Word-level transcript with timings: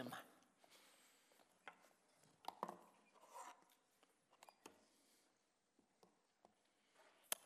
Tim. 0.00 0.08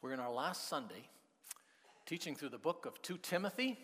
We're 0.01 0.13
in 0.13 0.21
our 0.21 0.31
last 0.31 0.69
Sunday 0.69 1.09
teaching 2.07 2.37
through 2.37 2.51
the 2.51 2.59
book 2.59 2.87
of 2.87 3.03
2 3.03 3.19
Timothy, 3.23 3.77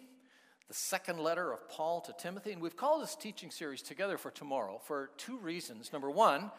the 0.68 0.74
second 0.74 1.18
letter 1.18 1.52
of 1.52 1.68
Paul 1.68 2.00
to 2.02 2.12
Timothy. 2.12 2.52
And 2.52 2.62
we've 2.62 2.76
called 2.76 3.02
this 3.02 3.16
teaching 3.16 3.50
series 3.50 3.82
Together 3.82 4.16
for 4.16 4.30
Tomorrow 4.30 4.80
for 4.84 5.10
two 5.16 5.38
reasons. 5.38 5.92
Number 5.92 6.10
one, 6.10 6.52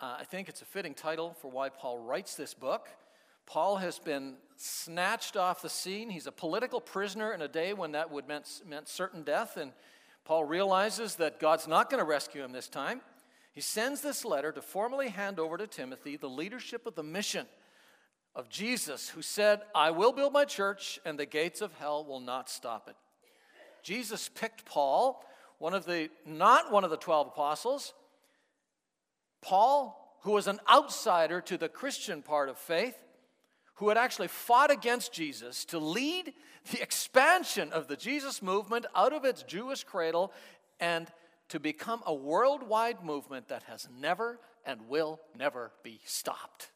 uh, 0.00 0.16
I 0.18 0.24
think 0.24 0.48
it's 0.48 0.62
a 0.62 0.66
fitting 0.66 0.94
title 0.94 1.36
for 1.42 1.50
why 1.50 1.68
Paul 1.68 1.98
writes 1.98 2.36
this 2.36 2.54
book. 2.54 2.88
Paul 3.44 3.76
has 3.76 3.98
been 3.98 4.36
snatched 4.56 5.36
off 5.36 5.60
the 5.60 5.68
scene. 5.68 6.08
He's 6.08 6.26
a 6.26 6.32
political 6.32 6.80
prisoner 6.80 7.34
in 7.34 7.42
a 7.42 7.48
day 7.48 7.74
when 7.74 7.92
that 7.92 8.10
would 8.10 8.26
meant, 8.26 8.48
meant 8.66 8.88
certain 8.88 9.24
death. 9.24 9.58
And 9.58 9.72
Paul 10.24 10.44
realizes 10.44 11.16
that 11.16 11.40
God's 11.40 11.66
not 11.66 11.90
going 11.90 12.02
to 12.02 12.08
rescue 12.08 12.44
him 12.44 12.52
this 12.52 12.68
time. 12.68 13.00
He 13.52 13.60
sends 13.60 14.00
this 14.00 14.24
letter 14.24 14.52
to 14.52 14.62
formally 14.62 15.08
hand 15.08 15.38
over 15.38 15.56
to 15.56 15.66
Timothy 15.66 16.16
the 16.16 16.28
leadership 16.28 16.86
of 16.86 16.94
the 16.94 17.02
mission 17.02 17.46
of 18.34 18.48
Jesus, 18.48 19.08
who 19.08 19.22
said, 19.22 19.60
I 19.74 19.90
will 19.90 20.12
build 20.12 20.32
my 20.32 20.44
church, 20.44 21.00
and 21.04 21.18
the 21.18 21.26
gates 21.26 21.60
of 21.60 21.72
hell 21.74 22.04
will 22.04 22.20
not 22.20 22.48
stop 22.48 22.88
it. 22.88 22.94
Jesus 23.82 24.28
picked 24.28 24.64
Paul, 24.64 25.24
one 25.58 25.74
of 25.74 25.84
the, 25.84 26.10
not 26.24 26.70
one 26.70 26.84
of 26.84 26.90
the 26.90 26.96
12 26.96 27.28
apostles. 27.28 27.92
Paul, 29.42 30.18
who 30.22 30.32
was 30.32 30.46
an 30.46 30.60
outsider 30.70 31.40
to 31.40 31.56
the 31.56 31.68
Christian 31.68 32.22
part 32.22 32.48
of 32.48 32.56
faith, 32.56 32.96
who 33.80 33.88
had 33.88 33.96
actually 33.96 34.28
fought 34.28 34.70
against 34.70 35.10
Jesus 35.10 35.64
to 35.64 35.78
lead 35.78 36.34
the 36.70 36.82
expansion 36.82 37.72
of 37.72 37.88
the 37.88 37.96
Jesus 37.96 38.42
movement 38.42 38.84
out 38.94 39.14
of 39.14 39.24
its 39.24 39.42
Jewish 39.42 39.84
cradle 39.84 40.34
and 40.78 41.08
to 41.48 41.58
become 41.58 42.02
a 42.04 42.12
worldwide 42.12 43.02
movement 43.02 43.48
that 43.48 43.62
has 43.62 43.88
never 43.98 44.38
and 44.66 44.86
will 44.86 45.18
never 45.34 45.72
be 45.82 45.98
stopped. 46.04 46.70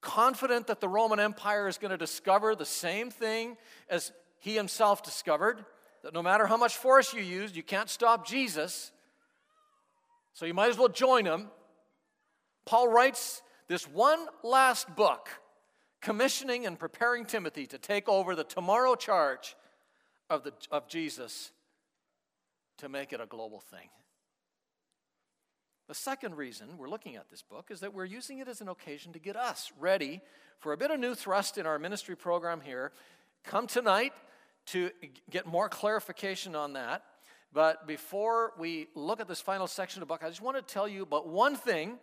Confident 0.00 0.68
that 0.68 0.80
the 0.80 0.88
Roman 0.88 1.18
Empire 1.18 1.66
is 1.66 1.78
going 1.78 1.90
to 1.90 1.98
discover 1.98 2.54
the 2.54 2.64
same 2.64 3.10
thing 3.10 3.56
as 3.90 4.12
he 4.38 4.54
himself 4.54 5.02
discovered 5.02 5.64
that 6.04 6.14
no 6.14 6.22
matter 6.22 6.46
how 6.46 6.56
much 6.56 6.76
force 6.76 7.12
you 7.12 7.22
use, 7.22 7.56
you 7.56 7.64
can't 7.64 7.90
stop 7.90 8.24
Jesus. 8.24 8.92
So 10.32 10.46
you 10.46 10.54
might 10.54 10.70
as 10.70 10.78
well 10.78 10.88
join 10.88 11.24
him. 11.24 11.48
Paul 12.66 12.86
writes 12.86 13.42
this 13.66 13.88
one 13.88 14.20
last 14.44 14.94
book 14.94 15.28
commissioning 16.06 16.66
and 16.66 16.78
preparing 16.78 17.24
Timothy 17.24 17.66
to 17.66 17.78
take 17.78 18.08
over 18.08 18.36
the 18.36 18.44
tomorrow 18.44 18.94
charge 18.94 19.56
of, 20.30 20.44
the, 20.44 20.52
of 20.70 20.86
Jesus 20.86 21.50
to 22.78 22.88
make 22.88 23.12
it 23.12 23.20
a 23.20 23.26
global 23.26 23.58
thing. 23.58 23.88
The 25.88 25.96
second 25.96 26.36
reason 26.36 26.78
we're 26.78 26.88
looking 26.88 27.16
at 27.16 27.28
this 27.28 27.42
book 27.42 27.72
is 27.72 27.80
that 27.80 27.92
we're 27.92 28.04
using 28.04 28.38
it 28.38 28.46
as 28.46 28.60
an 28.60 28.68
occasion 28.68 29.14
to 29.14 29.18
get 29.18 29.34
us 29.34 29.72
ready 29.80 30.20
for 30.60 30.72
a 30.72 30.76
bit 30.76 30.92
of 30.92 31.00
new 31.00 31.16
thrust 31.16 31.58
in 31.58 31.66
our 31.66 31.76
ministry 31.76 32.14
program 32.14 32.60
here. 32.60 32.92
Come 33.42 33.66
tonight 33.66 34.12
to 34.66 34.92
get 35.28 35.44
more 35.44 35.68
clarification 35.68 36.54
on 36.54 36.74
that. 36.74 37.02
But 37.52 37.88
before 37.88 38.52
we 38.56 38.86
look 38.94 39.18
at 39.18 39.26
this 39.26 39.40
final 39.40 39.66
section 39.66 40.00
of 40.00 40.06
the 40.06 40.14
book, 40.14 40.22
I 40.22 40.28
just 40.28 40.40
want 40.40 40.56
to 40.56 40.62
tell 40.62 40.86
you 40.86 41.02
about 41.02 41.26
one 41.26 41.56
thing 41.56 41.98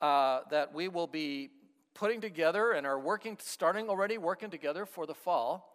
uh, 0.00 0.40
that 0.50 0.74
we 0.74 0.88
will 0.88 1.06
be 1.06 1.50
putting 1.94 2.20
together 2.20 2.72
and 2.72 2.86
are 2.86 2.98
working, 2.98 3.38
starting 3.40 3.88
already 3.88 4.18
working 4.18 4.50
together 4.50 4.84
for 4.84 5.06
the 5.06 5.14
fall. 5.14 5.72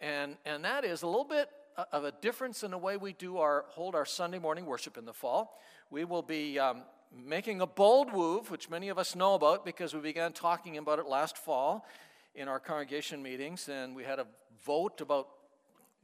And, 0.00 0.36
and 0.46 0.64
that 0.64 0.84
is 0.84 1.02
a 1.02 1.06
little 1.06 1.24
bit 1.24 1.50
of 1.92 2.04
a 2.04 2.12
difference 2.12 2.62
in 2.62 2.70
the 2.70 2.78
way 2.78 2.96
we 2.96 3.12
do 3.12 3.38
our 3.38 3.64
hold 3.68 3.94
our 3.94 4.04
Sunday 4.04 4.38
morning 4.38 4.66
worship 4.66 4.96
in 4.96 5.04
the 5.04 5.12
fall. 5.12 5.58
We 5.90 6.04
will 6.04 6.22
be 6.22 6.58
um, 6.58 6.82
making 7.12 7.60
a 7.60 7.66
bold 7.66 8.12
move, 8.12 8.50
which 8.50 8.70
many 8.70 8.88
of 8.88 8.98
us 8.98 9.14
know 9.14 9.34
about 9.34 9.64
because 9.64 9.94
we 9.94 10.00
began 10.00 10.32
talking 10.32 10.76
about 10.78 10.98
it 10.98 11.06
last 11.06 11.36
fall 11.36 11.86
in 12.34 12.48
our 12.48 12.60
congregation 12.60 13.22
meetings, 13.22 13.68
and 13.68 13.94
we 13.94 14.04
had 14.04 14.18
a 14.18 14.26
vote 14.64 15.00
about 15.00 15.28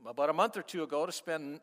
about 0.06 0.28
a 0.28 0.32
month 0.34 0.56
or 0.56 0.62
two 0.62 0.82
ago 0.82 1.06
to 1.06 1.12
spend 1.12 1.60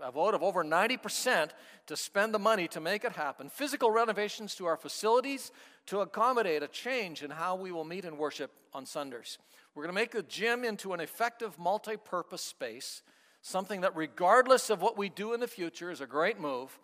a 0.00 0.12
vote 0.12 0.34
of 0.34 0.42
over 0.42 0.62
90% 0.62 1.50
to 1.86 1.96
spend 1.96 2.34
the 2.34 2.38
money 2.38 2.68
to 2.68 2.80
make 2.80 3.04
it 3.04 3.12
happen. 3.12 3.48
Physical 3.48 3.90
renovations 3.90 4.54
to 4.56 4.66
our 4.66 4.76
facilities 4.76 5.50
to 5.88 6.00
accommodate 6.00 6.62
a 6.62 6.68
change 6.68 7.22
in 7.22 7.30
how 7.30 7.56
we 7.56 7.72
will 7.72 7.84
meet 7.84 8.04
and 8.04 8.18
worship 8.18 8.50
on 8.74 8.84
Sundays. 8.84 9.38
We're 9.74 9.84
going 9.84 9.94
to 9.94 10.00
make 10.00 10.10
the 10.10 10.22
gym 10.22 10.62
into 10.62 10.92
an 10.92 11.00
effective 11.00 11.58
multi 11.58 11.96
purpose 11.96 12.42
space, 12.42 13.02
something 13.40 13.80
that, 13.80 13.96
regardless 13.96 14.68
of 14.68 14.82
what 14.82 14.98
we 14.98 15.08
do 15.08 15.32
in 15.32 15.40
the 15.40 15.46
future, 15.48 15.90
is 15.90 16.02
a 16.02 16.06
great 16.06 16.38
move. 16.38 16.78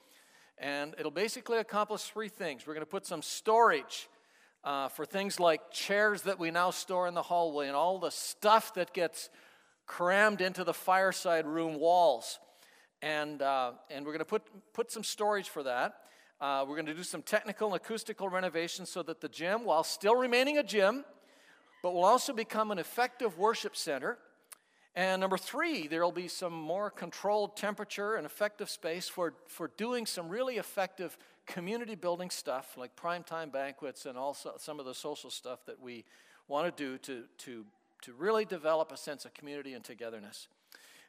And 0.57 0.95
it'll 0.99 1.11
basically 1.11 1.59
accomplish 1.59 2.03
three 2.03 2.31
things. 2.31 2.67
We're 2.67 2.73
going 2.73 2.87
to 2.87 2.91
put 2.91 3.05
some 3.05 3.21
storage 3.21 4.09
uh, 4.65 4.89
for 4.89 5.05
things 5.05 5.39
like 5.39 5.71
chairs 5.71 6.23
that 6.23 6.39
we 6.39 6.51
now 6.51 6.71
store 6.71 7.07
in 7.07 7.13
the 7.13 7.23
hallway 7.23 7.67
and 7.67 7.77
all 7.77 7.99
the 7.99 8.11
stuff 8.11 8.73
that 8.75 8.95
gets 8.95 9.29
crammed 9.87 10.41
into 10.41 10.65
the 10.65 10.73
fireside 10.73 11.47
room 11.47 11.79
walls. 11.79 12.39
And, 13.03 13.43
uh, 13.43 13.73
and 13.91 14.07
we're 14.07 14.13
going 14.13 14.21
to 14.21 14.25
put, 14.25 14.43
put 14.73 14.91
some 14.91 15.05
storage 15.05 15.51
for 15.51 15.65
that. 15.65 15.97
Uh, 16.41 16.65
we're 16.67 16.75
going 16.75 16.87
to 16.87 16.95
do 16.95 17.03
some 17.03 17.23
technical 17.23 17.69
and 17.69 17.77
acoustical 17.77 18.29
renovations 18.29 18.91
so 18.91 19.03
that 19.03 19.21
the 19.21 19.29
gym, 19.29 19.65
while 19.65 19.85
still 19.85 20.15
remaining 20.15 20.59
a 20.59 20.63
gym, 20.63 21.05
but 21.83 21.95
will 21.95 22.05
also 22.05 22.33
become 22.33 22.71
an 22.71 22.79
effective 22.79 23.39
worship 23.39 23.77
center. 23.77 24.19
And 24.97 25.21
number 25.21 25.39
three, 25.39 25.87
there 25.87 26.03
will 26.03 26.13
be 26.13 26.29
some 26.29 26.53
more 26.53 26.91
controlled 26.91 27.57
temperature 27.57 28.15
and 28.15 28.27
effective 28.27 28.71
space 28.71 29.09
for, 29.09 29.35
for 29.47 29.71
doing 29.77 30.07
some 30.07 30.29
really 30.29 30.57
effective 30.57 31.17
community 31.47 31.95
building 31.95 32.31
stuff 32.31 32.77
like 32.77 32.95
primetime 32.97 33.53
banquets 33.53 34.07
and 34.07 34.17
also 34.17 34.55
some 34.59 34.81
of 34.81 34.87
the 34.87 34.95
social 34.95 35.31
stuff 35.31 35.65
that 35.67 35.81
we 35.81 36.05
want 36.49 36.75
to 36.77 36.85
do 36.85 36.99
to, 36.99 37.25
to 37.39 37.65
to 38.05 38.13
really 38.13 38.45
develop 38.45 38.93
a 38.93 38.99
sense 38.99 39.25
of 39.25 39.33
community 39.33 39.73
and 39.73 39.83
togetherness. 39.83 40.49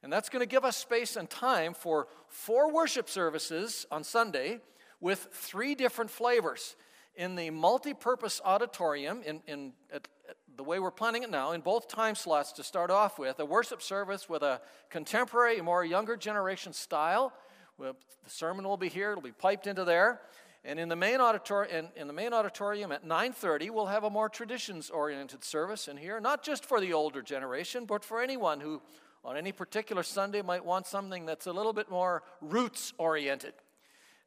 And 0.02 0.14
that's 0.14 0.30
going 0.30 0.40
to 0.40 0.48
give 0.48 0.64
us 0.64 0.78
space 0.78 1.18
and 1.18 1.30
time 1.30 1.74
for 1.74 2.08
four 2.30 2.72
worship 2.72 3.10
services 3.10 3.86
on 3.92 4.04
Sunday 4.06 4.62
with 5.00 5.30
three 5.32 5.76
different 5.76 6.12
flavors. 6.12 6.76
In 7.16 7.36
the 7.36 7.50
multi 7.50 7.94
purpose 7.94 8.42
auditorium, 8.44 9.22
in, 9.26 9.42
in 9.48 9.74
at, 9.92 10.08
at 10.30 10.36
the 10.58 10.64
way 10.64 10.80
we're 10.80 10.92
planning 10.92 11.24
it 11.24 11.30
now, 11.30 11.52
in 11.52 11.62
both 11.62 11.88
time 11.88 12.16
slots 12.16 12.52
to 12.54 12.64
start 12.64 12.92
off 12.92 13.18
with, 13.18 13.40
a 13.40 13.46
worship 13.46 13.82
service 13.82 14.28
with 14.28 14.44
a 14.44 14.62
contemporary, 14.90 15.62
more 15.62 15.86
younger 15.86 16.18
generation 16.18 16.74
style. 16.74 17.34
The 17.80 17.96
sermon 18.28 18.68
will 18.68 18.78
be 18.78 18.90
here, 18.90 19.12
it'll 19.12 19.22
be 19.22 19.32
piped 19.32 19.68
into 19.68 19.84
there. 19.84 20.22
And 20.66 20.80
in 20.80 20.90
the 20.90 20.96
main 20.96 21.22
auditorium, 21.22 21.86
in, 21.96 22.02
in 22.02 22.08
the 22.08 22.14
main 22.14 22.34
auditorium 22.34 22.92
at 22.92 23.06
9:30, 23.06 23.70
we'll 23.70 23.86
have 23.86 24.04
a 24.04 24.10
more 24.10 24.30
traditions-oriented 24.30 25.44
service 25.44 25.88
in 25.88 25.96
here, 25.96 26.20
not 26.20 26.44
just 26.44 26.66
for 26.66 26.82
the 26.82 26.92
older 26.92 27.22
generation, 27.22 27.86
but 27.86 28.04
for 28.04 28.20
anyone 28.20 28.60
who, 28.60 28.82
on 29.24 29.38
any 29.38 29.52
particular 29.52 30.02
Sunday, 30.02 30.42
might 30.42 30.66
want 30.66 30.88
something 30.88 31.26
that's 31.26 31.46
a 31.46 31.54
little 31.54 31.74
bit 31.74 31.92
more 31.92 32.24
roots-oriented. 32.42 33.54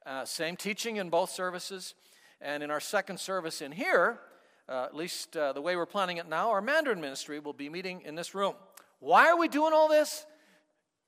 Uh, 0.09 0.25
same 0.25 0.57
teaching 0.57 0.97
in 0.97 1.11
both 1.11 1.29
services, 1.29 1.95
and 2.41 2.63
in 2.63 2.71
our 2.71 2.81
second 2.81 3.21
service 3.21 3.61
in 3.61 3.71
here, 3.71 4.19
uh, 4.67 4.85
at 4.85 4.97
least 4.97 5.37
uh, 5.37 5.53
the 5.53 5.61
way 5.61 5.77
we're 5.77 5.85
planning 5.85 6.17
it 6.17 6.27
now, 6.27 6.49
our 6.49 6.63
Mandarin 6.63 6.99
ministry 6.99 7.41
will 7.41 7.53
be 7.53 7.69
meeting 7.69 8.01
in 8.07 8.15
this 8.15 8.35
room. 8.35 8.55
Why 9.01 9.29
are 9.29 9.37
we 9.37 9.49
doing 9.49 9.75
all 9.75 9.87
this? 9.87 10.25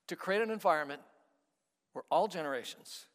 To 0.09 0.17
create 0.17 0.43
an 0.43 0.51
environment 0.51 1.01
where 1.95 2.05
all 2.11 2.29
generations 2.29 3.07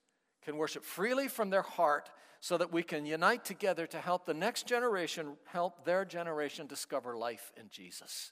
can 0.44 0.58
worship 0.58 0.84
freely 0.84 1.28
from 1.28 1.52
their 1.52 1.62
heart 1.62 2.10
so 2.40 2.58
that 2.58 2.74
we 2.74 2.82
can 2.82 3.06
unite 3.06 3.46
together 3.46 3.86
to 3.86 4.00
help 4.00 4.26
the 4.26 4.34
next 4.34 4.66
generation 4.66 5.38
help 5.46 5.86
their 5.86 6.04
generation 6.04 6.66
discover 6.66 7.16
life 7.16 7.52
in 7.60 7.70
Jesus. 7.70 8.32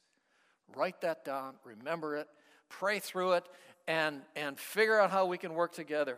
Write 0.76 1.02
that 1.02 1.24
down, 1.24 1.54
remember 1.64 2.16
it, 2.16 2.28
pray 2.70 2.98
through 2.98 3.34
it, 3.34 3.48
and, 3.88 4.22
and 4.36 4.58
figure 4.58 5.00
out 5.00 5.12
how 5.12 5.28
we 5.28 5.38
can 5.38 5.54
work 5.54 5.72
together. 5.72 6.18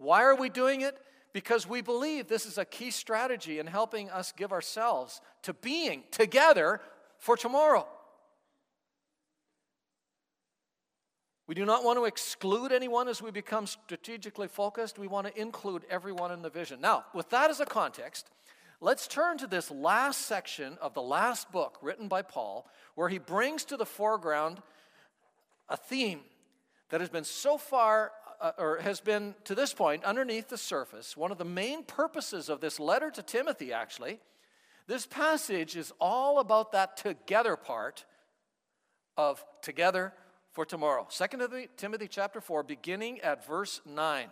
Why 0.00 0.22
are 0.22 0.34
we 0.34 0.48
doing 0.48 0.80
it? 0.80 0.96
Because 1.34 1.68
we 1.68 1.82
believe 1.82 2.26
this 2.26 2.46
is 2.46 2.56
a 2.56 2.64
key 2.64 2.90
strategy 2.90 3.58
in 3.58 3.66
helping 3.66 4.10
us 4.10 4.32
give 4.32 4.50
ourselves 4.50 5.20
to 5.42 5.52
being 5.52 6.04
together 6.10 6.80
for 7.18 7.36
tomorrow. 7.36 7.86
We 11.46 11.54
do 11.54 11.66
not 11.66 11.84
want 11.84 11.98
to 11.98 12.06
exclude 12.06 12.72
anyone 12.72 13.08
as 13.08 13.20
we 13.20 13.30
become 13.30 13.66
strategically 13.66 14.48
focused. 14.48 14.98
We 14.98 15.06
want 15.06 15.26
to 15.26 15.38
include 15.38 15.84
everyone 15.90 16.32
in 16.32 16.42
the 16.42 16.48
vision. 16.48 16.80
Now, 16.80 17.04
with 17.12 17.28
that 17.30 17.50
as 17.50 17.60
a 17.60 17.66
context, 17.66 18.30
let's 18.80 19.06
turn 19.06 19.36
to 19.38 19.46
this 19.46 19.70
last 19.70 20.22
section 20.22 20.78
of 20.80 20.94
the 20.94 21.02
last 21.02 21.52
book 21.52 21.76
written 21.82 22.08
by 22.08 22.22
Paul, 22.22 22.66
where 22.94 23.08
he 23.08 23.18
brings 23.18 23.64
to 23.66 23.76
the 23.76 23.84
foreground 23.84 24.62
a 25.68 25.76
theme 25.76 26.20
that 26.90 27.00
has 27.00 27.10
been 27.10 27.24
so 27.24 27.58
far, 27.58 28.12
uh, 28.40 28.52
or 28.58 28.78
has 28.78 29.00
been 29.00 29.34
to 29.44 29.54
this 29.54 29.72
point 29.72 30.04
underneath 30.04 30.48
the 30.48 30.58
surface. 30.58 31.16
One 31.16 31.30
of 31.30 31.38
the 31.38 31.44
main 31.44 31.84
purposes 31.84 32.48
of 32.48 32.60
this 32.60 32.80
letter 32.80 33.10
to 33.10 33.22
Timothy, 33.22 33.72
actually, 33.72 34.18
this 34.86 35.06
passage 35.06 35.76
is 35.76 35.92
all 36.00 36.40
about 36.40 36.72
that 36.72 36.96
together 36.96 37.56
part 37.56 38.04
of 39.16 39.44
together 39.62 40.12
for 40.52 40.64
tomorrow. 40.64 41.06
2 41.10 41.68
Timothy 41.76 42.08
chapter 42.08 42.40
4, 42.40 42.62
beginning 42.62 43.20
at 43.20 43.46
verse 43.46 43.80
9. 43.86 44.28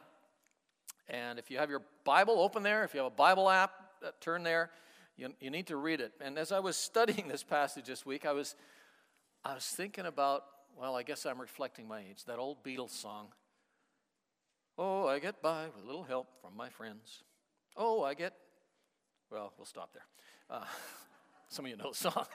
And 1.08 1.38
if 1.38 1.50
you 1.50 1.58
have 1.58 1.70
your 1.70 1.82
Bible, 2.04 2.40
open 2.40 2.62
there. 2.62 2.84
If 2.84 2.94
you 2.94 2.98
have 2.98 3.06
a 3.12 3.14
Bible 3.14 3.48
app, 3.48 3.72
uh, 4.04 4.10
turn 4.20 4.42
there. 4.42 4.70
You, 5.16 5.32
you 5.40 5.50
need 5.50 5.66
to 5.68 5.76
read 5.76 6.00
it. 6.00 6.12
And 6.20 6.38
as 6.38 6.52
I 6.52 6.60
was 6.60 6.76
studying 6.90 7.28
this 7.28 7.42
passage 7.42 7.86
this 7.86 8.04
week, 8.04 8.26
I 8.26 8.32
was, 8.32 8.56
I 9.44 9.54
was 9.54 9.64
thinking 9.64 10.06
about, 10.06 10.44
well, 10.78 10.96
I 10.96 11.02
guess 11.02 11.26
I'm 11.26 11.40
reflecting 11.40 11.86
my 11.86 12.00
age, 12.00 12.24
that 12.26 12.38
old 12.38 12.62
Beatles 12.64 12.90
song. 12.90 13.28
Oh, 14.78 15.08
I 15.08 15.18
get 15.18 15.42
by 15.42 15.66
with 15.66 15.82
a 15.82 15.86
little 15.86 16.04
help 16.04 16.28
from 16.40 16.56
my 16.56 16.68
friends. 16.68 17.24
Oh, 17.76 18.04
I 18.04 18.14
get, 18.14 18.32
well, 19.30 19.52
we'll 19.58 19.66
stop 19.66 19.92
there. 19.92 20.04
Uh, 20.48 20.64
some 21.48 21.64
of 21.64 21.70
you 21.70 21.76
know 21.76 21.90
the 21.90 21.96
song. 21.96 22.26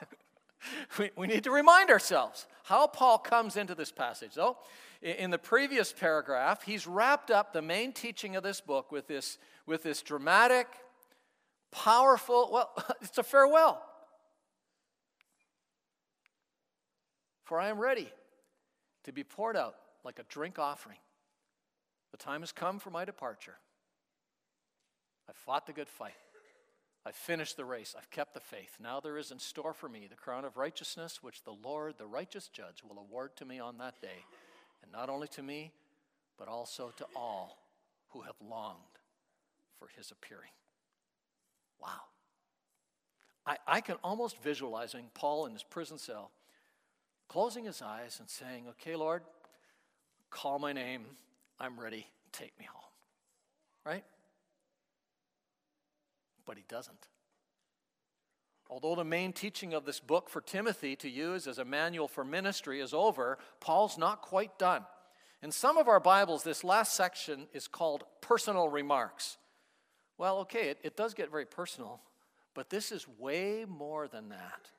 we, 0.98 1.10
we 1.16 1.26
need 1.26 1.44
to 1.44 1.50
remind 1.50 1.88
ourselves 1.88 2.46
how 2.64 2.86
Paul 2.86 3.16
comes 3.18 3.56
into 3.56 3.74
this 3.74 3.90
passage. 3.90 4.34
Though, 4.34 4.58
in 5.00 5.30
the 5.30 5.38
previous 5.38 5.90
paragraph, 5.90 6.62
he's 6.62 6.86
wrapped 6.86 7.30
up 7.30 7.54
the 7.54 7.62
main 7.62 7.92
teaching 7.92 8.36
of 8.36 8.42
this 8.42 8.60
book 8.60 8.92
with 8.92 9.06
this, 9.06 9.38
with 9.66 9.82
this 9.82 10.02
dramatic, 10.02 10.66
powerful, 11.72 12.50
well, 12.52 12.74
it's 13.00 13.16
a 13.16 13.22
farewell. 13.22 13.82
For 17.44 17.58
I 17.58 17.68
am 17.68 17.78
ready 17.78 18.10
to 19.04 19.12
be 19.12 19.24
poured 19.24 19.56
out 19.56 19.76
like 20.04 20.18
a 20.18 20.24
drink 20.24 20.58
offering. 20.58 20.98
The 22.14 22.18
time 22.18 22.42
has 22.42 22.52
come 22.52 22.78
for 22.78 22.90
my 22.90 23.04
departure. 23.04 23.56
I 25.28 25.32
fought 25.32 25.66
the 25.66 25.72
good 25.72 25.88
fight. 25.88 26.14
I've 27.04 27.16
finished 27.16 27.56
the 27.56 27.64
race. 27.64 27.96
I've 27.98 28.08
kept 28.12 28.34
the 28.34 28.40
faith. 28.40 28.76
Now 28.80 29.00
there 29.00 29.18
is 29.18 29.32
in 29.32 29.40
store 29.40 29.74
for 29.74 29.88
me 29.88 30.06
the 30.08 30.14
crown 30.14 30.44
of 30.44 30.56
righteousness, 30.56 31.24
which 31.24 31.42
the 31.42 31.56
Lord, 31.64 31.94
the 31.98 32.06
righteous 32.06 32.46
judge, 32.46 32.84
will 32.88 33.00
award 33.00 33.34
to 33.38 33.44
me 33.44 33.58
on 33.58 33.78
that 33.78 34.00
day. 34.00 34.24
And 34.84 34.92
not 34.92 35.10
only 35.10 35.26
to 35.26 35.42
me, 35.42 35.72
but 36.38 36.46
also 36.46 36.92
to 36.98 37.06
all 37.16 37.58
who 38.10 38.20
have 38.20 38.36
longed 38.40 38.78
for 39.80 39.88
his 39.96 40.12
appearing. 40.12 40.52
Wow. 41.82 41.88
I, 43.44 43.56
I 43.66 43.80
can 43.80 43.96
almost 44.04 44.40
visualizing 44.40 45.06
Paul 45.14 45.46
in 45.46 45.52
his 45.52 45.64
prison 45.64 45.98
cell, 45.98 46.30
closing 47.26 47.64
his 47.64 47.82
eyes 47.82 48.20
and 48.20 48.30
saying, 48.30 48.66
Okay, 48.68 48.94
Lord, 48.94 49.22
call 50.30 50.60
my 50.60 50.72
name. 50.72 51.06
I'm 51.58 51.78
ready. 51.78 52.06
Take 52.32 52.58
me 52.58 52.66
home. 52.66 52.82
Right? 53.84 54.04
but 56.44 56.56
he 56.56 56.64
doesn't. 56.68 57.08
Although 58.70 58.94
the 58.94 59.04
main 59.04 59.32
teaching 59.32 59.74
of 59.74 59.84
this 59.84 60.00
book 60.00 60.28
for 60.28 60.40
Timothy 60.40 60.96
to 60.96 61.08
use 61.08 61.46
as 61.46 61.58
a 61.58 61.64
manual 61.64 62.08
for 62.08 62.24
ministry 62.24 62.80
is 62.80 62.94
over, 62.94 63.38
Paul's 63.60 63.98
not 63.98 64.22
quite 64.22 64.58
done. 64.58 64.84
In 65.42 65.52
some 65.52 65.76
of 65.76 65.88
our 65.88 66.00
Bibles, 66.00 66.42
this 66.42 66.64
last 66.64 66.94
section 66.94 67.46
is 67.52 67.68
called 67.68 68.04
personal 68.20 68.68
remarks. 68.68 69.36
Well, 70.16 70.38
okay, 70.38 70.70
it, 70.70 70.78
it 70.82 70.96
does 70.96 71.12
get 71.12 71.30
very 71.30 71.44
personal, 71.44 72.00
but 72.54 72.70
this 72.70 72.90
is 72.90 73.06
way 73.18 73.66
more 73.68 74.08
than 74.08 74.30
that. 74.30 74.70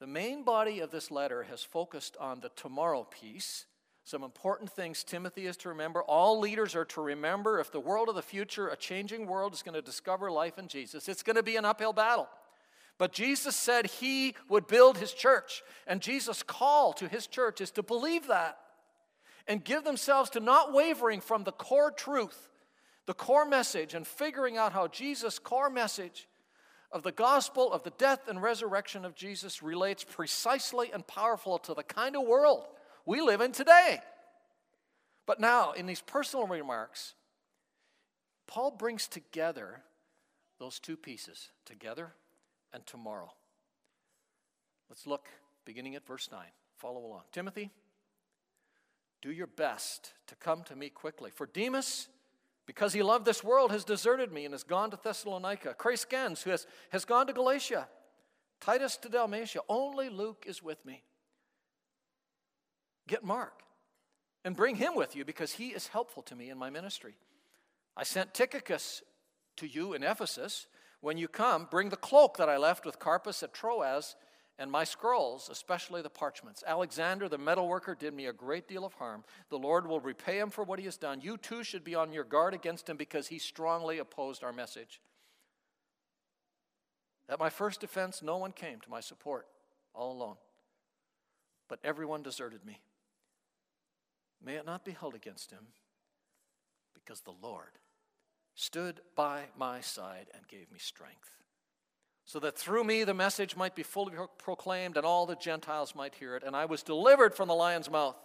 The 0.00 0.06
main 0.06 0.42
body 0.42 0.80
of 0.80 0.90
this 0.90 1.10
letter 1.10 1.44
has 1.44 1.62
focused 1.62 2.16
on 2.18 2.40
the 2.40 2.50
tomorrow 2.56 3.04
piece 3.04 3.66
some 4.04 4.24
important 4.24 4.70
things 4.70 5.04
Timothy 5.04 5.46
is 5.46 5.56
to 5.58 5.68
remember. 5.68 6.02
All 6.02 6.40
leaders 6.40 6.74
are 6.74 6.84
to 6.86 7.00
remember 7.00 7.60
if 7.60 7.70
the 7.70 7.80
world 7.80 8.08
of 8.08 8.16
the 8.16 8.22
future, 8.22 8.68
a 8.68 8.76
changing 8.76 9.26
world, 9.26 9.54
is 9.54 9.62
going 9.62 9.74
to 9.74 9.82
discover 9.82 10.30
life 10.30 10.58
in 10.58 10.68
Jesus, 10.68 11.08
it's 11.08 11.22
going 11.22 11.36
to 11.36 11.42
be 11.42 11.56
an 11.56 11.64
uphill 11.64 11.92
battle. 11.92 12.28
But 12.98 13.12
Jesus 13.12 13.56
said 13.56 13.86
he 13.86 14.34
would 14.48 14.66
build 14.66 14.98
his 14.98 15.12
church. 15.12 15.62
And 15.86 16.00
Jesus' 16.00 16.42
call 16.42 16.92
to 16.94 17.08
his 17.08 17.26
church 17.26 17.60
is 17.60 17.70
to 17.72 17.82
believe 17.82 18.28
that 18.28 18.58
and 19.48 19.64
give 19.64 19.84
themselves 19.84 20.30
to 20.30 20.40
not 20.40 20.72
wavering 20.72 21.20
from 21.20 21.44
the 21.44 21.52
core 21.52 21.90
truth, 21.90 22.48
the 23.06 23.14
core 23.14 23.44
message, 23.44 23.94
and 23.94 24.06
figuring 24.06 24.56
out 24.56 24.72
how 24.72 24.86
Jesus' 24.86 25.38
core 25.38 25.70
message 25.70 26.28
of 26.92 27.02
the 27.02 27.12
gospel 27.12 27.72
of 27.72 27.82
the 27.82 27.92
death 27.98 28.28
and 28.28 28.42
resurrection 28.42 29.04
of 29.04 29.14
Jesus 29.14 29.62
relates 29.62 30.04
precisely 30.04 30.92
and 30.92 31.06
powerful 31.06 31.58
to 31.60 31.74
the 31.74 31.82
kind 31.82 32.14
of 32.14 32.26
world 32.26 32.66
we 33.06 33.20
live 33.20 33.40
in 33.40 33.52
today. 33.52 34.00
But 35.26 35.40
now, 35.40 35.72
in 35.72 35.86
these 35.86 36.00
personal 36.00 36.46
remarks, 36.46 37.14
Paul 38.46 38.72
brings 38.72 39.06
together 39.06 39.82
those 40.58 40.78
two 40.78 40.96
pieces, 40.96 41.50
together 41.64 42.12
and 42.72 42.84
tomorrow. 42.86 43.32
Let's 44.88 45.06
look 45.06 45.28
beginning 45.64 45.94
at 45.94 46.06
verse 46.06 46.28
9. 46.30 46.40
Follow 46.76 47.04
along. 47.04 47.22
Timothy, 47.32 47.70
do 49.22 49.30
your 49.30 49.46
best 49.46 50.12
to 50.26 50.34
come 50.34 50.62
to 50.64 50.76
me 50.76 50.90
quickly. 50.90 51.30
For 51.30 51.46
Demas, 51.46 52.08
because 52.66 52.92
he 52.92 53.02
loved 53.02 53.24
this 53.24 53.42
world, 53.42 53.70
has 53.70 53.84
deserted 53.84 54.32
me 54.32 54.44
and 54.44 54.52
has 54.52 54.64
gone 54.64 54.90
to 54.90 54.98
Thessalonica. 55.02 55.74
Crescens, 55.78 56.42
who 56.42 56.50
has, 56.50 56.66
has 56.90 57.04
gone 57.04 57.26
to 57.28 57.32
Galatia. 57.32 57.88
Titus 58.60 58.96
to 58.98 59.08
Dalmatia. 59.08 59.60
Only 59.68 60.08
Luke 60.08 60.44
is 60.46 60.62
with 60.62 60.84
me. 60.84 61.02
Get 63.08 63.24
Mark 63.24 63.62
and 64.44 64.56
bring 64.56 64.76
him 64.76 64.94
with 64.94 65.16
you 65.16 65.24
because 65.24 65.52
he 65.52 65.68
is 65.68 65.88
helpful 65.88 66.22
to 66.24 66.36
me 66.36 66.50
in 66.50 66.58
my 66.58 66.70
ministry. 66.70 67.14
I 67.96 68.04
sent 68.04 68.34
Tychicus 68.34 69.02
to 69.56 69.66
you 69.66 69.92
in 69.92 70.02
Ephesus. 70.02 70.66
When 71.00 71.18
you 71.18 71.28
come, 71.28 71.68
bring 71.70 71.90
the 71.90 71.96
cloak 71.96 72.36
that 72.38 72.48
I 72.48 72.56
left 72.56 72.86
with 72.86 72.98
Carpus 72.98 73.42
at 73.42 73.52
Troas 73.52 74.16
and 74.58 74.70
my 74.70 74.84
scrolls, 74.84 75.48
especially 75.50 76.02
the 76.02 76.10
parchments. 76.10 76.62
Alexander, 76.66 77.28
the 77.28 77.38
metalworker, 77.38 77.98
did 77.98 78.14
me 78.14 78.26
a 78.26 78.32
great 78.32 78.68
deal 78.68 78.84
of 78.84 78.94
harm. 78.94 79.24
The 79.50 79.58
Lord 79.58 79.86
will 79.86 80.00
repay 80.00 80.38
him 80.38 80.50
for 80.50 80.62
what 80.62 80.78
he 80.78 80.84
has 80.84 80.96
done. 80.96 81.20
You 81.20 81.36
too 81.36 81.64
should 81.64 81.84
be 81.84 81.94
on 81.94 82.12
your 82.12 82.24
guard 82.24 82.54
against 82.54 82.88
him 82.88 82.96
because 82.96 83.28
he 83.28 83.38
strongly 83.38 83.98
opposed 83.98 84.44
our 84.44 84.52
message. 84.52 85.00
At 87.28 87.38
my 87.38 87.50
first 87.50 87.80
defense, 87.80 88.22
no 88.22 88.36
one 88.36 88.52
came 88.52 88.78
to 88.80 88.90
my 88.90 89.00
support, 89.00 89.46
all 89.94 90.12
alone. 90.12 90.36
But 91.68 91.80
everyone 91.82 92.22
deserted 92.22 92.64
me. 92.64 92.80
May 94.44 94.54
it 94.56 94.66
not 94.66 94.84
be 94.84 94.92
held 94.92 95.14
against 95.14 95.50
him, 95.50 95.68
because 96.94 97.20
the 97.20 97.34
Lord 97.42 97.78
stood 98.54 99.00
by 99.16 99.44
my 99.56 99.80
side 99.80 100.26
and 100.34 100.46
gave 100.48 100.70
me 100.70 100.78
strength, 100.78 101.30
so 102.24 102.38
that 102.40 102.58
through 102.58 102.84
me 102.84 103.04
the 103.04 103.14
message 103.14 103.56
might 103.56 103.74
be 103.74 103.82
fully 103.82 104.14
proclaimed 104.38 104.96
and 104.96 105.06
all 105.06 105.26
the 105.26 105.36
Gentiles 105.36 105.94
might 105.94 106.14
hear 106.14 106.36
it. 106.36 106.42
And 106.44 106.54
I 106.54 106.66
was 106.66 106.82
delivered 106.82 107.34
from 107.34 107.48
the 107.48 107.54
lion's 107.54 107.90
mouth. 107.90 108.16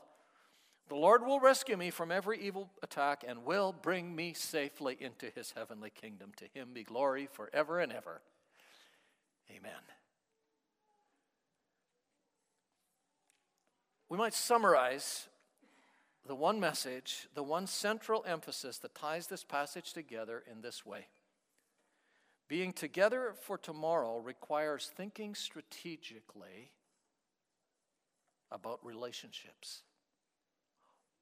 The 0.90 0.96
Lord 0.96 1.26
will 1.26 1.40
rescue 1.40 1.76
me 1.76 1.90
from 1.90 2.12
every 2.12 2.40
evil 2.40 2.70
attack 2.82 3.24
and 3.28 3.44
will 3.44 3.74
bring 3.74 4.16
me 4.16 4.34
safely 4.34 4.98
into 5.00 5.30
his 5.36 5.52
heavenly 5.52 5.90
kingdom. 5.90 6.32
To 6.38 6.46
him 6.54 6.70
be 6.74 6.84
glory 6.84 7.28
forever 7.32 7.80
and 7.80 7.92
ever. 7.92 8.22
Amen. 9.50 9.72
We 14.10 14.18
might 14.18 14.34
summarize 14.34 15.28
the 16.28 16.36
one 16.36 16.60
message, 16.60 17.28
the 17.34 17.44
one 17.44 17.68
central 17.68 18.24
emphasis 18.28 18.78
that 18.80 18.94
ties 18.94 19.28
this 19.28 19.44
passage 19.44 19.94
together 19.94 20.44
in 20.52 20.62
this 20.62 20.86
way. 20.86 21.08
Being 22.48 22.74
together 22.74 23.34
for 23.42 23.58
tomorrow 23.58 24.20
requires 24.20 24.92
thinking 24.96 25.36
strategically 25.36 26.72
about 28.52 28.80
relationships. 28.86 29.84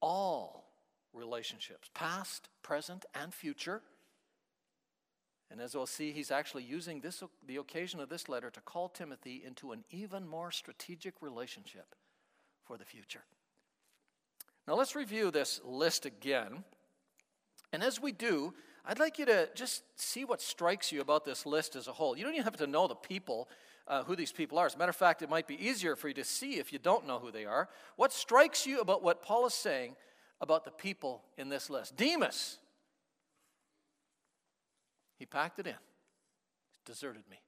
All 0.00 0.70
relationships, 1.12 1.88
past, 1.94 2.48
present, 2.62 3.04
and 3.14 3.32
future. 3.32 3.82
And 5.50 5.60
as 5.60 5.74
we'll 5.74 5.86
see, 5.86 6.12
he's 6.12 6.30
actually 6.30 6.64
using 6.64 7.00
this, 7.00 7.22
the 7.46 7.56
occasion 7.56 8.00
of 8.00 8.08
this 8.08 8.28
letter 8.28 8.50
to 8.50 8.60
call 8.60 8.88
Timothy 8.88 9.42
into 9.44 9.72
an 9.72 9.84
even 9.90 10.26
more 10.26 10.50
strategic 10.50 11.14
relationship 11.20 11.94
for 12.64 12.76
the 12.76 12.84
future. 12.84 13.22
Now 14.66 14.74
let's 14.74 14.96
review 14.96 15.30
this 15.30 15.60
list 15.64 16.06
again. 16.06 16.64
And 17.72 17.82
as 17.82 18.00
we 18.00 18.12
do, 18.12 18.54
I'd 18.84 18.98
like 18.98 19.18
you 19.18 19.26
to 19.26 19.48
just 19.54 19.82
see 19.96 20.24
what 20.24 20.40
strikes 20.40 20.92
you 20.92 21.00
about 21.00 21.24
this 21.24 21.46
list 21.46 21.76
as 21.76 21.88
a 21.88 21.92
whole. 21.92 22.16
You 22.16 22.24
don't 22.24 22.34
even 22.34 22.44
have 22.44 22.56
to 22.56 22.66
know 22.66 22.86
the 22.86 22.94
people, 22.94 23.48
uh, 23.86 24.04
who 24.04 24.16
these 24.16 24.32
people 24.32 24.58
are. 24.58 24.66
As 24.66 24.74
a 24.74 24.78
matter 24.78 24.90
of 24.90 24.96
fact, 24.96 25.22
it 25.22 25.30
might 25.30 25.46
be 25.46 25.66
easier 25.66 25.96
for 25.96 26.08
you 26.08 26.14
to 26.14 26.24
see 26.24 26.58
if 26.58 26.72
you 26.72 26.78
don't 26.78 27.06
know 27.06 27.18
who 27.18 27.30
they 27.30 27.44
are. 27.44 27.68
What 27.96 28.12
strikes 28.12 28.66
you 28.66 28.80
about 28.80 29.02
what 29.02 29.22
Paul 29.22 29.46
is 29.46 29.54
saying 29.54 29.96
about 30.40 30.64
the 30.64 30.70
people 30.70 31.22
in 31.36 31.48
this 31.48 31.70
list? 31.70 31.96
Demas. 31.96 32.58
He 35.18 35.26
packed 35.26 35.58
it 35.58 35.66
in. 35.66 35.74
Deserted 36.84 37.22
me. 37.30 37.38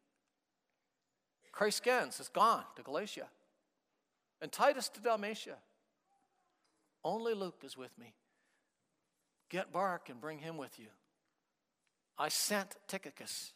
Crescens 1.52 2.20
is 2.20 2.28
gone 2.28 2.64
to 2.76 2.82
Galatia. 2.82 3.28
And 4.40 4.50
Titus 4.50 4.88
to 4.90 5.00
Dalmatia. 5.00 5.56
Only 7.04 7.34
Luke 7.34 7.62
is 7.64 7.76
with 7.76 7.96
me. 7.98 8.14
Get 9.50 9.72
Mark 9.72 10.08
and 10.08 10.20
bring 10.20 10.38
him 10.38 10.56
with 10.56 10.78
you. 10.78 10.88
I 12.18 12.28
sent 12.28 12.76
Tychicus 12.86 13.52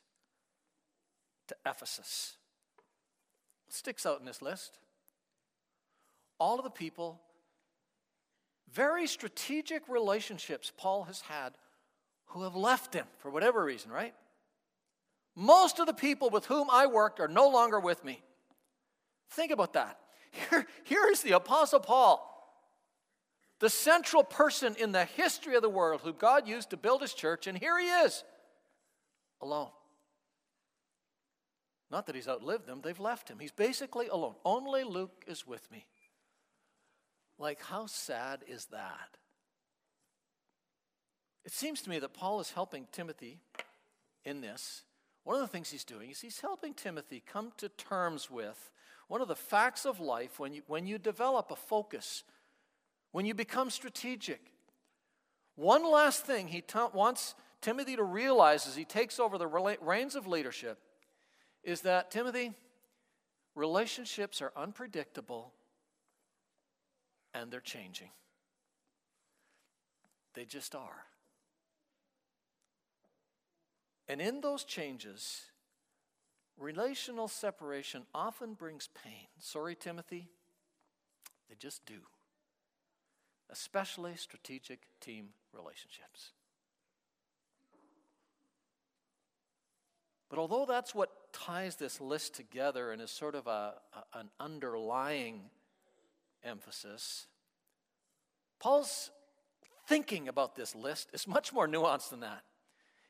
to 1.49 1.57
Ephesus. 1.67 2.37
Sticks 3.69 4.07
out 4.07 4.21
in 4.21 4.27
this 4.27 4.43
list? 4.43 4.79
All 6.39 6.59
of 6.59 6.65
the 6.65 6.71
people, 6.71 7.21
very 8.73 9.07
strategic 9.07 9.89
relationships 9.89 10.73
Paul 10.77 11.05
has 11.05 11.23
had 11.23 11.55
who 12.27 12.43
have 12.43 12.57
left 12.57 12.95
him 12.95 13.07
for 13.19 13.31
whatever 13.31 13.65
reason, 13.65 13.91
right? 13.91 14.15
Most 15.35 15.79
of 15.79 15.87
the 15.87 15.95
people 15.95 16.31
with 16.31 16.47
whom 16.47 16.69
I 16.71 16.87
worked 16.87 17.21
are 17.21 17.29
no 17.29 17.49
longer 17.49 17.81
with 17.81 18.05
me. 18.05 18.23
Think 19.31 19.51
about 19.51 19.73
that. 19.75 19.99
Here, 20.51 20.67
here 20.85 21.07
is 21.11 21.21
the 21.21 21.33
Apostle 21.33 21.81
Paul, 21.81 22.32
the 23.63 23.71
central 23.71 24.25
person 24.25 24.75
in 24.77 24.91
the 24.91 25.05
history 25.05 25.55
of 25.55 25.63
the 25.63 25.69
world 25.69 26.01
who 26.03 26.13
God 26.13 26.49
used 26.49 26.71
to 26.71 26.77
build 26.77 27.01
his 27.01 27.15
church, 27.15 27.47
and 27.47 27.57
here 27.57 27.79
he 27.79 27.87
is, 27.87 28.25
alone. 29.41 29.69
Not 31.89 32.07
that 32.07 32.17
he's 32.17 32.27
outlived 32.27 32.67
them, 32.67 32.81
they've 32.83 32.99
left 32.99 33.29
him. 33.29 33.39
He's 33.39 33.53
basically 33.53 34.09
alone. 34.09 34.35
Only 34.45 34.83
Luke 34.83 35.25
is 35.29 35.47
with 35.47 35.71
me. 35.71 35.87
Like, 37.39 37.63
how 37.63 37.87
sad 37.87 38.41
is 38.49 38.65
that? 38.73 39.17
It 41.45 41.53
seems 41.53 41.83
to 41.83 41.91
me 41.91 42.01
that 42.01 42.15
Paul 42.15 42.41
is 42.41 42.51
helping 42.51 42.89
Timothy 42.91 43.39
in 44.25 44.41
this. 44.41 44.83
One 45.23 45.37
of 45.37 45.43
the 45.43 45.47
things 45.47 45.71
he's 45.71 45.85
doing 45.85 46.11
is 46.11 46.21
he's 46.21 46.41
helping 46.41 46.75
Timothy 46.75 47.23
come 47.25 47.53
to 47.59 47.69
terms 47.69 48.29
with 48.29 48.73
one 49.07 49.21
of 49.21 49.29
the 49.29 49.37
facts 49.37 49.87
of 49.87 50.01
life 50.01 50.41
when 50.41 50.53
you, 50.53 50.63
when 50.67 50.89
you 50.89 50.99
develop 50.99 51.53
a 51.53 51.57
focus, 51.57 52.25
when 53.13 53.25
you 53.25 53.35
become 53.35 53.71
strategic. 53.71 54.41
One 55.55 55.89
last 55.89 56.27
thing 56.27 56.49
he 56.49 56.65
wants 56.93 57.35
Timothy 57.61 57.97
to 57.97 58.03
realize 58.03 58.67
as 58.67 58.75
he 58.75 58.85
takes 58.85 59.21
over 59.21 59.39
the 59.39 59.47
reins 59.47 60.17
of 60.17 60.27
leadership 60.27 60.79
is 61.63 61.83
that, 61.83 62.11
Timothy, 62.11 62.53
relationships 63.55 64.43
are 64.43 64.53
unpredictable 64.57 65.53
and 67.35 67.51
they're 67.51 67.61
changing. 67.61 68.09
They 70.35 70.45
just 70.45 70.75
are. 70.75 71.05
And 74.09 74.21
in 74.21 74.41
those 74.41 74.65
changes, 74.65 75.43
relational 76.59 77.29
separation 77.29 78.03
often 78.15 78.55
brings 78.55 78.89
pain. 78.89 79.29
Sorry, 79.39 79.75
Timothy, 79.75 80.29
they 81.49 81.55
just 81.55 81.87
do, 81.87 82.01
especially 83.53 84.17
strategic 84.17 84.81
team 85.01 85.29
relationships. 85.53 86.33
But 90.31 90.39
although 90.39 90.65
that's 90.65 90.95
what 90.95 91.11
ties 91.35 91.77
this 91.77 92.01
list 92.01 92.35
together 92.35 92.91
and 92.91 93.03
is 93.03 93.11
sort 93.11 93.35
of 93.35 93.47
a, 93.47 93.75
a, 93.93 94.19
an 94.19 94.31
underlying 94.41 95.43
emphasis, 96.43 97.27
Paul's 98.59 99.11
thinking 99.87 100.29
about 100.29 100.57
this 100.57 100.75
list 100.75 101.11
is 101.13 101.29
much 101.29 101.53
more 101.53 101.69
nuanced 101.69 102.09
than 102.09 102.21
that. 102.21 102.43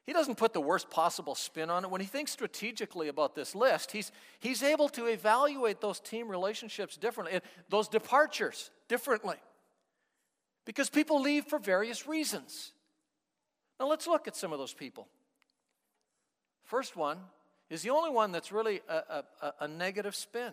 He 0.05 0.13
doesn't 0.13 0.37
put 0.37 0.53
the 0.53 0.61
worst 0.61 0.91
possible 0.91 1.37
spin 1.37 1.71
on 1.71 1.85
it. 1.85 1.91
When 1.91 2.01
he 2.01 2.09
thinks 2.09 2.33
strategically 2.33 3.07
about 3.07 3.37
this 3.37 3.55
list, 3.55 3.93
he's, 3.93 4.11
he's 4.41 4.65
able 4.65 4.89
to 4.89 5.07
evaluate 5.07 5.81
those 5.81 6.01
team 6.01 6.29
relationships 6.29 6.97
differently, 6.97 7.37
eh, 7.37 7.41
those 7.69 7.87
departures 7.87 8.73
differently. 8.89 9.37
Because 10.65 10.89
people 10.91 11.21
leave 11.21 11.45
for 11.45 11.59
various 11.59 12.07
reasons. 12.07 12.73
Now 13.81 13.89
let's 13.89 14.07
look 14.07 14.29
at 14.29 14.37
some 14.37 14.53
of 14.53 14.59
those 14.59 14.75
people. 14.75 15.09
First 16.65 16.97
one 16.97 17.19
is 17.69 17.83
the 17.83 17.91
only 17.91 18.11
one 18.11 18.33
that's 18.33 18.53
really 18.53 18.81
a, 18.89 19.25
a, 19.41 19.53
a 19.61 19.69
negative 19.69 20.15
spin. 20.15 20.53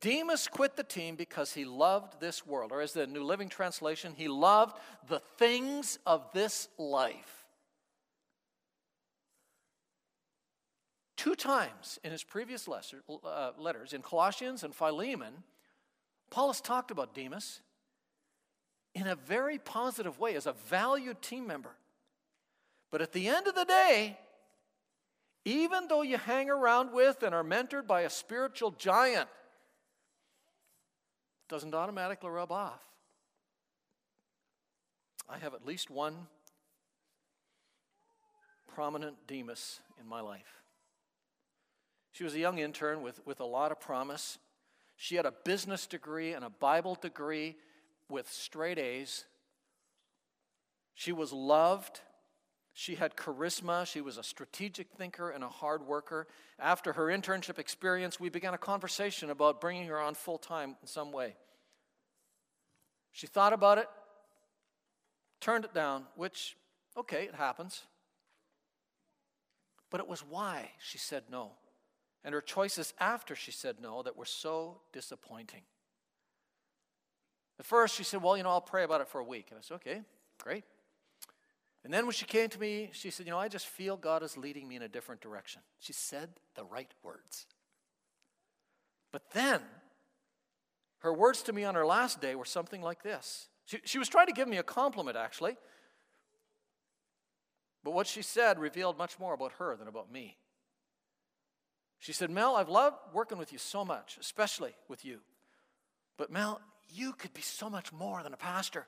Demas 0.00 0.48
quit 0.48 0.76
the 0.76 0.82
team 0.82 1.16
because 1.16 1.52
he 1.52 1.66
loved 1.66 2.20
this 2.20 2.46
world, 2.46 2.72
or 2.72 2.80
as 2.80 2.94
the 2.94 3.06
New 3.06 3.22
Living 3.22 3.50
Translation, 3.50 4.14
he 4.16 4.28
loved 4.28 4.78
the 5.08 5.20
things 5.36 5.98
of 6.06 6.32
this 6.32 6.68
life. 6.78 7.44
Two 11.18 11.34
times 11.34 11.98
in 12.02 12.12
his 12.12 12.24
previous 12.24 12.66
uh, 12.66 13.50
letters, 13.58 13.92
in 13.92 14.00
Colossians 14.00 14.64
and 14.64 14.74
Philemon, 14.74 15.34
Paul 16.30 16.46
has 16.46 16.62
talked 16.62 16.90
about 16.90 17.14
Demas 17.14 17.60
in 19.00 19.06
a 19.06 19.14
very 19.14 19.58
positive 19.58 20.18
way 20.18 20.34
as 20.34 20.46
a 20.46 20.52
valued 20.68 21.22
team 21.22 21.46
member. 21.46 21.70
But 22.90 23.02
at 23.02 23.12
the 23.12 23.28
end 23.28 23.46
of 23.46 23.54
the 23.54 23.64
day, 23.64 24.18
even 25.44 25.88
though 25.88 26.02
you 26.02 26.18
hang 26.18 26.50
around 26.50 26.92
with 26.92 27.22
and 27.22 27.34
are 27.34 27.44
mentored 27.44 27.86
by 27.86 28.02
a 28.02 28.10
spiritual 28.10 28.72
giant, 28.72 29.28
doesn't 31.48 31.74
automatically 31.74 32.30
rub 32.30 32.52
off. 32.52 32.80
I 35.28 35.38
have 35.38 35.54
at 35.54 35.66
least 35.66 35.90
one 35.90 36.26
prominent 38.74 39.16
Demas 39.26 39.80
in 40.00 40.06
my 40.06 40.20
life. 40.20 40.62
She 42.12 42.24
was 42.24 42.34
a 42.34 42.38
young 42.38 42.58
intern 42.58 43.02
with, 43.02 43.24
with 43.24 43.40
a 43.40 43.44
lot 43.44 43.72
of 43.72 43.80
promise. 43.80 44.38
She 44.96 45.14
had 45.14 45.26
a 45.26 45.32
business 45.32 45.86
degree 45.86 46.32
and 46.32 46.44
a 46.44 46.50
Bible 46.50 46.96
degree 47.00 47.56
with 48.10 48.30
straight 48.30 48.78
A's. 48.78 49.24
She 50.94 51.12
was 51.12 51.32
loved. 51.32 52.00
She 52.72 52.94
had 52.94 53.16
charisma. 53.16 53.86
She 53.86 54.00
was 54.00 54.18
a 54.18 54.22
strategic 54.22 54.90
thinker 54.92 55.30
and 55.30 55.44
a 55.44 55.48
hard 55.48 55.86
worker. 55.86 56.26
After 56.58 56.92
her 56.92 57.06
internship 57.06 57.58
experience, 57.58 58.18
we 58.18 58.28
began 58.28 58.54
a 58.54 58.58
conversation 58.58 59.30
about 59.30 59.60
bringing 59.60 59.86
her 59.86 60.00
on 60.00 60.14
full 60.14 60.38
time 60.38 60.76
in 60.82 60.88
some 60.88 61.12
way. 61.12 61.36
She 63.12 63.26
thought 63.26 63.52
about 63.52 63.78
it, 63.78 63.88
turned 65.40 65.64
it 65.64 65.74
down, 65.74 66.04
which, 66.14 66.56
okay, 66.96 67.24
it 67.24 67.34
happens. 67.34 67.82
But 69.90 70.00
it 70.00 70.08
was 70.08 70.20
why 70.20 70.70
she 70.78 70.98
said 70.98 71.24
no 71.30 71.52
and 72.24 72.34
her 72.34 72.40
choices 72.40 72.92
after 72.98 73.34
she 73.34 73.50
said 73.50 73.76
no 73.80 74.02
that 74.02 74.16
were 74.16 74.24
so 74.24 74.80
disappointing. 74.92 75.62
At 77.60 77.66
first, 77.66 77.94
she 77.94 78.04
said, 78.04 78.22
Well, 78.22 78.38
you 78.38 78.42
know, 78.42 78.48
I'll 78.48 78.62
pray 78.62 78.84
about 78.84 79.02
it 79.02 79.08
for 79.08 79.20
a 79.20 79.24
week. 79.24 79.48
And 79.50 79.58
I 79.58 79.60
said, 79.60 79.74
Okay, 79.74 80.00
great. 80.42 80.64
And 81.84 81.92
then 81.92 82.06
when 82.06 82.14
she 82.14 82.24
came 82.24 82.48
to 82.48 82.58
me, 82.58 82.88
she 82.92 83.10
said, 83.10 83.26
You 83.26 83.32
know, 83.32 83.38
I 83.38 83.48
just 83.48 83.66
feel 83.66 83.98
God 83.98 84.22
is 84.22 84.38
leading 84.38 84.66
me 84.66 84.76
in 84.76 84.82
a 84.82 84.88
different 84.88 85.20
direction. 85.20 85.60
She 85.78 85.92
said 85.92 86.30
the 86.54 86.64
right 86.64 86.90
words. 87.02 87.46
But 89.12 89.30
then, 89.32 89.60
her 91.00 91.12
words 91.12 91.42
to 91.42 91.52
me 91.52 91.64
on 91.64 91.74
her 91.74 91.84
last 91.84 92.22
day 92.22 92.34
were 92.34 92.46
something 92.46 92.80
like 92.80 93.02
this. 93.02 93.48
She, 93.66 93.78
she 93.84 93.98
was 93.98 94.08
trying 94.08 94.28
to 94.28 94.32
give 94.32 94.48
me 94.48 94.56
a 94.56 94.62
compliment, 94.62 95.18
actually. 95.18 95.58
But 97.84 97.90
what 97.90 98.06
she 98.06 98.22
said 98.22 98.58
revealed 98.58 98.96
much 98.96 99.18
more 99.18 99.34
about 99.34 99.52
her 99.58 99.76
than 99.76 99.86
about 99.86 100.10
me. 100.10 100.38
She 101.98 102.14
said, 102.14 102.30
Mel, 102.30 102.56
I've 102.56 102.70
loved 102.70 102.96
working 103.12 103.36
with 103.36 103.52
you 103.52 103.58
so 103.58 103.84
much, 103.84 104.16
especially 104.18 104.72
with 104.88 105.04
you. 105.04 105.18
But 106.16 106.30
Mel, 106.30 106.62
you 106.92 107.12
could 107.12 107.32
be 107.32 107.42
so 107.42 107.70
much 107.70 107.92
more 107.92 108.22
than 108.22 108.32
a 108.32 108.36
pastor. 108.36 108.86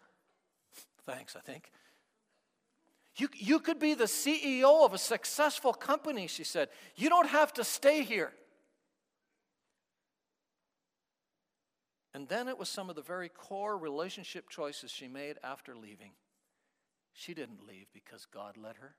Thanks, 1.04 1.36
I 1.36 1.40
think. 1.40 1.70
You, 3.16 3.28
you 3.34 3.60
could 3.60 3.78
be 3.78 3.94
the 3.94 4.04
CEO 4.04 4.84
of 4.84 4.94
a 4.94 4.98
successful 4.98 5.72
company, 5.72 6.26
she 6.26 6.44
said. 6.44 6.68
You 6.96 7.08
don't 7.08 7.28
have 7.28 7.52
to 7.54 7.64
stay 7.64 8.02
here. 8.02 8.32
And 12.14 12.28
then 12.28 12.48
it 12.48 12.58
was 12.58 12.68
some 12.68 12.90
of 12.90 12.96
the 12.96 13.02
very 13.02 13.28
core 13.28 13.76
relationship 13.76 14.48
choices 14.48 14.90
she 14.90 15.08
made 15.08 15.36
after 15.42 15.74
leaving. 15.74 16.12
She 17.12 17.34
didn't 17.34 17.66
leave 17.66 17.86
because 17.92 18.26
God 18.26 18.56
led 18.56 18.76
her. 18.76 18.94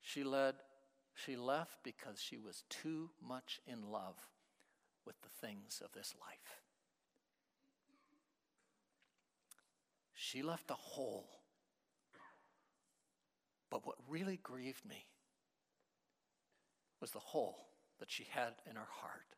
She 0.00 0.24
led 0.24 0.54
she 1.14 1.34
left 1.34 1.78
because 1.82 2.20
she 2.20 2.38
was 2.38 2.62
too 2.70 3.10
much 3.20 3.60
in 3.66 3.90
love 3.90 4.14
with 5.04 5.20
the 5.22 5.46
things 5.46 5.82
of 5.84 5.90
this 5.92 6.14
life. 6.20 6.62
She 10.20 10.42
left 10.42 10.68
a 10.70 10.74
hole. 10.74 11.28
But 13.70 13.86
what 13.86 13.96
really 14.08 14.40
grieved 14.42 14.84
me 14.84 15.06
was 17.00 17.12
the 17.12 17.20
hole 17.20 17.68
that 18.00 18.10
she 18.10 18.26
had 18.30 18.54
in 18.68 18.74
her 18.74 18.88
heart 18.90 19.36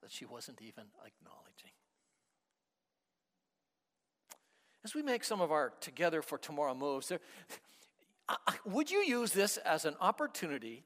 that 0.00 0.10
she 0.10 0.24
wasn't 0.24 0.62
even 0.62 0.84
acknowledging. 1.04 1.72
As 4.84 4.94
we 4.94 5.02
make 5.02 5.22
some 5.22 5.42
of 5.42 5.52
our 5.52 5.74
Together 5.80 6.22
for 6.22 6.38
Tomorrow 6.38 6.74
moves, 6.74 7.08
there, 7.08 7.20
would 8.64 8.90
you 8.90 9.00
use 9.00 9.32
this 9.32 9.58
as 9.58 9.84
an 9.84 9.96
opportunity 10.00 10.84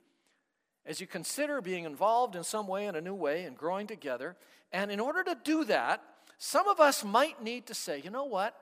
as 0.85 1.01
you 1.01 1.07
consider 1.07 1.61
being 1.61 1.85
involved 1.85 2.35
in 2.35 2.43
some 2.43 2.67
way 2.67 2.87
in 2.87 2.97
a 2.97 3.01
new 3.01 3.15
way 3.15 3.45
and 3.45 3.57
growing 3.57 3.87
together. 3.87 4.37
And 4.73 4.91
in 4.91 4.99
order 4.99 5.23
to 5.23 5.37
do 5.45 5.65
that, 5.67 6.03
some 6.39 6.67
of 6.69 6.81
us 6.81 7.05
might 7.05 7.43
need 7.43 7.67
to 7.67 7.75
say, 7.75 8.01
you 8.03 8.11
know 8.11 8.25
what? 8.25 8.57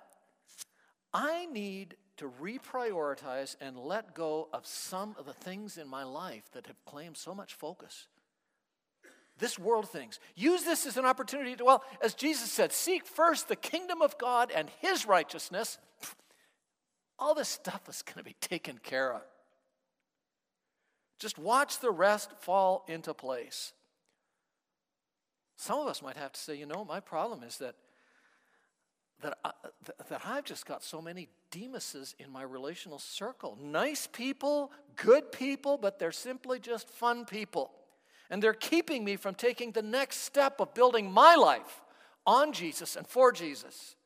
I 1.13 1.47
need 1.47 1.97
to 2.19 2.31
reprioritize 2.43 3.57
and 3.61 3.79
let 3.79 4.15
go 4.15 4.49
of 4.53 4.67
some 4.67 5.15
of 5.19 5.27
the 5.27 5.33
things 5.33 5.79
in 5.79 5.89
my 5.89 6.03
life 6.03 6.51
that 6.53 6.67
have 6.67 6.85
claimed 6.85 7.17
so 7.17 7.35
much 7.35 7.55
focus. 7.55 8.09
This 9.39 9.59
world 9.59 9.89
things. 9.89 10.19
Use 10.35 10.65
this 10.65 10.85
as 10.85 10.97
an 10.97 11.05
opportunity 11.05 11.55
to, 11.57 11.65
well, 11.65 11.85
as 12.03 12.15
Jesus 12.15 12.51
said, 12.51 12.73
seek 12.73 13.07
first 13.07 13.49
the 13.49 13.57
kingdom 13.57 14.03
of 14.03 14.19
God 14.19 14.51
and 14.51 14.69
his 14.81 15.07
righteousness, 15.07 15.79
all 17.19 17.35
this 17.35 17.49
stuff 17.49 17.89
is 17.89 18.03
going 18.03 18.19
to 18.19 18.25
be 18.25 18.37
taken 18.41 18.79
care 18.79 19.15
of. 19.15 19.23
Just 21.21 21.39
watch 21.39 21.79
the 21.79 21.91
rest 21.91 22.33
fall 22.41 22.85
into 22.89 23.15
place. 23.15 23.73
Some 25.57 25.81
of 25.81 25.87
us 25.87 26.03
might 26.03 26.17
have 26.17 26.33
to 26.33 26.41
say, 26.41 26.57
you 26.57 26.67
know, 26.67 26.85
my 26.85 27.01
problem 27.01 27.43
is 27.43 27.59
that 27.59 27.75
that, 29.23 29.39
I, 29.45 29.51
that 30.09 30.23
I've 30.25 30.45
just 30.45 30.67
got 30.67 30.83
so 30.83 31.01
many 31.01 31.29
Demases 31.51 32.15
in 32.19 32.31
my 32.31 32.43
relational 32.43 32.99
circle. 32.99 33.57
Nice 33.61 34.07
people, 34.07 34.71
good 34.97 35.33
people, 35.33 35.79
but 35.79 35.99
they're 35.99 36.13
simply 36.13 36.59
just 36.59 36.91
fun 36.91 37.25
people. 37.25 37.71
And 38.29 38.43
they're 38.43 38.53
keeping 38.53 39.03
me 39.03 39.17
from 39.17 39.35
taking 39.35 39.73
the 39.73 39.83
next 39.83 40.19
step 40.19 40.61
of 40.61 40.75
building 40.75 41.11
my 41.11 41.37
life 41.37 41.81
on 42.27 42.53
Jesus 42.53 42.97
and 42.97 43.07
for 43.07 43.33
Jesus. 43.33 43.97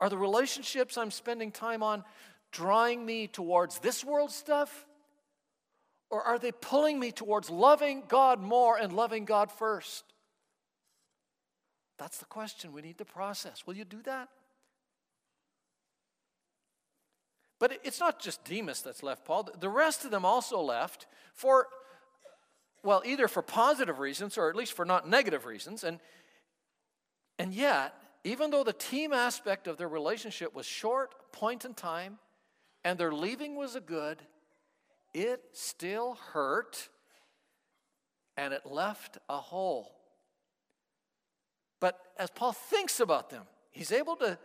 Are 0.00 0.10
the 0.10 0.18
relationships 0.18 0.98
I'm 0.98 1.10
spending 1.10 1.50
time 1.50 1.82
on 1.82 2.04
drawing 2.52 3.04
me 3.06 3.26
towards 3.26 3.78
this 3.78 4.04
world 4.04 4.30
stuff? 4.30 4.86
Or 6.10 6.22
are 6.22 6.38
they 6.38 6.52
pulling 6.52 6.98
me 6.98 7.12
towards 7.12 7.48
loving 7.48 8.02
God 8.08 8.42
more 8.42 8.76
and 8.76 8.92
loving 8.92 9.24
God 9.24 9.50
first? 9.50 10.04
That's 12.00 12.16
the 12.16 12.24
question 12.24 12.72
we 12.72 12.80
need 12.80 12.96
to 12.96 13.04
process. 13.04 13.66
Will 13.66 13.76
you 13.76 13.84
do 13.84 14.00
that? 14.04 14.30
But 17.58 17.78
it's 17.84 18.00
not 18.00 18.20
just 18.20 18.42
Demas 18.42 18.80
that's 18.80 19.02
left 19.02 19.26
Paul. 19.26 19.50
The 19.60 19.68
rest 19.68 20.06
of 20.06 20.10
them 20.10 20.24
also 20.24 20.62
left 20.62 21.06
for, 21.34 21.66
well, 22.82 23.02
either 23.04 23.28
for 23.28 23.42
positive 23.42 23.98
reasons 23.98 24.38
or 24.38 24.48
at 24.48 24.56
least 24.56 24.72
for 24.72 24.86
not 24.86 25.10
negative 25.10 25.44
reasons. 25.44 25.84
And, 25.84 26.00
and 27.38 27.52
yet, 27.52 27.92
even 28.24 28.50
though 28.50 28.64
the 28.64 28.72
team 28.72 29.12
aspect 29.12 29.66
of 29.66 29.76
their 29.76 29.86
relationship 29.86 30.54
was 30.54 30.64
short, 30.64 31.14
point 31.32 31.66
in 31.66 31.74
time, 31.74 32.18
and 32.82 32.98
their 32.98 33.12
leaving 33.12 33.56
was 33.56 33.76
a 33.76 33.80
good, 33.80 34.22
it 35.12 35.42
still 35.52 36.16
hurt 36.32 36.88
and 38.38 38.54
it 38.54 38.64
left 38.64 39.18
a 39.28 39.36
hole. 39.36 39.99
But 41.80 41.98
as 42.18 42.30
Paul 42.30 42.52
thinks 42.52 43.00
about 43.00 43.30
them, 43.30 43.44
he's 43.70 43.90
able 43.90 44.16
to 44.16 44.38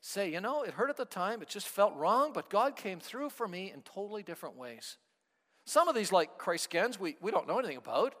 say, 0.00 0.30
you 0.30 0.40
know, 0.40 0.62
it 0.62 0.74
hurt 0.74 0.90
at 0.90 0.96
the 0.96 1.04
time, 1.04 1.42
it 1.42 1.48
just 1.48 1.68
felt 1.68 1.94
wrong, 1.96 2.32
but 2.32 2.50
God 2.50 2.76
came 2.76 3.00
through 3.00 3.30
for 3.30 3.48
me 3.48 3.72
in 3.72 3.82
totally 3.82 4.22
different 4.22 4.56
ways. 4.56 4.98
Some 5.64 5.88
of 5.88 5.94
these, 5.94 6.12
like 6.12 6.38
Crescens, 6.38 6.98
we, 6.98 7.16
we 7.20 7.30
don't 7.30 7.46
know 7.46 7.58
anything 7.58 7.76
about. 7.76 8.14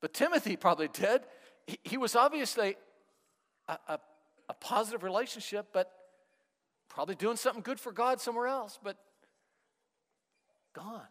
But 0.00 0.14
Timothy 0.14 0.56
probably 0.56 0.88
did. 0.88 1.22
He, 1.66 1.78
he 1.82 1.96
was 1.96 2.14
obviously 2.14 2.76
a, 3.68 3.78
a, 3.88 3.98
a 4.48 4.54
positive 4.54 5.02
relationship, 5.02 5.66
but 5.72 5.90
probably 6.88 7.16
doing 7.16 7.36
something 7.36 7.62
good 7.62 7.80
for 7.80 7.90
God 7.90 8.20
somewhere 8.20 8.46
else. 8.46 8.78
But 8.82 8.96
gone. 10.72 11.08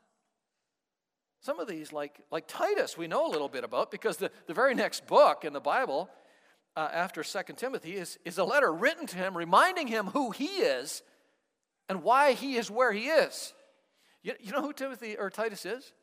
Some 1.42 1.60
of 1.60 1.68
these, 1.68 1.92
like, 1.92 2.22
like 2.32 2.46
Titus, 2.48 2.98
we 2.98 3.08
know 3.08 3.28
a 3.28 3.32
little 3.32 3.50
bit 3.50 3.66
about 3.66 3.92
because 3.92 4.16
the, 4.16 4.32
the 4.48 4.54
very 4.54 4.74
next 4.74 5.06
book 5.08 5.44
in 5.44 5.52
the 5.52 5.60
Bible 5.60 6.10
uh, 6.76 6.90
after 6.92 7.24
Second 7.24 7.58
Timothy 7.58 7.96
is, 7.96 8.18
is 8.26 8.38
a 8.38 8.44
letter 8.44 8.72
written 8.72 9.06
to 9.08 9.18
him 9.18 9.38
reminding 9.38 9.88
him 9.88 10.08
who 10.08 10.32
he 10.32 10.46
is 10.46 11.04
and 11.90 12.04
why 12.04 12.34
he 12.34 12.56
is 12.56 12.72
where 12.72 12.92
he 12.92 13.08
is. 13.08 13.54
You, 14.24 14.34
you 14.40 14.52
know 14.52 14.62
who 14.62 14.74
Timothy 14.74 15.18
or 15.18 15.30
Titus 15.30 15.66
is? 15.66 15.94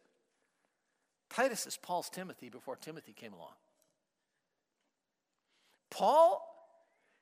Titus 1.30 1.66
is 1.66 1.76
Paul's 1.76 2.10
Timothy 2.10 2.48
before 2.48 2.76
Timothy 2.76 3.12
came 3.12 3.32
along. 3.32 3.54
Paul 5.90 6.46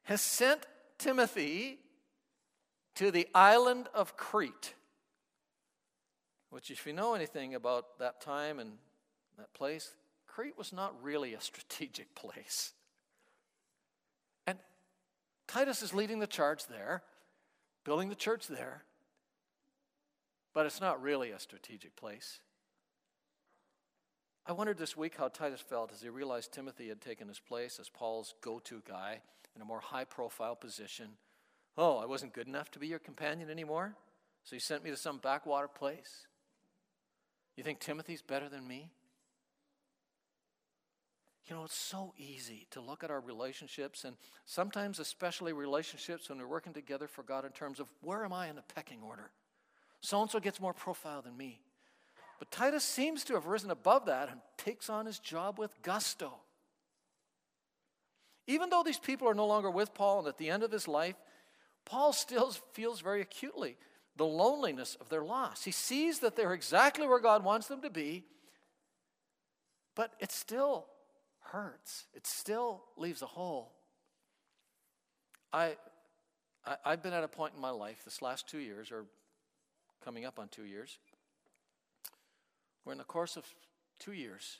has 0.04 0.20
sent 0.20 0.66
Timothy 0.98 1.78
to 2.96 3.10
the 3.10 3.28
island 3.34 3.88
of 3.94 4.16
Crete 4.16 4.74
which, 6.50 6.70
if 6.70 6.86
you 6.86 6.92
know 6.92 7.14
anything 7.14 7.54
about 7.54 7.98
that 7.98 8.20
time 8.20 8.58
and 8.58 8.72
that 9.36 9.52
place, 9.52 9.94
Crete 10.26 10.56
was 10.56 10.72
not 10.72 10.94
really 11.02 11.34
a 11.34 11.40
strategic 11.40 12.14
place. 12.14 12.72
Titus 15.48 15.82
is 15.82 15.94
leading 15.94 16.20
the 16.20 16.26
charge 16.26 16.66
there, 16.66 17.02
building 17.82 18.10
the 18.10 18.14
church 18.14 18.46
there, 18.46 18.84
but 20.52 20.66
it's 20.66 20.80
not 20.80 21.02
really 21.02 21.30
a 21.30 21.40
strategic 21.40 21.96
place. 21.96 22.40
I 24.46 24.52
wondered 24.52 24.78
this 24.78 24.96
week 24.96 25.16
how 25.16 25.28
Titus 25.28 25.60
felt 25.60 25.92
as 25.92 26.02
he 26.02 26.08
realized 26.10 26.52
Timothy 26.52 26.88
had 26.88 27.00
taken 27.00 27.28
his 27.28 27.40
place 27.40 27.78
as 27.80 27.88
Paul's 27.88 28.34
go 28.42 28.58
to 28.60 28.82
guy 28.86 29.20
in 29.56 29.62
a 29.62 29.64
more 29.64 29.80
high 29.80 30.04
profile 30.04 30.54
position. 30.54 31.08
Oh, 31.76 31.96
I 31.96 32.06
wasn't 32.06 32.34
good 32.34 32.46
enough 32.46 32.70
to 32.72 32.78
be 32.78 32.86
your 32.86 32.98
companion 32.98 33.50
anymore? 33.50 33.94
So 34.44 34.54
he 34.54 34.60
sent 34.60 34.84
me 34.84 34.90
to 34.90 34.96
some 34.96 35.18
backwater 35.18 35.68
place. 35.68 36.26
You 37.56 37.64
think 37.64 37.80
Timothy's 37.80 38.22
better 38.22 38.48
than 38.48 38.68
me? 38.68 38.90
You 41.48 41.56
know, 41.56 41.64
it's 41.64 41.74
so 41.74 42.12
easy 42.18 42.66
to 42.72 42.80
look 42.80 43.02
at 43.02 43.10
our 43.10 43.20
relationships, 43.20 44.04
and 44.04 44.16
sometimes, 44.44 44.98
especially 44.98 45.54
relationships 45.54 46.28
when 46.28 46.38
we're 46.38 46.46
working 46.46 46.74
together 46.74 47.08
for 47.08 47.22
God, 47.22 47.46
in 47.46 47.52
terms 47.52 47.80
of 47.80 47.88
where 48.02 48.22
am 48.24 48.34
I 48.34 48.48
in 48.48 48.56
the 48.56 48.62
pecking 48.74 49.00
order? 49.02 49.30
So 50.02 50.20
and 50.20 50.30
so 50.30 50.40
gets 50.40 50.60
more 50.60 50.74
profile 50.74 51.22
than 51.22 51.36
me. 51.36 51.62
But 52.38 52.50
Titus 52.50 52.84
seems 52.84 53.24
to 53.24 53.34
have 53.34 53.46
risen 53.46 53.70
above 53.70 54.06
that 54.06 54.28
and 54.28 54.40
takes 54.58 54.90
on 54.90 55.06
his 55.06 55.18
job 55.18 55.58
with 55.58 55.74
gusto. 55.82 56.34
Even 58.46 58.68
though 58.68 58.82
these 58.82 58.98
people 58.98 59.28
are 59.28 59.34
no 59.34 59.46
longer 59.46 59.70
with 59.70 59.94
Paul 59.94 60.20
and 60.20 60.28
at 60.28 60.38
the 60.38 60.50
end 60.50 60.62
of 60.62 60.70
his 60.70 60.86
life, 60.86 61.16
Paul 61.84 62.12
still 62.12 62.50
feels 62.72 63.00
very 63.00 63.22
acutely 63.22 63.76
the 64.16 64.26
loneliness 64.26 64.96
of 65.00 65.08
their 65.08 65.24
loss. 65.24 65.64
He 65.64 65.70
sees 65.70 66.20
that 66.20 66.36
they're 66.36 66.52
exactly 66.52 67.06
where 67.06 67.20
God 67.20 67.42
wants 67.42 67.68
them 67.68 67.80
to 67.82 67.90
be, 67.90 68.24
but 69.94 70.12
it's 70.20 70.36
still 70.36 70.86
hurts. 71.52 72.06
It 72.14 72.26
still 72.26 72.82
leaves 72.96 73.22
a 73.22 73.26
hole. 73.26 73.72
I, 75.52 75.76
I, 76.64 76.90
have 76.90 77.02
been 77.02 77.14
at 77.14 77.24
a 77.24 77.28
point 77.28 77.54
in 77.54 77.60
my 77.60 77.70
life 77.70 78.02
this 78.04 78.20
last 78.20 78.48
two 78.48 78.58
years, 78.58 78.92
or 78.92 79.06
coming 80.04 80.24
up 80.24 80.38
on 80.38 80.48
two 80.48 80.64
years, 80.64 80.98
where 82.84 82.92
in 82.92 82.98
the 82.98 83.04
course 83.04 83.36
of 83.36 83.44
two 83.98 84.12
years, 84.12 84.58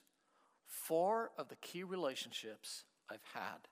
four 0.66 1.30
of 1.36 1.48
the 1.48 1.56
key 1.56 1.82
relationships 1.82 2.84
I've 3.10 3.24
had 3.34 3.68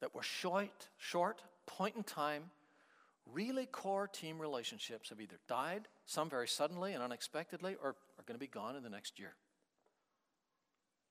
that 0.00 0.14
were 0.14 0.22
short, 0.22 0.88
short, 0.98 1.42
point 1.66 1.96
in 1.96 2.02
time, 2.02 2.50
really 3.32 3.64
core 3.66 4.06
team 4.06 4.38
relationships 4.38 5.08
have 5.08 5.20
either 5.20 5.38
died, 5.48 5.88
some 6.04 6.28
very 6.28 6.48
suddenly 6.48 6.92
and 6.92 7.02
unexpectedly, 7.02 7.76
or 7.82 7.90
are 7.90 8.24
going 8.26 8.34
to 8.34 8.40
be 8.40 8.46
gone 8.46 8.76
in 8.76 8.82
the 8.82 8.90
next 8.90 9.18
year. 9.18 9.34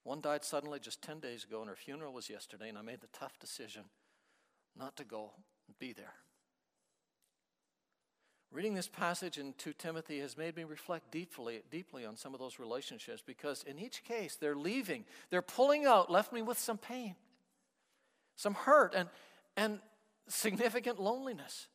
One 0.03 0.21
died 0.21 0.43
suddenly 0.43 0.79
just 0.79 1.01
10 1.01 1.19
days 1.19 1.43
ago, 1.43 1.61
and 1.61 1.69
her 1.69 1.75
funeral 1.75 2.13
was 2.13 2.29
yesterday, 2.29 2.69
and 2.69 2.77
I 2.77 2.81
made 2.81 3.01
the 3.01 3.07
tough 3.07 3.39
decision 3.39 3.83
not 4.77 4.97
to 4.97 5.03
go 5.03 5.31
and 5.67 5.77
be 5.79 5.93
there. 5.93 6.13
Reading 8.51 8.75
this 8.75 8.87
passage 8.87 9.39
in 9.39 9.53
2 9.57 9.73
Timothy 9.73 10.19
has 10.19 10.37
made 10.37 10.55
me 10.55 10.63
reflect 10.63 11.09
deeply, 11.09 11.61
deeply 11.71 12.05
on 12.05 12.15
some 12.15 12.35
of 12.35 12.39
those 12.39 12.59
relationships 12.59 13.23
because 13.25 13.63
in 13.63 13.79
each 13.79 14.03
case, 14.03 14.35
they're 14.35 14.55
leaving, 14.55 15.05
they're 15.31 15.41
pulling 15.41 15.85
out, 15.85 16.11
left 16.11 16.31
me 16.31 16.43
with 16.43 16.59
some 16.59 16.77
pain, 16.77 17.15
some 18.35 18.53
hurt, 18.53 18.93
and, 18.93 19.09
and 19.57 19.79
significant 20.27 20.99
loneliness. 20.99 21.67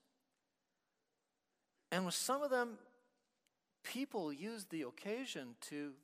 And 1.90 2.04
with 2.04 2.14
some 2.14 2.42
of 2.42 2.50
them, 2.50 2.78
people 3.82 4.32
use 4.32 4.66
the 4.66 4.82
occasion 4.82 5.56
to 5.62 5.94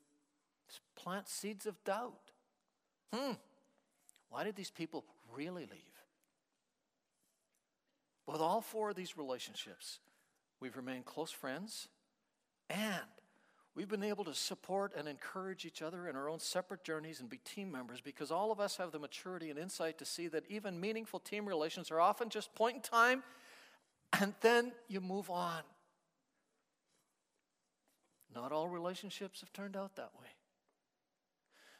plant 0.96 1.28
seeds 1.28 1.66
of 1.66 1.82
doubt. 1.84 2.30
Hmm, 3.12 3.32
why 4.28 4.44
did 4.44 4.56
these 4.56 4.70
people 4.70 5.04
really 5.32 5.62
leave? 5.62 5.80
With 8.26 8.40
all 8.40 8.60
four 8.60 8.90
of 8.90 8.96
these 8.96 9.16
relationships, 9.16 10.00
we've 10.60 10.76
remained 10.76 11.04
close 11.04 11.30
friends 11.30 11.88
and 12.70 13.04
we've 13.74 13.88
been 13.88 14.02
able 14.02 14.24
to 14.24 14.34
support 14.34 14.92
and 14.96 15.06
encourage 15.06 15.66
each 15.66 15.82
other 15.82 16.08
in 16.08 16.16
our 16.16 16.28
own 16.28 16.40
separate 16.40 16.82
journeys 16.82 17.20
and 17.20 17.28
be 17.28 17.38
team 17.38 17.70
members 17.70 18.00
because 18.00 18.30
all 18.30 18.50
of 18.50 18.60
us 18.60 18.76
have 18.78 18.92
the 18.92 18.98
maturity 18.98 19.50
and 19.50 19.58
insight 19.58 19.98
to 19.98 20.04
see 20.04 20.26
that 20.28 20.44
even 20.48 20.80
meaningful 20.80 21.20
team 21.20 21.46
relations 21.46 21.90
are 21.90 22.00
often 22.00 22.30
just 22.30 22.54
point 22.54 22.76
in 22.76 22.82
time 22.82 23.22
and 24.20 24.34
then 24.40 24.72
you 24.88 25.00
move 25.00 25.30
on. 25.30 25.62
Not 28.34 28.52
all 28.52 28.68
relationships 28.68 29.40
have 29.40 29.52
turned 29.52 29.76
out 29.76 29.96
that 29.96 30.10
way. 30.18 30.26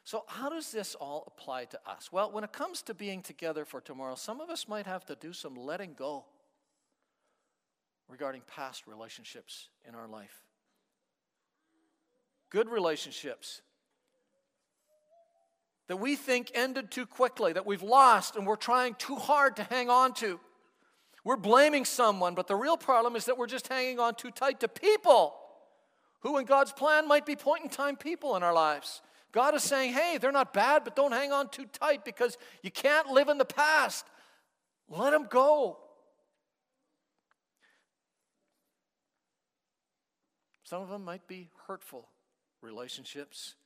So, 0.05 0.25
how 0.29 0.51
does 0.51 0.71
this 0.71 0.95
all 0.95 1.25
apply 1.27 1.65
to 1.67 1.81
us? 1.87 2.13
Well, 2.13 2.31
when 2.31 2.45
it 2.45 2.53
comes 2.53 2.83
to 2.83 2.95
being 2.95 3.23
together 3.23 3.65
for 3.65 3.81
tomorrow, 3.81 4.15
some 4.15 4.41
of 4.41 4.51
us 4.51 4.69
might 4.69 4.87
have 4.87 5.07
to 5.07 5.15
do 5.15 5.33
some 5.33 5.57
letting 5.57 5.95
go 5.95 6.27
regarding 8.09 8.43
past 8.47 8.87
relationships 8.87 9.69
in 9.89 9.95
our 9.95 10.07
life. 10.07 10.43
Good 12.51 12.69
relationships 12.69 13.63
that 15.87 15.97
we 15.97 16.17
think 16.17 16.51
ended 16.55 16.91
too 16.91 17.07
quickly, 17.07 17.55
that 17.55 17.67
we've 17.67 17.83
lost 17.83 18.37
and 18.37 18.47
we're 18.47 18.57
trying 18.57 18.95
too 18.95 19.17
hard 19.17 19.57
to 19.57 19.65
hang 19.65 19.89
on 19.89 20.13
to. 20.15 20.39
We're 21.25 21.37
blaming 21.37 21.87
someone, 21.87 22.35
but 22.35 22.47
the 22.47 22.57
real 22.57 22.77
problem 22.77 23.17
is 23.17 23.25
that 23.25 23.39
we're 23.39 23.47
just 23.47 23.69
hanging 23.69 23.99
on 23.99 24.15
too 24.15 24.31
tight 24.31 24.61
to 24.61 24.69
people 24.69 25.35
who, 26.21 26.37
in 26.37 26.45
God's 26.45 26.73
plan, 26.73 27.09
might 27.09 27.25
be 27.25 27.37
point 27.37 27.65
in 27.65 27.71
time 27.71 27.97
people 27.97 28.37
in 28.37 28.43
our 28.43 28.53
lives. 28.53 29.01
God 29.35 29.57
is 29.57 29.65
saying, 29.65 29.93
hey, 29.95 30.17
they're 30.21 30.31
not 30.31 30.55
bad, 30.55 30.85
but 30.85 30.95
don't 30.95 31.11
hang 31.11 31.33
on 31.33 31.49
too 31.49 31.67
tight 31.67 32.05
because 32.05 32.39
you 32.63 32.71
can't 32.71 33.09
live 33.09 33.29
in 33.29 33.37
the 33.37 33.45
past. 33.45 34.07
Let 34.89 35.11
them 35.11 35.27
go. 35.29 35.79
Some 40.63 40.83
of 40.83 40.89
them 40.89 41.05
might 41.05 41.27
be 41.27 41.51
hurtful 41.67 42.07
relationships, 42.63 43.57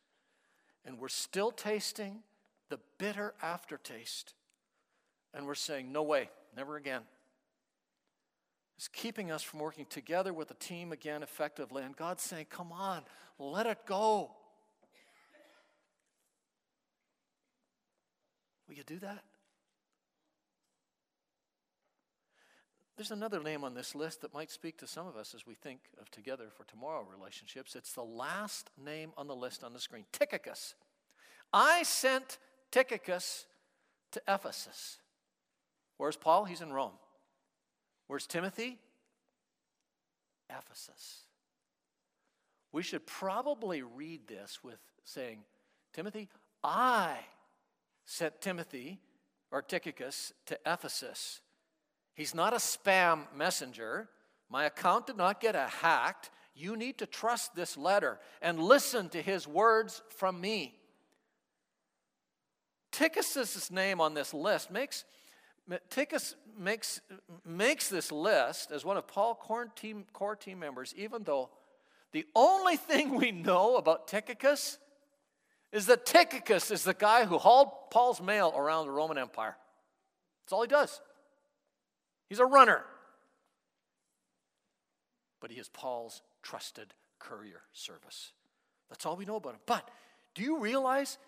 and 0.87 0.99
we're 0.99 1.09
still 1.09 1.51
tasting 1.51 2.21
the 2.71 2.81
bitter 2.97 3.35
aftertaste. 3.43 4.33
And 5.35 5.47
we're 5.47 5.55
saying, 5.55 5.93
no 5.93 6.03
way, 6.03 6.31
never 6.57 6.77
again. 6.77 7.03
It's 8.79 8.89
keeping 8.89 9.31
us 9.31 9.43
from 9.43 9.61
working 9.61 9.85
together 9.91 10.33
with 10.33 10.51
a 10.51 10.55
team 10.55 10.93
again 10.93 11.23
effectively. 11.23 11.83
And 11.83 11.95
God's 11.95 12.23
saying, 12.23 12.47
come 12.49 12.73
on, 12.73 13.03
let 13.39 13.67
it 13.67 13.85
go. 13.85 14.31
Will 18.69 18.77
you 18.77 18.85
do 18.85 18.99
that? 18.99 19.25
There's 22.97 23.11
another 23.13 23.41
name 23.41 23.63
on 23.63 23.75
this 23.75 23.95
list 23.95 24.23
that 24.23 24.35
might 24.35 24.51
speak 24.51 24.77
to 24.79 24.87
some 24.89 25.07
of 25.07 25.17
us 25.17 25.33
as 25.33 25.47
we 25.47 25.55
think 25.55 25.79
of 26.01 26.11
together 26.11 26.47
for 26.57 26.65
tomorrow 26.65 27.07
relationships. 27.09 27.77
It's 27.77 27.93
the 27.93 28.03
last 28.03 28.71
name 28.77 29.13
on 29.17 29.29
the 29.29 29.37
list 29.37 29.63
on 29.63 29.73
the 29.73 29.79
screen 29.79 30.05
Tychicus. 30.13 30.75
I 31.53 31.85
sent 31.85 32.39
Tychicus 32.73 33.47
to 34.11 34.21
Ephesus. 34.27 34.99
Where's 35.97 36.17
Paul? 36.17 36.45
He's 36.45 36.61
in 36.61 36.73
Rome. 36.73 36.93
Where's 38.09 38.27
Timothy? 38.27 38.79
Ephesus. 40.51 41.23
We 42.73 42.83
should 42.83 43.07
probably 43.07 43.83
read 43.83 44.27
this 44.27 44.59
with 44.63 44.81
saying, 45.05 45.39
Timothy, 45.93 46.29
I 46.65 47.19
sent 48.09 48.41
Timothy 48.41 48.99
or 49.51 49.61
Tychicus 49.61 50.33
to 50.47 50.59
Ephesus. 50.65 51.43
He's 52.15 52.35
not 52.35 52.55
a 52.55 52.57
spam 52.57 53.27
messenger. 53.37 54.09
My 54.49 54.65
account 54.65 55.07
did 55.07 55.19
not 55.19 55.43
get 55.43 55.55
hacked. 55.55 56.31
You 56.55 56.75
need 56.75 56.97
to 56.99 57.07
trust 57.07 57.55
this 57.55 57.77
letter 57.77 58.19
and 58.41 58.59
listen 58.59 59.11
to 59.11 59.21
his 59.21 59.47
words 59.47 60.01
from 60.17 60.41
me. 60.41 60.75
Tychicus' 62.93 63.71
name 63.71 64.01
on 64.01 64.15
this 64.15 64.33
list 64.33 64.71
makes 64.71 65.05
Tychicus 65.91 66.35
makes, 66.59 67.03
makes 67.45 67.91
this 67.91 68.11
list 68.11 68.71
as 68.71 68.87
one 68.87 68.97
of 68.97 69.07
Paul's 69.07 69.37
core 69.39 69.67
team, 69.67 70.07
core 70.15 70.35
team 70.35 70.59
members, 70.59 70.95
even 70.97 71.25
though 71.25 71.51
the 72.13 72.25
only 72.35 72.77
thing 72.77 73.15
we 73.17 73.33
know 73.33 73.77
about 73.77 74.09
Tychicus 74.09 74.79
is 75.73 75.87
that 75.87 76.07
Tychicus 76.07 76.71
is 76.71 76.85
the 76.85 76.95
guy 76.95 77.25
who 77.25 77.39
hauled 77.39 77.69
Paul's 77.91 78.21
mail 78.21 78.53
around 78.57 78.87
the 78.87 78.93
Roman 78.93 79.19
Empire. 79.19 79.57
That's 80.45 80.53
all 80.53 80.63
he 80.63 80.69
does. 80.69 81.01
He's 82.29 82.39
a 82.39 82.47
runner. 82.47 82.85
But 85.41 85.51
he 85.51 85.59
is 85.59 85.69
Paul's 85.69 86.23
trusted 86.43 86.95
courier 87.19 87.63
service. 87.73 88.33
That's 88.89 89.05
all 89.05 89.17
we 89.17 89.25
know 89.25 89.37
about 89.37 89.55
him. 89.55 89.61
But 89.67 89.89
do 90.35 90.43
you 90.43 90.59
realize? 90.59 91.19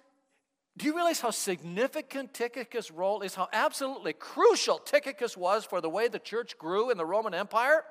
Do 0.77 0.87
you 0.87 0.95
realize 0.95 1.21
how 1.21 1.31
significant 1.31 2.33
Tychicus' 2.33 2.91
role 2.91 3.23
is? 3.23 3.35
How 3.35 3.49
absolutely 3.53 4.15
crucial 4.15 4.79
Tychicus 4.79 5.37
was 5.37 5.65
for 5.65 5.81
the 5.81 5.91
way 5.91 6.09
the 6.09 6.19
church 6.19 6.57
grew 6.57 6.91
in 6.91 6.97
the 6.97 7.05
Roman 7.05 7.35
Empire? 7.35 7.85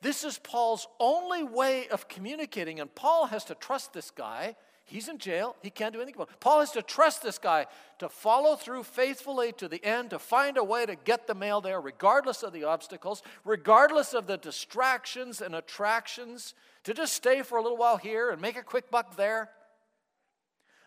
This 0.00 0.24
is 0.24 0.38
Paul's 0.38 0.86
only 1.00 1.42
way 1.42 1.88
of 1.88 2.08
communicating, 2.08 2.80
and 2.80 2.94
Paul 2.94 3.26
has 3.26 3.44
to 3.46 3.54
trust 3.54 3.92
this 3.92 4.10
guy 4.10 4.56
He's 4.88 5.08
in 5.08 5.18
jail. 5.18 5.54
He 5.62 5.68
can't 5.68 5.92
do 5.92 6.00
anything 6.00 6.14
about 6.14 6.30
it. 6.30 6.40
Paul 6.40 6.60
has 6.60 6.70
to 6.70 6.80
trust 6.80 7.22
this 7.22 7.36
guy 7.36 7.66
to 7.98 8.08
follow 8.08 8.56
through 8.56 8.84
faithfully 8.84 9.52
to 9.52 9.68
the 9.68 9.84
end, 9.84 10.10
to 10.10 10.18
find 10.18 10.56
a 10.56 10.64
way 10.64 10.86
to 10.86 10.96
get 10.96 11.26
the 11.26 11.34
mail 11.34 11.60
there, 11.60 11.78
regardless 11.78 12.42
of 12.42 12.54
the 12.54 12.64
obstacles, 12.64 13.22
regardless 13.44 14.14
of 14.14 14.26
the 14.26 14.38
distractions 14.38 15.42
and 15.42 15.54
attractions, 15.54 16.54
to 16.84 16.94
just 16.94 17.12
stay 17.12 17.42
for 17.42 17.58
a 17.58 17.62
little 17.62 17.76
while 17.76 17.98
here 17.98 18.30
and 18.30 18.40
make 18.40 18.56
a 18.56 18.62
quick 18.62 18.90
buck 18.90 19.16
there. 19.16 19.50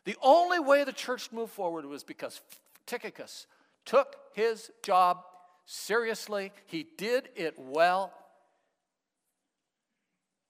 The 0.05 0.17
only 0.23 0.59
way 0.59 0.83
the 0.83 0.93
church 0.93 1.31
moved 1.31 1.53
forward 1.53 1.85
was 1.85 2.03
because 2.03 2.41
Tychicus 2.87 3.45
took 3.85 4.15
his 4.33 4.71
job 4.81 5.19
seriously, 5.67 6.51
he 6.65 6.87
did 6.97 7.29
it 7.35 7.53
well, 7.55 8.11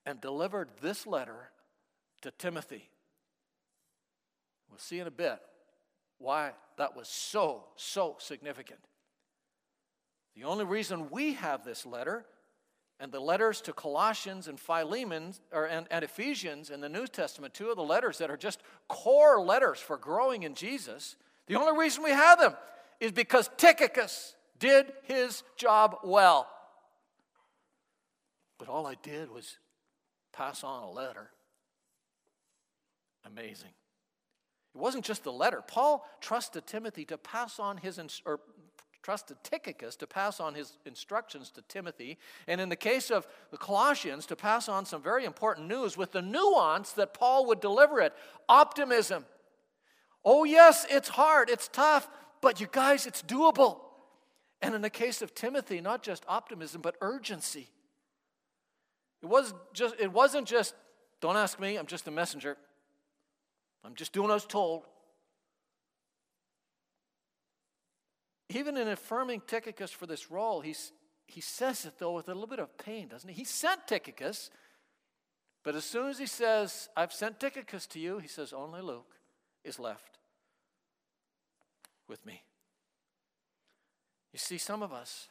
and 0.06 0.20
delivered 0.20 0.70
this 0.82 1.06
letter 1.06 1.52
to 2.22 2.32
Timothy 2.32 2.90
We'll 4.72 4.80
see 4.80 5.00
in 5.00 5.08
a 5.08 5.12
bit 5.12 5.38
why 6.18 6.52
that 6.78 6.96
was 6.96 7.08
so, 7.10 7.66
so 7.76 8.16
significant. 8.20 8.80
The 10.36 10.46
only 10.46 10.64
reason 10.64 11.10
we 11.10 11.34
have 11.34 11.66
this 11.66 11.86
letter 11.86 12.26
and 13.00 13.12
the 13.12 13.20
letters 13.20 13.60
to 13.62 13.74
Colossians 13.74 14.48
and 14.48 14.58
Philemon 14.58 15.34
or, 15.52 15.66
and, 15.66 15.88
and 15.92 16.06
Ephesians 16.06 16.70
in 16.70 16.80
the 16.80 16.88
New 16.88 17.06
Testament, 17.06 17.54
two 17.54 17.70
of 17.70 17.76
the 17.76 17.84
letters 17.84 18.20
that 18.20 18.32
are 18.32 18.38
just 18.38 18.62
core 18.88 19.42
letters 19.42 19.80
for 19.80 19.98
growing 19.98 20.44
in 20.44 20.56
Jesus, 20.56 21.18
the 21.48 21.56
only 21.56 21.78
reason 21.78 22.04
we 22.04 22.12
have 22.12 22.40
them 22.40 22.56
is 23.02 23.12
because 23.12 23.50
Tychicus 23.58 24.36
did 24.58 24.94
his 25.04 25.44
job 25.58 25.98
well. 26.04 26.48
But 28.58 28.70
all 28.70 28.88
I 28.88 28.96
did 29.02 29.30
was 29.32 29.58
pass 30.32 30.64
on 30.64 30.84
a 30.84 30.90
letter. 30.90 31.30
Amazing. 33.26 33.72
It 34.74 34.78
wasn't 34.78 35.06
just 35.06 35.24
the 35.24 35.32
letter. 35.32 35.62
Paul 35.66 36.08
trusted 36.22 36.66
Timothy 36.66 37.06
to 37.06 37.18
pass 37.18 37.60
on 37.60 37.78
his, 37.78 38.00
or 38.26 38.40
trusted 39.04 39.38
Tychicus 39.44 39.96
to 39.98 40.08
pass 40.08 40.40
on 40.40 40.54
his 40.54 40.78
instructions 40.86 41.50
to 41.52 41.62
Timothy, 41.64 42.18
and 42.48 42.62
in 42.62 42.70
the 42.70 42.76
case 42.76 43.12
of 43.12 43.28
the 43.52 43.58
Colossians, 43.58 44.26
to 44.28 44.36
pass 44.36 44.70
on 44.70 44.86
some 44.86 45.02
very 45.02 45.26
important 45.26 45.68
news 45.68 45.98
with 45.98 46.12
the 46.12 46.22
nuance 46.22 46.94
that 46.94 47.14
Paul 47.14 47.48
would 47.48 47.60
deliver 47.60 48.00
it 48.00 48.14
optimism. 48.48 49.26
Oh, 50.24 50.44
yes, 50.44 50.86
it's 50.90 51.10
hard, 51.10 51.50
it's 51.50 51.68
tough, 51.68 52.08
but 52.42 52.62
you 52.62 52.68
guys, 52.72 53.06
it's 53.06 53.24
doable. 53.24 53.80
And 54.62 54.76
in 54.76 54.82
the 54.82 54.90
case 54.90 55.22
of 55.22 55.34
Timothy, 55.34 55.82
not 55.82 56.04
just 56.04 56.24
optimism, 56.28 56.82
but 56.82 56.96
urgency. 57.02 57.70
It, 59.22 59.28
was 59.28 59.54
just, 59.74 59.96
it 60.00 60.12
wasn't 60.12 60.48
just, 60.48 60.74
don't 61.20 61.38
ask 61.38 61.60
me, 61.60 61.78
I'm 61.78 61.86
just 61.86 62.08
a 62.08 62.12
messenger. 62.12 62.58
I'm 63.84 63.96
just 63.96 64.14
doing 64.14 64.28
what 64.28 64.32
I 64.32 64.36
was 64.36 64.46
told. 64.46 64.84
Even 68.50 68.78
in 68.78 68.88
affirming 68.88 69.42
Tychicus 69.48 69.92
for 69.92 70.06
this 70.06 70.30
role, 70.30 70.62
he's, 70.62 70.92
he 71.26 71.42
says 71.42 71.86
it 71.86 71.94
though 71.98 72.14
with 72.14 72.28
a 72.28 72.34
little 72.34 72.48
bit 72.48 72.60
of 72.60 72.78
pain, 72.78 73.08
doesn't 73.08 73.30
he? 73.30 73.36
He 73.36 73.44
sent 73.44 73.88
Tychicus, 73.88 74.50
but 75.64 75.76
as 75.76 75.86
soon 75.86 76.10
as 76.10 76.20
he 76.20 76.26
says, 76.26 76.90
I've 76.98 77.14
sent 77.14 77.40
Tychicus 77.40 77.88
to 77.88 78.00
you, 78.00 78.20
he 78.20 78.28
says, 78.28 78.52
only 78.52 78.82
Luke 78.82 79.16
is 79.64 79.80
left 79.80 80.18
with 82.08 82.26
me. 82.26 82.44
You 84.34 84.40
see, 84.40 84.58
some 84.58 84.82
of 84.82 84.92
us, 84.92 85.30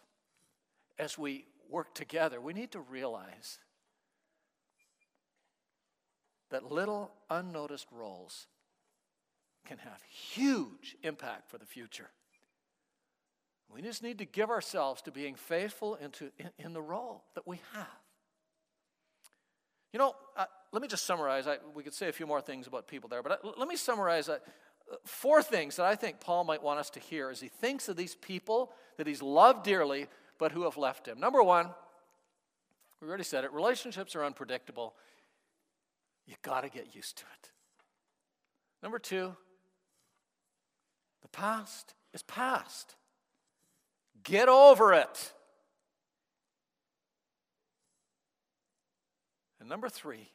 as 0.99 1.19
we 1.19 1.47
work 1.69 1.95
together, 1.95 2.41
we 2.41 2.53
need 2.53 2.73
to 2.73 2.81
realize 2.81 3.59
that 6.51 6.71
little 6.71 7.13
unnoticed 7.29 7.87
roles 7.93 8.47
can 9.67 9.79
have 9.79 10.03
huge 10.09 10.97
impact 11.03 11.51
for 11.51 11.59
the 11.59 11.67
future. 11.67 12.11
We 13.73 13.83
just 13.83 14.03
need 14.03 14.19
to 14.19 14.25
give 14.25 14.51
ourselves 14.51 15.01
to 15.03 15.13
being 15.13 15.37
faithful 15.37 15.95
into, 15.97 16.31
in, 16.39 16.51
in 16.59 16.73
the 16.73 16.83
role 16.83 17.25
that 17.35 17.47
we 17.47 17.61
have. 17.73 17.87
You 19.93 19.99
know, 19.99 20.15
uh, 20.37 20.47
let 20.73 20.83
me 20.83 20.89
just 20.89 21.05
summarize. 21.05 21.47
I, 21.47 21.59
we 21.75 21.83
could 21.83 21.95
say 21.95 22.09
a 22.09 22.13
few 22.13 22.27
more 22.27 22.41
things 22.41 22.67
about 22.67 22.89
people 22.89 23.09
there, 23.09 23.23
but 23.23 23.33
I, 23.33 23.49
uh, 23.49 23.53
let 23.59 23.69
me 23.69 23.77
summarize 23.77 24.29
uh, 24.29 24.39
four 25.05 25.43
things 25.43 25.77
that 25.77 25.87
I 25.87 25.95
think 25.95 26.21
Paul 26.21 26.45
might 26.45 26.63
want 26.63 26.81
us 26.81 26.91
to 26.91 27.01
hear 27.01 27.31
as 27.31 27.41
he 27.41 27.49
thinks 27.49 27.89
of 27.89 27.97
these 27.97 28.15
people 28.17 28.73
that 28.97 29.07
he's 29.07 29.23
loved 29.23 29.65
dearly, 29.65 30.07
but 30.39 30.53
who 30.53 30.65
have 30.65 30.77
left 30.77 31.07
him. 31.07 31.21
Number 31.21 31.43
one, 31.43 31.71
we 33.01 33.09
already 33.09 33.25
said 33.25 33.45
it 33.45 33.53
relationships 33.53 34.15
are 34.15 34.25
unpredictable 34.25 34.95
you 36.31 36.37
got 36.43 36.63
to 36.63 36.71
get 36.71 36.95
used 36.95 37.19
to 37.19 37.25
it. 37.25 37.51
Number 38.83 38.99
two, 38.99 39.35
the 41.21 41.29
past 41.29 41.95
is 42.15 42.23
past. 42.23 42.95
Get 44.23 44.49
over 44.49 44.95
it. 44.95 45.33
And 49.59 49.69
number 49.69 49.91
three, 49.91 50.31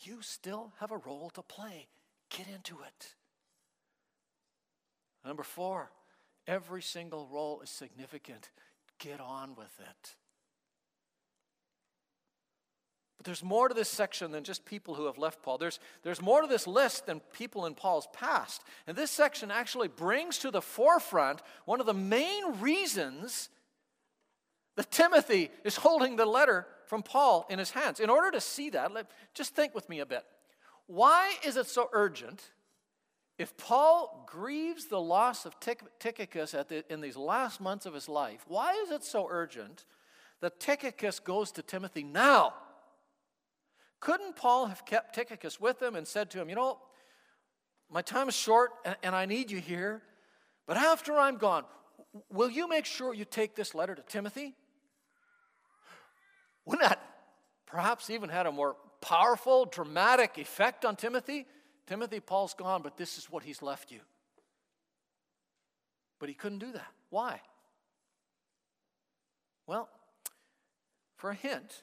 you 0.00 0.22
still 0.22 0.72
have 0.80 0.92
a 0.92 0.96
role 0.96 1.30
to 1.34 1.42
play. 1.42 1.88
Get 2.30 2.46
into 2.48 2.76
it. 2.80 3.14
Number 5.26 5.42
four, 5.42 5.90
Every 6.50 6.82
single 6.82 7.28
role 7.32 7.60
is 7.60 7.70
significant. 7.70 8.50
Get 8.98 9.20
on 9.20 9.54
with 9.54 9.78
it. 9.78 10.16
But 13.20 13.26
there's 13.26 13.44
more 13.44 13.68
to 13.68 13.74
this 13.74 13.90
section 13.90 14.32
than 14.32 14.44
just 14.44 14.64
people 14.64 14.94
who 14.94 15.04
have 15.04 15.18
left 15.18 15.42
Paul. 15.42 15.58
There's, 15.58 15.78
there's 16.04 16.22
more 16.22 16.40
to 16.40 16.46
this 16.46 16.66
list 16.66 17.04
than 17.04 17.20
people 17.34 17.66
in 17.66 17.74
Paul's 17.74 18.08
past. 18.14 18.64
And 18.86 18.96
this 18.96 19.10
section 19.10 19.50
actually 19.50 19.88
brings 19.88 20.38
to 20.38 20.50
the 20.50 20.62
forefront 20.62 21.42
one 21.66 21.80
of 21.80 21.86
the 21.86 21.92
main 21.92 22.60
reasons 22.60 23.50
that 24.76 24.90
Timothy 24.90 25.50
is 25.64 25.76
holding 25.76 26.16
the 26.16 26.24
letter 26.24 26.66
from 26.86 27.02
Paul 27.02 27.44
in 27.50 27.58
his 27.58 27.72
hands. 27.72 28.00
In 28.00 28.08
order 28.08 28.30
to 28.30 28.40
see 28.40 28.70
that, 28.70 28.90
let, 28.94 29.10
just 29.34 29.54
think 29.54 29.74
with 29.74 29.90
me 29.90 30.00
a 30.00 30.06
bit. 30.06 30.24
Why 30.86 31.34
is 31.44 31.58
it 31.58 31.66
so 31.66 31.90
urgent 31.92 32.42
if 33.36 33.54
Paul 33.58 34.24
grieves 34.26 34.86
the 34.86 34.98
loss 34.98 35.44
of 35.44 35.60
Tychicus 35.60 36.52
the, 36.52 36.90
in 36.90 37.02
these 37.02 37.18
last 37.18 37.60
months 37.60 37.84
of 37.84 37.92
his 37.92 38.08
life? 38.08 38.46
Why 38.48 38.72
is 38.82 38.90
it 38.90 39.04
so 39.04 39.26
urgent 39.28 39.84
that 40.40 40.58
Tychicus 40.58 41.20
goes 41.20 41.52
to 41.52 41.62
Timothy 41.62 42.02
now? 42.02 42.54
Couldn't 44.00 44.34
Paul 44.34 44.66
have 44.66 44.86
kept 44.86 45.14
Tychicus 45.14 45.60
with 45.60 45.80
him 45.80 45.94
and 45.94 46.06
said 46.08 46.30
to 46.30 46.40
him, 46.40 46.48
You 46.48 46.54
know, 46.54 46.78
my 47.90 48.02
time 48.02 48.28
is 48.28 48.34
short 48.34 48.72
and, 48.84 48.96
and 49.02 49.14
I 49.14 49.26
need 49.26 49.50
you 49.50 49.60
here, 49.60 50.02
but 50.66 50.76
after 50.76 51.16
I'm 51.18 51.36
gone, 51.36 51.64
will 52.32 52.50
you 52.50 52.68
make 52.68 52.86
sure 52.86 53.12
you 53.12 53.24
take 53.24 53.54
this 53.54 53.74
letter 53.74 53.94
to 53.94 54.02
Timothy? 54.02 54.54
Wouldn't 56.64 56.88
that 56.88 57.02
perhaps 57.66 58.10
even 58.10 58.30
had 58.30 58.46
a 58.46 58.52
more 58.52 58.76
powerful, 59.00 59.66
dramatic 59.66 60.38
effect 60.38 60.84
on 60.84 60.96
Timothy? 60.96 61.46
Timothy, 61.86 62.20
Paul's 62.20 62.54
gone, 62.54 62.82
but 62.82 62.96
this 62.96 63.18
is 63.18 63.30
what 63.30 63.42
he's 63.42 63.62
left 63.62 63.90
you. 63.90 64.00
But 66.18 66.28
he 66.28 66.34
couldn't 66.34 66.58
do 66.58 66.72
that. 66.72 66.86
Why? 67.08 67.40
Well, 69.66 69.88
for 71.16 71.30
a 71.30 71.34
hint, 71.34 71.82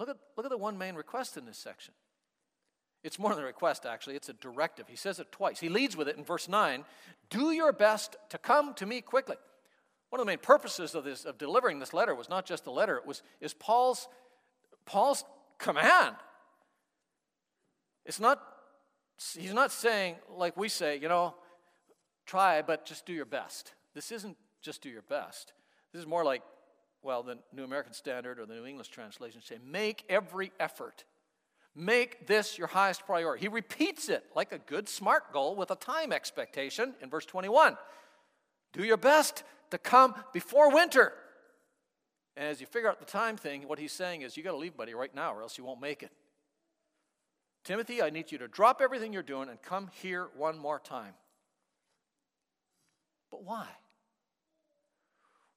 Look 0.00 0.08
at, 0.08 0.16
look 0.34 0.46
at 0.46 0.50
the 0.50 0.56
one 0.56 0.78
main 0.78 0.94
request 0.94 1.36
in 1.36 1.44
this 1.44 1.58
section. 1.58 1.92
It's 3.04 3.18
more 3.18 3.34
than 3.34 3.44
a 3.44 3.46
request, 3.46 3.84
actually, 3.84 4.16
it's 4.16 4.30
a 4.30 4.32
directive. 4.32 4.88
He 4.88 4.96
says 4.96 5.20
it 5.20 5.30
twice. 5.30 5.60
He 5.60 5.68
leads 5.68 5.94
with 5.94 6.08
it 6.08 6.16
in 6.16 6.24
verse 6.24 6.48
9 6.48 6.84
Do 7.28 7.50
your 7.50 7.70
best 7.72 8.16
to 8.30 8.38
come 8.38 8.72
to 8.74 8.86
me 8.86 9.02
quickly. 9.02 9.36
One 10.08 10.18
of 10.18 10.26
the 10.26 10.30
main 10.30 10.38
purposes 10.38 10.94
of, 10.94 11.04
this, 11.04 11.26
of 11.26 11.36
delivering 11.36 11.80
this 11.80 11.92
letter 11.92 12.14
was 12.14 12.30
not 12.30 12.46
just 12.46 12.64
the 12.64 12.70
letter, 12.70 12.96
it 12.96 13.06
was 13.06 13.22
is 13.42 13.52
Paul's, 13.52 14.08
Paul's 14.86 15.22
command. 15.58 16.16
It's 18.06 18.20
not, 18.20 18.42
he's 19.36 19.52
not 19.52 19.70
saying, 19.70 20.16
like 20.34 20.56
we 20.56 20.70
say, 20.70 20.98
you 20.98 21.08
know, 21.08 21.34
try, 22.24 22.62
but 22.62 22.86
just 22.86 23.04
do 23.04 23.12
your 23.12 23.26
best. 23.26 23.74
This 23.94 24.10
isn't 24.12 24.38
just 24.62 24.80
do 24.80 24.88
your 24.88 25.02
best. 25.02 25.52
This 25.92 26.00
is 26.00 26.06
more 26.06 26.24
like 26.24 26.42
well, 27.02 27.22
the 27.22 27.38
New 27.52 27.64
American 27.64 27.92
Standard 27.92 28.38
or 28.38 28.46
the 28.46 28.54
New 28.54 28.66
English 28.66 28.88
translation 28.88 29.40
say, 29.42 29.56
make 29.64 30.04
every 30.08 30.52
effort. 30.60 31.04
Make 31.74 32.26
this 32.26 32.58
your 32.58 32.66
highest 32.66 33.06
priority. 33.06 33.42
He 33.42 33.48
repeats 33.48 34.08
it 34.08 34.24
like 34.34 34.52
a 34.52 34.58
good 34.58 34.88
SMART 34.88 35.32
goal 35.32 35.54
with 35.56 35.70
a 35.70 35.76
time 35.76 36.12
expectation 36.12 36.94
in 37.00 37.08
verse 37.08 37.24
21. 37.26 37.76
Do 38.72 38.84
your 38.84 38.96
best 38.96 39.44
to 39.70 39.78
come 39.78 40.14
before 40.32 40.72
winter. 40.72 41.12
And 42.36 42.48
as 42.48 42.60
you 42.60 42.66
figure 42.66 42.88
out 42.88 42.98
the 42.98 43.06
time 43.06 43.36
thing, 43.36 43.62
what 43.66 43.78
he's 43.78 43.92
saying 43.92 44.22
is, 44.22 44.36
you 44.36 44.42
got 44.42 44.52
to 44.52 44.56
leave, 44.56 44.76
buddy, 44.76 44.94
right 44.94 45.14
now, 45.14 45.34
or 45.34 45.42
else 45.42 45.58
you 45.58 45.64
won't 45.64 45.80
make 45.80 46.02
it. 46.02 46.10
Timothy, 47.64 48.02
I 48.02 48.10
need 48.10 48.32
you 48.32 48.38
to 48.38 48.48
drop 48.48 48.80
everything 48.82 49.12
you're 49.12 49.22
doing 49.22 49.48
and 49.48 49.60
come 49.62 49.90
here 50.02 50.28
one 50.36 50.58
more 50.58 50.78
time. 50.78 51.14
But 53.30 53.44
why? 53.44 53.66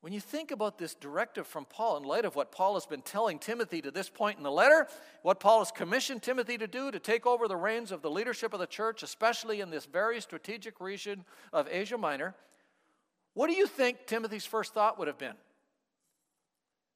When 0.04 0.12
you 0.12 0.20
think 0.20 0.52
about 0.52 0.78
this 0.78 0.96
directive 0.96 1.48
from 1.48 1.64
Paul, 1.64 1.96
in 1.96 2.04
light 2.04 2.26
of 2.26 2.36
what 2.36 2.52
Paul 2.52 2.74
has 2.74 2.86
been 2.86 3.02
telling 3.02 3.40
Timothy 3.40 3.82
to 3.84 3.90
this 3.90 4.10
point 4.10 4.38
in 4.38 4.44
the 4.44 4.52
letter, 4.52 4.86
what 5.22 5.40
Paul 5.40 5.60
has 5.60 5.72
commissioned 5.72 6.22
Timothy 6.22 6.58
to 6.58 6.68
do 6.68 6.92
to 6.92 7.00
take 7.00 7.26
over 7.26 7.48
the 7.48 7.56
reins 7.56 7.90
of 7.90 8.02
the 8.02 8.10
leadership 8.12 8.52
of 8.52 8.60
the 8.60 8.68
church, 8.68 9.02
especially 9.02 9.62
in 9.62 9.70
this 9.70 9.86
very 9.86 10.20
strategic 10.20 10.82
region 10.82 11.24
of 11.54 11.70
Asia 11.72 11.98
Minor, 11.98 12.36
what 13.34 13.48
do 13.48 13.54
you 13.54 13.66
think 13.66 14.06
Timothy's 14.06 14.46
first 14.46 14.74
thought 14.74 15.00
would 15.00 15.08
have 15.08 15.18
been? 15.18 15.36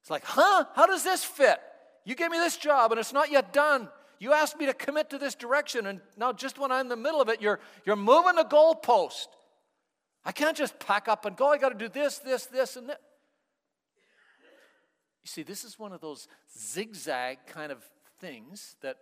It's 0.02 0.10
like, 0.10 0.24
huh? 0.24 0.66
How 0.74 0.84
does 0.84 1.02
this 1.02 1.24
fit? 1.24 1.60
You 2.04 2.14
gave 2.14 2.30
me 2.30 2.36
this 2.36 2.58
job 2.58 2.92
and 2.92 3.00
it's 3.00 3.14
not 3.14 3.30
yet 3.30 3.54
done. 3.54 3.88
You 4.18 4.34
asked 4.34 4.58
me 4.58 4.66
to 4.66 4.74
commit 4.74 5.08
to 5.10 5.18
this 5.18 5.34
direction, 5.34 5.86
and 5.86 6.02
now 6.18 6.34
just 6.34 6.58
when 6.58 6.70
I'm 6.70 6.82
in 6.82 6.88
the 6.88 6.96
middle 6.96 7.22
of 7.22 7.30
it, 7.30 7.40
you're, 7.40 7.58
you're 7.86 7.96
moving 7.96 8.34
the 8.34 8.44
goalpost. 8.44 9.28
I 10.28 10.32
can't 10.32 10.54
just 10.54 10.78
pack 10.78 11.08
up 11.08 11.24
and 11.24 11.34
go. 11.34 11.48
I 11.48 11.56
got 11.56 11.70
to 11.70 11.74
do 11.74 11.88
this, 11.88 12.18
this, 12.18 12.44
this, 12.44 12.76
and 12.76 12.90
that. 12.90 13.00
You 15.22 15.28
see, 15.28 15.42
this 15.42 15.64
is 15.64 15.78
one 15.78 15.90
of 15.90 16.02
those 16.02 16.28
zigzag 16.54 17.38
kind 17.46 17.72
of 17.72 17.82
things 18.20 18.76
that, 18.82 18.98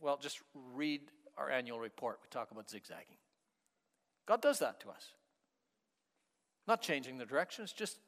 well, 0.00 0.16
just 0.22 0.38
read 0.54 1.00
our 1.36 1.50
annual 1.50 1.80
report. 1.80 2.20
We 2.22 2.28
talk 2.30 2.52
about 2.52 2.70
zigzagging. 2.70 3.16
God 4.24 4.40
does 4.40 4.60
that 4.60 4.78
to 4.82 4.90
us. 4.90 5.14
Not 6.68 6.80
changing 6.80 7.18
the 7.18 7.26
direction, 7.26 7.64
it's 7.64 7.72
just 7.72 7.98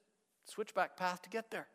switchback 0.45 0.97
path 0.97 1.23
to 1.23 1.31
get 1.31 1.51
there. 1.51 1.67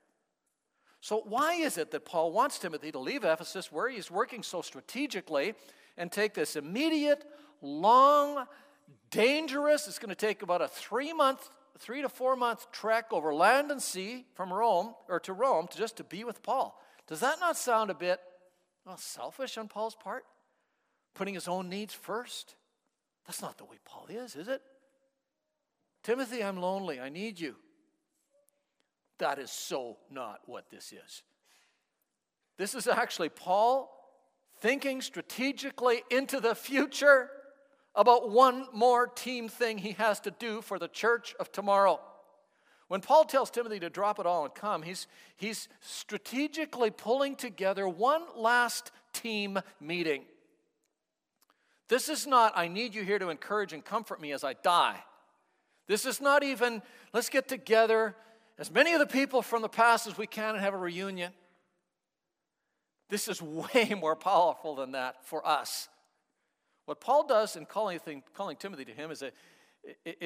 So, 1.02 1.24
why 1.26 1.56
is 1.56 1.78
it 1.78 1.92
that 1.92 2.06
Paul 2.06 2.32
wants 2.32 2.58
Timothy 2.58 2.94
to 2.94 3.00
leave 3.00 3.26
Ephesus, 3.26 3.70
where 3.70 3.90
he's 3.90 4.10
working 4.10 4.44
so 4.44 4.62
strategically, 4.62 5.56
and 5.98 6.10
take 6.10 6.34
this 6.34 6.56
immediate, 6.56 7.26
long, 7.62 8.46
dangerous. 9.12 9.88
It's 9.88 10.00
going 10.00 10.10
to 10.10 10.16
take 10.16 10.42
about 10.42 10.62
a 10.62 10.68
three 10.68 11.14
month, 11.14 11.50
three 11.78 12.02
to 12.02 12.10
four 12.10 12.36
month 12.36 12.72
trek 12.72 13.12
over 13.12 13.34
land 13.34 13.72
and 13.72 13.82
sea 13.82 14.26
from 14.34 14.52
Rome 14.52 14.94
or 15.08 15.20
to 15.22 15.34
Rome 15.34 15.68
to 15.68 15.78
just 15.78 15.98
to 15.98 16.04
be 16.04 16.24
with 16.24 16.44
Paul. 16.44 16.80
Does 17.08 17.22
that 17.22 17.40
not 17.40 17.58
sound 17.58 17.90
a 17.90 17.96
bit 17.96 18.20
well, 18.86 18.98
selfish 18.98 19.58
on 19.58 19.68
Paul's 19.68 19.96
part? 19.96 20.24
Putting 21.16 21.34
his 21.34 21.48
own 21.48 21.70
needs 21.70 21.94
first? 21.94 22.56
That's 23.26 23.42
not 23.42 23.58
the 23.58 23.66
way 23.66 23.78
Paul 23.86 24.08
is, 24.10 24.36
is 24.36 24.48
it? 24.48 24.62
Timothy, 26.04 26.44
I'm 26.44 26.58
lonely. 26.58 27.00
I 27.00 27.10
need 27.10 27.40
you. 27.40 27.56
That 29.20 29.38
is 29.38 29.52
so 29.52 29.98
not 30.10 30.40
what 30.46 30.70
this 30.70 30.94
is. 30.94 31.24
This 32.58 32.74
is 32.74 32.88
actually 32.88 33.30
Paul 33.30 33.92
thinking 34.60 35.02
strategically 35.02 36.04
into 36.10 36.40
the 36.40 36.56
future 36.56 37.30
about 37.96 38.30
one 38.30 38.68
more 38.74 39.08
team 39.08 39.50
thing 39.50 39.78
he 39.78 39.92
has 39.94 40.20
to 40.22 40.32
do 40.32 40.62
for 40.62 40.80
the 40.80 40.88
church 40.88 41.36
of 41.40 41.52
tomorrow. 41.52 42.00
When 42.88 43.02
Paul 43.02 43.26
tells 43.26 43.52
Timothy 43.52 43.80
to 43.82 43.90
drop 43.90 44.20
it 44.20 44.26
all 44.26 44.46
and 44.46 44.54
come, 44.54 44.82
he's, 44.82 45.08
he's 45.38 45.68
strategically 45.80 46.90
pulling 46.90 47.36
together 47.36 47.88
one 47.88 48.24
last 48.36 48.92
team 49.14 49.60
meeting. 49.80 50.24
This 51.88 52.10
is 52.10 52.26
not, 52.26 52.54
I 52.56 52.68
need 52.68 52.96
you 52.96 53.04
here 53.04 53.20
to 53.20 53.30
encourage 53.30 53.74
and 53.74 53.86
comfort 53.86 54.22
me 54.22 54.32
as 54.32 54.44
I 54.44 54.54
die. 54.54 55.04
This 55.88 56.06
is 56.06 56.22
not 56.22 56.44
even, 56.44 56.82
let's 57.14 57.30
get 57.30 57.48
together, 57.48 58.16
as 58.58 58.72
many 58.72 58.94
of 58.94 59.00
the 59.00 59.08
people 59.08 59.42
from 59.42 59.62
the 59.62 59.70
past 59.70 60.08
as 60.08 60.18
we 60.18 60.28
can, 60.28 60.56
and 60.56 60.64
have 60.64 60.74
a 60.74 60.78
reunion. 60.78 61.32
This 63.10 63.28
is 63.28 63.42
way 63.42 63.96
more 64.00 64.16
powerful 64.16 64.76
than 64.76 64.94
that 64.94 65.26
for 65.26 65.46
us. 65.46 65.90
What 66.90 67.02
Paul 67.02 67.28
does 67.28 67.56
in 67.56 67.68
calling, 67.68 68.00
calling 68.34 68.58
Timothy 68.58 68.84
to 68.86 68.92
him 68.92 69.12
is 69.12 69.22
a, 69.22 69.32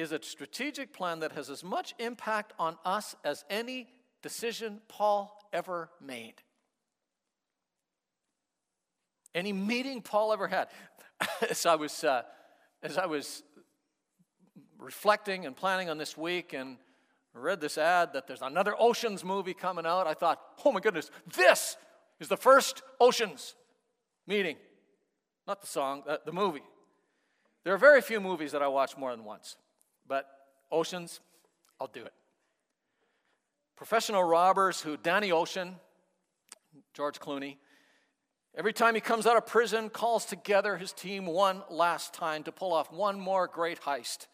is 0.00 0.12
a 0.12 0.22
strategic 0.22 0.94
plan 0.94 1.18
that 1.18 1.32
has 1.32 1.50
as 1.50 1.62
much 1.62 1.94
impact 1.98 2.54
on 2.58 2.78
us 2.86 3.14
as 3.22 3.44
any 3.50 3.88
decision 4.22 4.80
Paul 4.88 5.38
ever 5.52 5.90
made. 6.00 6.36
Any 9.34 9.52
meeting 9.52 10.00
Paul 10.00 10.32
ever 10.32 10.48
had. 10.48 10.68
as 11.50 11.66
I 11.66 11.74
was, 11.74 12.02
uh, 12.02 12.22
as 12.82 12.96
I 12.96 13.04
was 13.04 13.42
reflecting 14.78 15.44
and 15.44 15.54
planning 15.54 15.90
on 15.90 15.98
this 15.98 16.16
week 16.16 16.54
and 16.54 16.78
read 17.34 17.60
this 17.60 17.76
ad 17.76 18.14
that 18.14 18.26
there's 18.26 18.40
another 18.40 18.74
Oceans 18.78 19.22
movie 19.22 19.52
coming 19.52 19.84
out, 19.84 20.06
I 20.06 20.14
thought, 20.14 20.40
oh 20.64 20.72
my 20.72 20.80
goodness, 20.80 21.10
this 21.36 21.76
is 22.20 22.28
the 22.28 22.38
first 22.38 22.80
Oceans 22.98 23.54
meeting. 24.26 24.56
Not 25.46 25.60
the 25.60 25.66
song, 25.66 26.02
the, 26.06 26.20
the 26.24 26.32
movie. 26.32 26.62
There 27.64 27.74
are 27.74 27.78
very 27.78 28.00
few 28.00 28.20
movies 28.20 28.52
that 28.52 28.62
I 28.62 28.68
watch 28.68 28.96
more 28.96 29.10
than 29.10 29.24
once, 29.24 29.56
but 30.06 30.26
Oceans, 30.70 31.20
I'll 31.80 31.86
do 31.86 32.04
it. 32.04 32.12
Professional 33.76 34.22
robbers 34.22 34.80
who, 34.80 34.96
Danny 34.96 35.32
Ocean, 35.32 35.76
George 36.92 37.18
Clooney, 37.18 37.56
every 38.56 38.72
time 38.72 38.94
he 38.94 39.00
comes 39.00 39.26
out 39.26 39.36
of 39.36 39.46
prison, 39.46 39.90
calls 39.90 40.24
together 40.24 40.76
his 40.76 40.92
team 40.92 41.26
one 41.26 41.62
last 41.70 42.14
time 42.14 42.42
to 42.44 42.52
pull 42.52 42.72
off 42.72 42.92
one 42.92 43.18
more 43.18 43.46
great 43.46 43.80
heist. 43.80 44.26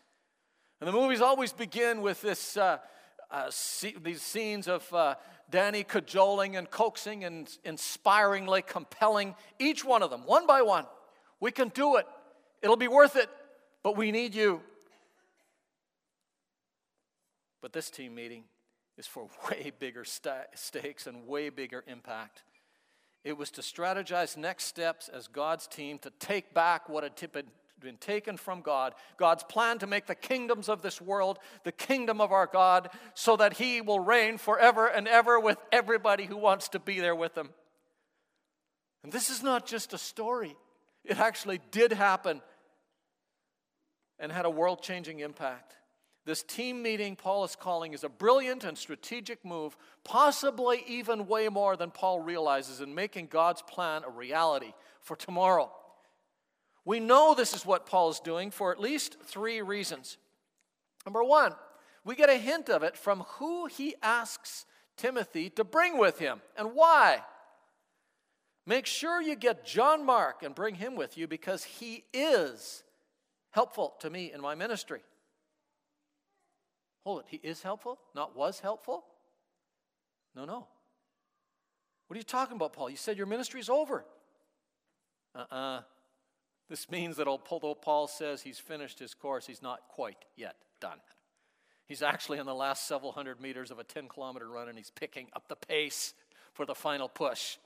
And 0.80 0.88
the 0.88 0.92
movies 0.92 1.20
always 1.20 1.52
begin 1.52 2.02
with 2.02 2.20
this, 2.22 2.56
uh, 2.56 2.78
uh, 3.30 3.50
these 4.02 4.22
scenes 4.22 4.66
of 4.66 4.92
uh, 4.92 5.14
Danny 5.50 5.84
cajoling 5.84 6.56
and 6.56 6.70
coaxing 6.70 7.24
and 7.24 7.50
inspiringly 7.64 8.62
compelling 8.62 9.34
each 9.58 9.84
one 9.84 10.02
of 10.02 10.10
them, 10.10 10.22
one 10.24 10.46
by 10.46 10.62
one. 10.62 10.86
We 11.40 11.50
can 11.50 11.68
do 11.68 11.96
it. 11.96 12.07
It'll 12.62 12.76
be 12.76 12.88
worth 12.88 13.16
it. 13.16 13.29
but 13.83 13.96
we 13.96 14.12
need 14.12 14.35
you. 14.35 14.61
But 17.62 17.72
this 17.72 17.90
team 17.90 18.14
meeting 18.14 18.44
is 18.98 19.07
for 19.07 19.29
way 19.50 19.72
bigger 19.79 20.05
st- 20.05 20.46
stakes 20.55 21.07
and 21.07 21.26
way 21.26 21.48
bigger 21.48 21.85
impact. 21.87 22.42
It 23.24 23.37
was 23.37 23.50
to 23.53 23.61
strategize 23.61 24.37
next 24.37 24.64
steps 24.64 25.09
as 25.09 25.29
God's 25.29 25.66
team 25.66 25.98
to 25.98 26.11
take 26.18 26.55
back 26.55 26.88
what 26.88 27.03
had 27.05 27.14
been 27.81 27.96
taken 27.98 28.38
from 28.38 28.62
God, 28.62 28.94
God's 29.18 29.42
plan 29.42 29.79
to 29.81 29.87
make 29.87 30.07
the 30.07 30.14
kingdoms 30.14 30.70
of 30.70 30.81
this 30.81 31.03
world 31.03 31.38
the 31.64 31.72
kingdom 31.72 32.20
of 32.20 32.33
our 32.33 32.46
God, 32.46 32.88
so 33.14 33.37
that 33.37 33.55
He 33.55 33.83
will 33.83 34.00
reign 34.00 34.38
forever 34.38 34.87
and 34.87 35.07
ever 35.07 35.38
with 35.38 35.59
everybody 35.70 36.24
who 36.24 36.37
wants 36.37 36.70
to 36.70 36.79
be 36.79 36.98
there 36.98 37.14
with 37.14 37.37
Him. 37.37 37.50
And 39.03 39.12
this 39.12 39.29
is 39.29 39.42
not 39.42 39.66
just 39.66 39.92
a 39.92 39.98
story, 39.98 40.57
it 41.04 41.18
actually 41.18 41.60
did 41.70 41.92
happen 41.92 42.40
and 44.18 44.30
had 44.30 44.44
a 44.44 44.50
world 44.50 44.82
changing 44.82 45.20
impact. 45.20 45.76
This 46.26 46.42
team 46.42 46.82
meeting 46.82 47.16
Paul 47.16 47.44
is 47.44 47.56
calling 47.56 47.94
is 47.94 48.04
a 48.04 48.08
brilliant 48.08 48.64
and 48.64 48.76
strategic 48.76 49.44
move, 49.44 49.76
possibly 50.04 50.84
even 50.86 51.26
way 51.26 51.48
more 51.48 51.76
than 51.76 51.90
Paul 51.90 52.20
realizes 52.20 52.80
in 52.80 52.94
making 52.94 53.28
God's 53.28 53.62
plan 53.62 54.02
a 54.06 54.10
reality 54.10 54.74
for 55.00 55.16
tomorrow. 55.16 55.72
We 56.84 57.00
know 57.00 57.34
this 57.34 57.54
is 57.54 57.64
what 57.64 57.86
Paul 57.86 58.10
is 58.10 58.20
doing 58.20 58.50
for 58.50 58.70
at 58.70 58.80
least 58.80 59.16
three 59.24 59.62
reasons. 59.62 60.18
Number 61.06 61.24
one, 61.24 61.54
we 62.04 62.14
get 62.14 62.30
a 62.30 62.36
hint 62.36 62.68
of 62.68 62.82
it 62.82 62.96
from 62.96 63.20
who 63.38 63.66
he 63.66 63.94
asks 64.02 64.66
Timothy 64.96 65.50
to 65.50 65.64
bring 65.64 65.98
with 65.98 66.18
him 66.18 66.40
and 66.56 66.74
why. 66.74 67.22
Make 68.66 68.86
sure 68.86 69.20
you 69.20 69.36
get 69.36 69.64
John 69.64 70.04
Mark 70.04 70.42
and 70.42 70.54
bring 70.54 70.74
him 70.74 70.94
with 70.94 71.16
you 71.16 71.26
because 71.26 71.64
he 71.64 72.04
is 72.12 72.82
helpful 73.50 73.94
to 74.00 74.10
me 74.10 74.32
in 74.32 74.40
my 74.40 74.54
ministry. 74.54 75.00
Hold 77.04 77.20
it, 77.20 77.26
he 77.28 77.40
is 77.42 77.62
helpful, 77.62 77.98
not 78.14 78.36
was 78.36 78.60
helpful? 78.60 79.04
No, 80.36 80.44
no. 80.44 80.66
What 82.06 82.14
are 82.14 82.18
you 82.18 82.24
talking 82.24 82.56
about, 82.56 82.72
Paul? 82.72 82.90
You 82.90 82.96
said 82.96 83.16
your 83.16 83.26
ministry 83.26 83.60
is 83.60 83.70
over. 83.70 84.04
Uh 85.34 85.38
uh-uh. 85.38 85.56
uh 85.56 85.82
this 86.68 86.88
means 86.88 87.16
that 87.16 87.26
although 87.26 87.74
Paul 87.74 88.06
says 88.06 88.42
he's 88.42 88.60
finished 88.60 89.00
his 89.00 89.12
course, 89.12 89.44
he's 89.44 89.60
not 89.60 89.80
quite 89.88 90.24
yet 90.36 90.54
done. 90.80 90.98
He's 91.86 92.00
actually 92.00 92.38
in 92.38 92.46
the 92.46 92.54
last 92.54 92.86
several 92.86 93.10
hundred 93.10 93.40
meters 93.40 93.72
of 93.72 93.80
a 93.80 93.84
10 93.84 94.06
kilometer 94.06 94.48
run 94.48 94.68
and 94.68 94.78
he's 94.78 94.92
picking 94.92 95.26
up 95.34 95.48
the 95.48 95.56
pace 95.56 96.14
for 96.54 96.64
the 96.64 96.76
final 96.76 97.08
push. 97.08 97.56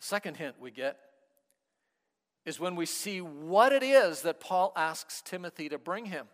Second 0.00 0.38
hint 0.38 0.56
we 0.58 0.70
get 0.70 0.98
is 2.46 2.58
when 2.58 2.74
we 2.74 2.86
see 2.86 3.20
what 3.20 3.72
it 3.72 3.82
is 3.82 4.22
that 4.22 4.40
Paul 4.40 4.72
asks 4.74 5.22
Timothy 5.22 5.68
to 5.68 5.78
bring 5.78 6.06
him. 6.06 6.26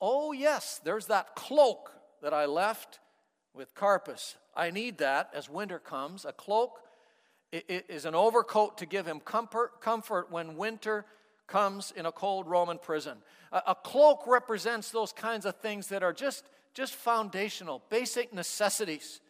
Oh, 0.00 0.32
yes, 0.32 0.80
there's 0.84 1.06
that 1.06 1.36
cloak 1.36 1.92
that 2.22 2.34
I 2.34 2.46
left 2.46 2.98
with 3.54 3.74
Carpus. 3.74 4.36
I 4.54 4.70
need 4.70 4.98
that 4.98 5.30
as 5.32 5.48
winter 5.48 5.78
comes, 5.78 6.24
a 6.24 6.32
cloak 6.32 6.80
is 7.52 8.04
an 8.04 8.14
overcoat 8.14 8.78
to 8.78 8.86
give 8.86 9.06
him 9.06 9.20
comfort, 9.20 9.80
comfort 9.80 10.30
when 10.30 10.56
winter 10.56 11.04
comes 11.46 11.92
in 11.94 12.06
a 12.06 12.12
cold 12.12 12.48
Roman 12.48 12.78
prison. 12.78 13.18
A, 13.52 13.74
cloak 13.74 14.24
represents 14.26 14.90
those 14.90 15.12
kinds 15.12 15.44
of 15.44 15.56
things 15.56 15.88
that 15.88 16.02
are 16.02 16.14
just, 16.14 16.44
just 16.72 16.94
foundational, 16.94 17.82
basic 17.90 18.32
necessities. 18.32 19.20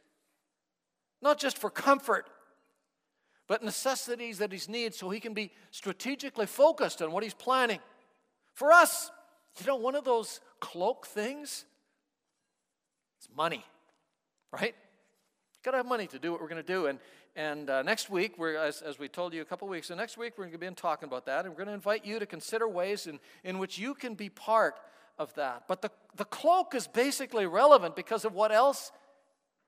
Not 1.20 1.38
just 1.38 1.58
for 1.58 1.68
comfort, 1.68 2.26
but 3.52 3.62
necessities 3.62 4.38
that 4.38 4.50
he's 4.50 4.66
needs 4.66 4.96
so 4.96 5.10
he 5.10 5.20
can 5.20 5.34
be 5.34 5.50
strategically 5.70 6.46
focused 6.46 7.02
on 7.02 7.12
what 7.12 7.22
he's 7.22 7.34
planning. 7.34 7.80
For 8.54 8.72
us, 8.72 9.10
you 9.60 9.66
know, 9.66 9.76
one 9.76 9.94
of 9.94 10.06
those 10.06 10.40
cloak 10.58 11.06
things, 11.06 11.66
it's 13.18 13.28
money, 13.36 13.62
right? 14.52 14.74
You've 15.52 15.62
got 15.62 15.72
to 15.72 15.76
have 15.76 15.84
money 15.84 16.06
to 16.06 16.18
do 16.18 16.32
what 16.32 16.40
we're 16.40 16.48
going 16.48 16.64
to 16.64 16.66
do. 16.66 16.86
And, 16.86 16.98
and 17.36 17.68
uh, 17.68 17.82
next 17.82 18.08
week, 18.08 18.38
we're, 18.38 18.56
as, 18.56 18.80
as 18.80 18.98
we 18.98 19.06
told 19.06 19.34
you 19.34 19.42
a 19.42 19.44
couple 19.44 19.68
weeks, 19.68 19.88
so 19.88 19.94
next 19.94 20.16
week 20.16 20.32
we're 20.38 20.44
going 20.44 20.52
to 20.52 20.58
begin 20.58 20.74
talking 20.74 21.06
about 21.06 21.26
that. 21.26 21.44
And 21.44 21.50
we're 21.50 21.58
going 21.58 21.68
to 21.68 21.74
invite 21.74 22.06
you 22.06 22.18
to 22.20 22.24
consider 22.24 22.66
ways 22.66 23.06
in, 23.06 23.20
in 23.44 23.58
which 23.58 23.76
you 23.76 23.92
can 23.92 24.14
be 24.14 24.30
part 24.30 24.76
of 25.18 25.34
that. 25.34 25.64
But 25.68 25.82
the, 25.82 25.90
the 26.16 26.24
cloak 26.24 26.74
is 26.74 26.86
basically 26.86 27.44
relevant 27.44 27.96
because 27.96 28.24
of 28.24 28.32
what 28.32 28.50
else 28.50 28.92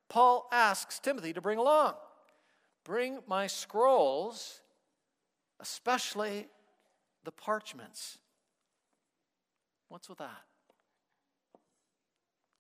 Paul 0.09 0.49
asks 0.51 0.99
Timothy 0.99 1.35
to 1.35 1.43
bring 1.43 1.59
along. 1.59 1.97
Bring 2.85 3.21
my 3.27 3.47
scrolls, 3.47 4.61
especially 5.59 6.49
the 7.25 7.33
parchments. 7.33 8.19
What's 9.89 10.09
with 10.09 10.19
that? 10.19 10.43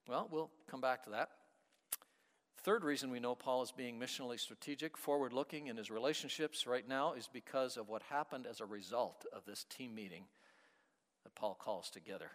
Well, 0.08 0.28
we'll 0.30 0.50
come 0.70 0.80
back 0.80 1.04
to 1.04 1.10
that. 1.10 1.30
Third 2.62 2.82
reason 2.82 3.10
we 3.10 3.20
know 3.20 3.34
Paul 3.34 3.62
is 3.62 3.72
being 3.72 4.00
missionally 4.00 4.40
strategic, 4.40 4.96
forward 4.96 5.34
looking 5.34 5.66
in 5.66 5.76
his 5.76 5.90
relationships 5.90 6.66
right 6.66 6.88
now 6.88 7.12
is 7.12 7.28
because 7.30 7.76
of 7.76 7.90
what 7.90 8.02
happened 8.04 8.46
as 8.46 8.60
a 8.62 8.64
result 8.64 9.26
of 9.34 9.44
this 9.44 9.64
team 9.64 9.94
meeting 9.94 10.24
that 11.24 11.34
Paul 11.34 11.58
calls 11.60 11.90
together. 11.90 12.30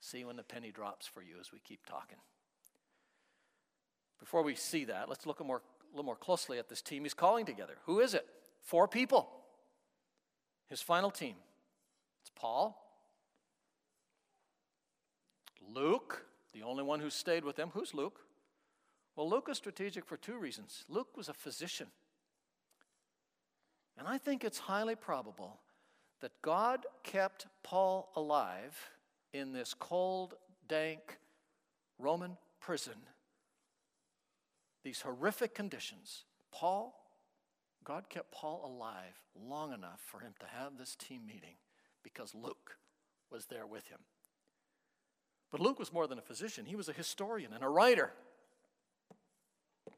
See 0.00 0.24
when 0.24 0.36
the 0.36 0.44
penny 0.44 0.70
drops 0.70 1.08
for 1.08 1.20
you 1.20 1.34
as 1.40 1.52
we 1.52 1.58
keep 1.58 1.84
talking. 1.84 2.18
Before 4.20 4.44
we 4.44 4.54
see 4.54 4.84
that, 4.84 5.08
let's 5.08 5.26
look 5.26 5.40
a, 5.40 5.44
more, 5.44 5.62
little 5.92 6.04
more 6.04 6.16
closely 6.16 6.58
at 6.58 6.68
this 6.68 6.82
team 6.82 7.04
he's 7.04 7.14
calling 7.14 7.46
together. 7.46 7.74
Who 7.86 8.00
is 8.00 8.14
it? 8.14 8.26
Four 8.62 8.88
people. 8.88 9.28
His 10.68 10.80
final 10.80 11.10
team. 11.10 11.36
It's 12.22 12.30
Paul, 12.34 12.78
Luke, 15.74 16.26
the 16.52 16.62
only 16.62 16.82
one 16.82 17.00
who 17.00 17.10
stayed 17.10 17.44
with 17.44 17.58
him. 17.58 17.70
Who's 17.74 17.94
Luke? 17.94 18.20
Well, 19.16 19.28
Luke 19.28 19.48
is 19.50 19.56
strategic 19.56 20.04
for 20.04 20.16
two 20.16 20.38
reasons. 20.38 20.84
Luke 20.88 21.16
was 21.16 21.28
a 21.28 21.34
physician. 21.34 21.88
And 23.98 24.08
I 24.08 24.18
think 24.18 24.44
it's 24.44 24.58
highly 24.58 24.94
probable 24.94 25.60
that 26.20 26.32
God 26.40 26.86
kept 27.02 27.46
Paul 27.62 28.10
alive 28.16 28.90
in 29.32 29.52
this 29.52 29.74
cold, 29.74 30.34
dank 30.68 31.18
Roman 31.98 32.36
prison, 32.60 32.94
these 34.82 35.00
horrific 35.00 35.54
conditions. 35.54 36.24
Paul, 36.50 36.94
God 37.84 38.08
kept 38.08 38.32
Paul 38.32 38.62
alive 38.64 39.14
long 39.48 39.72
enough 39.72 40.00
for 40.04 40.20
him 40.20 40.34
to 40.40 40.46
have 40.46 40.78
this 40.78 40.94
team 40.94 41.26
meeting 41.26 41.56
because 42.02 42.34
Luke 42.34 42.76
was 43.30 43.46
there 43.46 43.66
with 43.66 43.86
him. 43.88 43.98
But 45.50 45.60
Luke 45.60 45.78
was 45.78 45.92
more 45.92 46.06
than 46.06 46.18
a 46.18 46.22
physician, 46.22 46.64
he 46.66 46.76
was 46.76 46.88
a 46.88 46.92
historian 46.92 47.52
and 47.52 47.62
a 47.62 47.68
writer. 47.68 48.10
You 49.86 49.92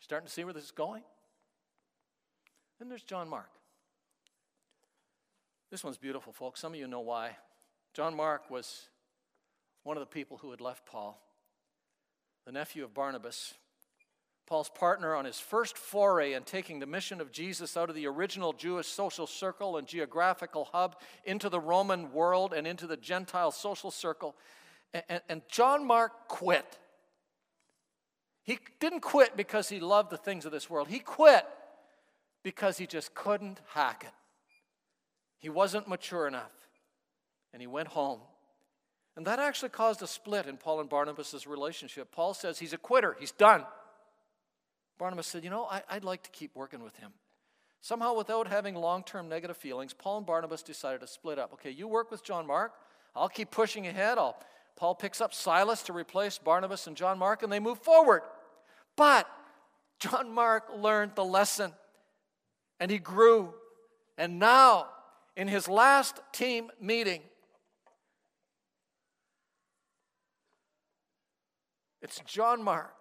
starting 0.00 0.26
to 0.26 0.32
see 0.32 0.44
where 0.44 0.54
this 0.54 0.64
is 0.64 0.70
going? 0.70 1.02
Then 2.78 2.88
there's 2.88 3.04
John 3.04 3.28
Mark. 3.28 3.50
This 5.70 5.84
one's 5.84 5.96
beautiful, 5.96 6.32
folks. 6.32 6.60
Some 6.60 6.74
of 6.74 6.78
you 6.78 6.86
know 6.86 7.00
why. 7.00 7.36
John 7.94 8.14
Mark 8.14 8.50
was 8.50 8.88
one 9.84 9.96
of 9.96 10.00
the 10.00 10.06
people 10.06 10.38
who 10.38 10.50
had 10.50 10.60
left 10.60 10.84
Paul, 10.86 11.20
the 12.44 12.52
nephew 12.52 12.84
of 12.84 12.94
Barnabas, 12.94 13.54
Paul's 14.46 14.68
partner 14.68 15.14
on 15.14 15.24
his 15.24 15.38
first 15.38 15.78
foray 15.78 16.34
in 16.34 16.42
taking 16.42 16.78
the 16.78 16.86
mission 16.86 17.20
of 17.20 17.32
Jesus 17.32 17.76
out 17.76 17.88
of 17.88 17.94
the 17.94 18.06
original 18.06 18.52
Jewish 18.52 18.86
social 18.86 19.26
circle 19.26 19.76
and 19.76 19.86
geographical 19.86 20.68
hub 20.72 20.96
into 21.24 21.48
the 21.48 21.60
Roman 21.60 22.12
world 22.12 22.52
and 22.52 22.66
into 22.66 22.86
the 22.86 22.96
Gentile 22.96 23.50
social 23.50 23.90
circle. 23.90 24.36
And, 25.28 25.42
John 25.48 25.86
Mark 25.86 26.28
quit. 26.28 26.78
He 28.42 28.58
didn't 28.80 29.00
quit 29.00 29.36
because 29.36 29.68
he 29.68 29.80
loved 29.80 30.10
the 30.10 30.18
things 30.18 30.44
of 30.44 30.52
this 30.52 30.68
world. 30.68 30.88
He 30.88 30.98
quit 30.98 31.46
because 32.42 32.76
he 32.76 32.86
just 32.86 33.14
couldn't 33.14 33.60
hack 33.68 34.04
it. 34.06 34.12
He 35.38 35.48
wasn't 35.48 35.88
mature 35.88 36.26
enough. 36.26 36.52
And 37.54 37.62
he 37.62 37.66
went 37.66 37.88
home. 37.88 38.20
And 39.16 39.26
that 39.26 39.38
actually 39.38 39.68
caused 39.68 40.02
a 40.02 40.06
split 40.06 40.46
in 40.46 40.56
Paul 40.56 40.80
and 40.80 40.88
Barnabas' 40.88 41.46
relationship. 41.46 42.10
Paul 42.12 42.34
says 42.34 42.58
he's 42.58 42.72
a 42.72 42.78
quitter, 42.78 43.16
he's 43.18 43.32
done. 43.32 43.64
Barnabas 44.98 45.26
said, 45.26 45.44
You 45.44 45.50
know, 45.50 45.64
I, 45.64 45.82
would 45.94 46.04
like 46.04 46.22
to 46.22 46.30
keep 46.30 46.54
working 46.54 46.82
with 46.82 46.96
him. 46.96 47.12
Somehow, 47.80 48.14
without 48.14 48.46
having 48.46 48.74
long 48.74 49.02
term 49.02 49.28
negative 49.28 49.56
feelings, 49.56 49.92
Paul 49.92 50.18
and 50.18 50.26
Barnabas 50.26 50.62
decided 50.62 51.00
to 51.00 51.06
split 51.06 51.38
up. 51.38 51.52
Okay, 51.54 51.70
you 51.70 51.88
work 51.88 52.10
with 52.10 52.24
John 52.24 52.46
Mark. 52.46 52.72
I'll 53.14 53.28
keep 53.28 53.50
pushing 53.50 53.86
ahead. 53.86 54.18
I'll 54.18 54.36
Paul 54.76 54.94
picks 54.94 55.20
up 55.20 55.34
Silas 55.34 55.82
to 55.84 55.92
replace 55.92 56.38
Barnabas 56.38 56.86
and 56.86 56.96
John 56.96 57.18
Mark, 57.18 57.42
and 57.42 57.52
they 57.52 57.60
move 57.60 57.78
forward. 57.78 58.22
But 58.96 59.28
John 60.00 60.32
Mark 60.32 60.64
learned 60.74 61.12
the 61.14 61.24
lesson 61.24 61.72
and 62.80 62.90
he 62.90 62.98
grew. 62.98 63.54
And 64.18 64.38
now, 64.38 64.88
in 65.36 65.46
his 65.46 65.68
last 65.68 66.20
team 66.32 66.70
meeting, 66.80 67.22
it's 72.02 72.20
John 72.26 72.62
Mark 72.62 72.94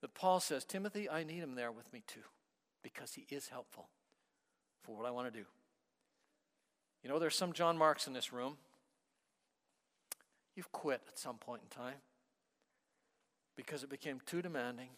that 0.00 0.14
Paul 0.14 0.40
says, 0.40 0.64
Timothy, 0.64 1.08
I 1.08 1.24
need 1.24 1.38
him 1.38 1.54
there 1.54 1.70
with 1.70 1.92
me 1.92 2.02
too, 2.06 2.20
because 2.82 3.14
he 3.14 3.26
is 3.28 3.48
helpful 3.48 3.88
for 4.82 4.96
what 4.96 5.06
I 5.06 5.10
want 5.10 5.32
to 5.32 5.38
do. 5.38 5.46
You 7.02 7.10
know, 7.10 7.18
there's 7.18 7.36
some 7.36 7.52
John 7.52 7.78
Marks 7.78 8.06
in 8.06 8.12
this 8.12 8.32
room. 8.32 8.56
You've 10.56 10.72
quit 10.72 11.02
at 11.06 11.18
some 11.18 11.36
point 11.36 11.62
in 11.62 11.68
time 11.68 11.98
because 13.56 13.82
it 13.82 13.90
became 13.90 14.20
too 14.24 14.40
demanding, 14.40 14.88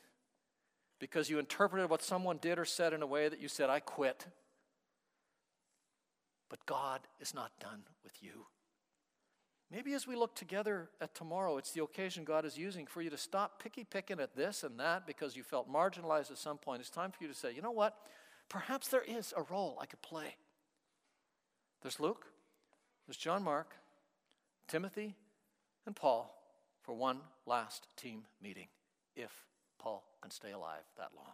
because 1.00 1.28
you 1.28 1.40
interpreted 1.40 1.90
what 1.90 2.02
someone 2.02 2.38
did 2.40 2.58
or 2.58 2.64
said 2.64 2.92
in 2.92 3.02
a 3.02 3.06
way 3.06 3.28
that 3.28 3.40
you 3.40 3.48
said, 3.48 3.70
I 3.70 3.80
quit. 3.80 4.26
But 6.48 6.64
God 6.66 7.00
is 7.20 7.34
not 7.34 7.50
done 7.58 7.82
with 8.04 8.22
you. 8.22 8.46
Maybe 9.72 9.94
as 9.94 10.06
we 10.06 10.16
look 10.16 10.34
together 10.34 10.90
at 11.00 11.14
tomorrow, 11.14 11.56
it's 11.56 11.70
the 11.70 11.82
occasion 11.82 12.24
God 12.24 12.44
is 12.44 12.58
using 12.58 12.86
for 12.86 13.00
you 13.00 13.08
to 13.08 13.16
stop 13.16 13.62
picky 13.62 13.84
picking 13.84 14.20
at 14.20 14.36
this 14.36 14.64
and 14.64 14.78
that 14.78 15.06
because 15.06 15.34
you 15.34 15.42
felt 15.42 15.72
marginalized 15.72 16.30
at 16.30 16.36
some 16.36 16.58
point. 16.58 16.80
It's 16.80 16.90
time 16.90 17.10
for 17.10 17.24
you 17.24 17.28
to 17.28 17.34
say, 17.34 17.54
you 17.54 17.62
know 17.62 17.70
what? 17.70 17.96
Perhaps 18.50 18.88
there 18.88 19.02
is 19.02 19.32
a 19.34 19.40
role 19.42 19.78
I 19.80 19.86
could 19.86 20.02
play. 20.02 20.36
There's 21.80 21.98
Luke, 21.98 22.26
there's 23.06 23.16
John 23.16 23.42
Mark, 23.42 23.74
Timothy, 24.68 25.14
and 25.86 25.96
Paul 25.96 26.38
for 26.82 26.92
one 26.92 27.20
last 27.46 27.86
team 27.96 28.24
meeting 28.42 28.68
if 29.16 29.32
Paul 29.78 30.04
can 30.20 30.30
stay 30.30 30.52
alive 30.52 30.84
that 30.98 31.12
long. 31.16 31.32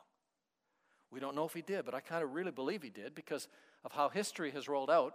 We 1.10 1.18
don't 1.18 1.34
know 1.34 1.44
if 1.44 1.54
he 1.54 1.62
did, 1.62 1.84
but 1.84 1.94
I 1.94 2.00
kind 2.00 2.22
of 2.22 2.34
really 2.34 2.52
believe 2.52 2.82
he 2.84 2.90
did 2.90 3.16
because 3.16 3.48
of 3.84 3.90
how 3.90 4.08
history 4.10 4.52
has 4.52 4.68
rolled 4.68 4.90
out. 4.90 5.14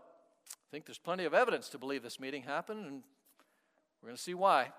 Think 0.73 0.87
there's 0.87 0.97
plenty 0.97 1.25
of 1.25 1.35
evidence 1.35 1.69
to 1.69 1.77
believe 1.77 2.01
this 2.01 2.19
meeting 2.19 2.41
happened, 2.41 2.87
and 2.87 3.03
we're 4.01 4.07
going 4.07 4.17
to 4.17 4.21
see 4.23 4.33
why. 4.33 4.71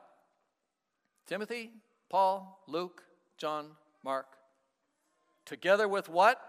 Timothy, 1.24 1.70
Paul, 2.10 2.64
Luke, 2.66 3.04
John, 3.38 3.66
Mark, 4.02 4.26
together 5.46 5.86
with 5.86 6.08
what? 6.08 6.40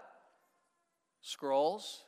Scrolls 1.22 2.00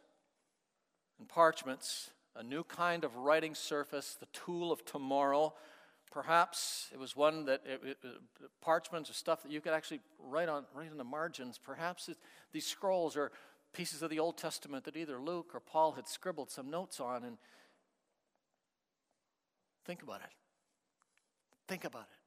and 1.20 1.28
parchments, 1.28 2.10
a 2.34 2.42
new 2.42 2.64
kind 2.64 3.04
of 3.04 3.14
writing 3.14 3.54
surface, 3.54 4.16
the 4.18 4.26
tool 4.32 4.72
of 4.72 4.84
tomorrow. 4.84 5.54
Perhaps 6.10 6.88
it 6.92 6.98
was 6.98 7.14
one 7.14 7.44
that 7.44 7.62
it, 7.64 7.98
it, 8.02 8.10
parchments 8.60 9.10
or 9.10 9.14
stuff 9.14 9.44
that 9.44 9.52
you 9.52 9.60
could 9.60 9.74
actually 9.74 10.00
write 10.18 10.48
on, 10.48 10.64
write 10.74 10.90
on 10.90 10.98
the 10.98 11.04
margins. 11.04 11.56
Perhaps 11.56 12.10
these 12.52 12.66
scrolls 12.66 13.16
are 13.16 13.30
pieces 13.72 14.02
of 14.02 14.10
the 14.10 14.18
Old 14.18 14.36
Testament 14.36 14.84
that 14.84 14.96
either 14.96 15.20
Luke 15.20 15.50
or 15.54 15.60
Paul 15.60 15.92
had 15.92 16.08
scribbled 16.08 16.50
some 16.50 16.70
notes 16.70 17.00
on. 17.00 17.24
And 17.24 17.38
think 19.84 20.02
about 20.02 20.20
it. 20.20 20.30
Think 21.68 21.84
about 21.84 22.02
it. 22.02 22.18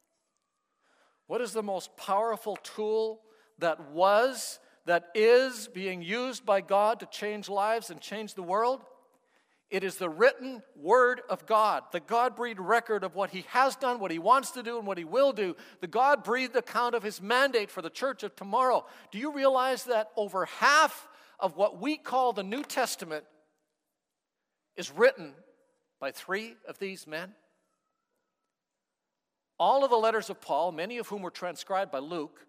What 1.28 1.42
is 1.42 1.54
the 1.54 1.64
most 1.64 1.96
powerful 1.98 2.58
tool 2.58 3.22
that 3.60 3.92
was, 3.92 4.60
that 4.86 5.06
is 5.16 5.70
being 5.74 6.02
used 6.02 6.46
by 6.46 6.62
God 6.62 7.00
to 7.00 7.06
change 7.06 7.50
lives 7.50 7.90
and 7.90 8.02
change 8.02 8.34
the 8.34 8.44
world? 8.44 8.82
It 9.70 9.86
is 9.86 9.96
the 9.96 10.10
written 10.10 10.62
word 10.76 11.22
of 11.30 11.46
God, 11.46 11.84
the 11.94 12.02
God 12.02 12.36
breathed 12.36 12.60
record 12.60 13.06
of 13.06 13.16
what 13.16 13.30
He 13.30 13.46
has 13.48 13.78
done, 13.78 14.02
what 14.02 14.12
He 14.12 14.20
wants 14.20 14.52
to 14.52 14.64
do, 14.64 14.78
and 14.78 14.86
what 14.86 14.98
He 14.98 15.06
will 15.06 15.32
do, 15.32 15.56
the 15.80 15.88
God 15.88 16.26
breathed 16.26 16.58
account 16.58 16.94
of 16.94 17.04
His 17.04 17.22
mandate 17.22 17.72
for 17.72 17.82
the 17.82 17.90
church 17.90 18.24
of 18.24 18.36
tomorrow. 18.36 18.86
Do 19.14 19.18
you 19.18 19.32
realize 19.32 19.86
that 19.86 20.10
over 20.18 20.44
half 20.46 21.08
of 21.42 21.58
what 21.58 21.82
we 21.82 21.98
call 21.98 22.34
the 22.34 22.44
New 22.44 22.64
Testament 22.64 23.26
is 24.76 24.92
written 24.92 25.34
by 26.00 26.12
three 26.12 26.56
of 26.68 26.80
these 26.80 27.08
men? 27.08 27.34
All 29.60 29.84
of 29.84 29.90
the 29.90 29.98
letters 29.98 30.30
of 30.30 30.42
Paul, 30.42 30.72
many 30.72 30.98
of 30.98 31.08
whom 31.08 31.22
were 31.22 31.32
transcribed 31.32 31.92
by 31.92 32.00
Luke, 32.00 32.46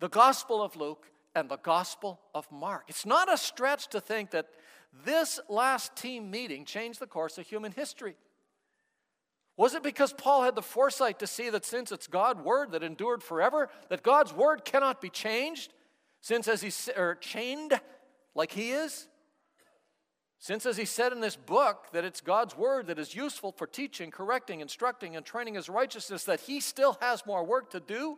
the 0.00 0.08
Gospel 0.08 0.62
of 0.62 0.74
Luke, 0.74 1.06
and 1.34 1.48
the 1.48 1.58
Gospel 1.58 2.20
of 2.34 2.50
Mark. 2.50 2.84
It's 2.88 3.06
not 3.06 3.32
a 3.32 3.36
stretch 3.36 3.88
to 3.88 4.00
think 4.00 4.30
that 4.30 4.48
this 5.04 5.38
last 5.48 5.94
team 5.94 6.30
meeting 6.30 6.64
changed 6.64 6.98
the 6.98 7.06
course 7.06 7.38
of 7.38 7.46
human 7.46 7.72
history. 7.72 8.16
Was 9.56 9.74
it 9.74 9.82
because 9.82 10.12
Paul 10.12 10.42
had 10.42 10.54
the 10.54 10.62
foresight 10.62 11.18
to 11.18 11.26
see 11.26 11.50
that 11.50 11.64
since 11.64 11.92
it's 11.92 12.06
God's 12.06 12.40
word 12.40 12.72
that 12.72 12.82
endured 12.82 13.22
forever, 13.22 13.68
that 13.90 14.02
God's 14.02 14.32
word 14.32 14.64
cannot 14.64 15.00
be 15.00 15.10
changed, 15.10 15.72
since 16.20 16.48
as 16.48 16.62
he 16.62 16.72
or 16.96 17.10
er, 17.10 17.14
chained 17.14 17.78
like 18.34 18.52
he 18.52 18.70
is? 18.70 19.06
Since, 20.38 20.64
as 20.64 20.78
he 20.78 20.86
said 20.86 21.12
in 21.12 21.20
this 21.20 21.36
book, 21.36 21.88
that 21.92 22.04
it's 22.04 22.22
God's 22.22 22.56
word 22.56 22.86
that 22.86 22.98
is 22.98 23.14
useful 23.14 23.52
for 23.52 23.66
teaching, 23.66 24.10
correcting, 24.10 24.60
instructing, 24.60 25.14
and 25.14 25.24
training 25.24 25.54
his 25.54 25.68
righteousness, 25.68 26.24
that 26.24 26.40
he 26.40 26.60
still 26.60 26.96
has 27.02 27.26
more 27.26 27.44
work 27.44 27.70
to 27.72 27.80
do? 27.80 28.16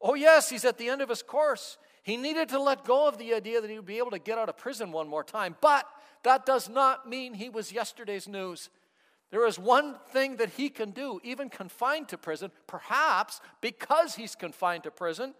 Oh, 0.00 0.14
yes, 0.14 0.50
he's 0.50 0.64
at 0.64 0.78
the 0.78 0.88
end 0.88 1.00
of 1.00 1.08
his 1.08 1.22
course. 1.22 1.78
He 2.02 2.16
needed 2.16 2.48
to 2.48 2.60
let 2.60 2.84
go 2.84 3.06
of 3.06 3.18
the 3.18 3.34
idea 3.34 3.60
that 3.60 3.70
he 3.70 3.76
would 3.76 3.86
be 3.86 3.98
able 3.98 4.10
to 4.10 4.18
get 4.18 4.36
out 4.36 4.48
of 4.48 4.56
prison 4.56 4.90
one 4.90 5.06
more 5.06 5.22
time, 5.22 5.54
but 5.60 5.86
that 6.24 6.44
does 6.44 6.68
not 6.68 7.08
mean 7.08 7.34
he 7.34 7.48
was 7.48 7.72
yesterday's 7.72 8.26
news. 8.26 8.68
There 9.30 9.46
is 9.46 9.58
one 9.58 9.94
thing 10.10 10.36
that 10.36 10.50
he 10.50 10.68
can 10.68 10.90
do, 10.90 11.20
even 11.22 11.48
confined 11.48 12.08
to 12.08 12.18
prison, 12.18 12.50
perhaps 12.66 13.40
because 13.60 14.16
he's 14.16 14.34
confined 14.34 14.82
to 14.82 14.90
prison, 14.90 15.34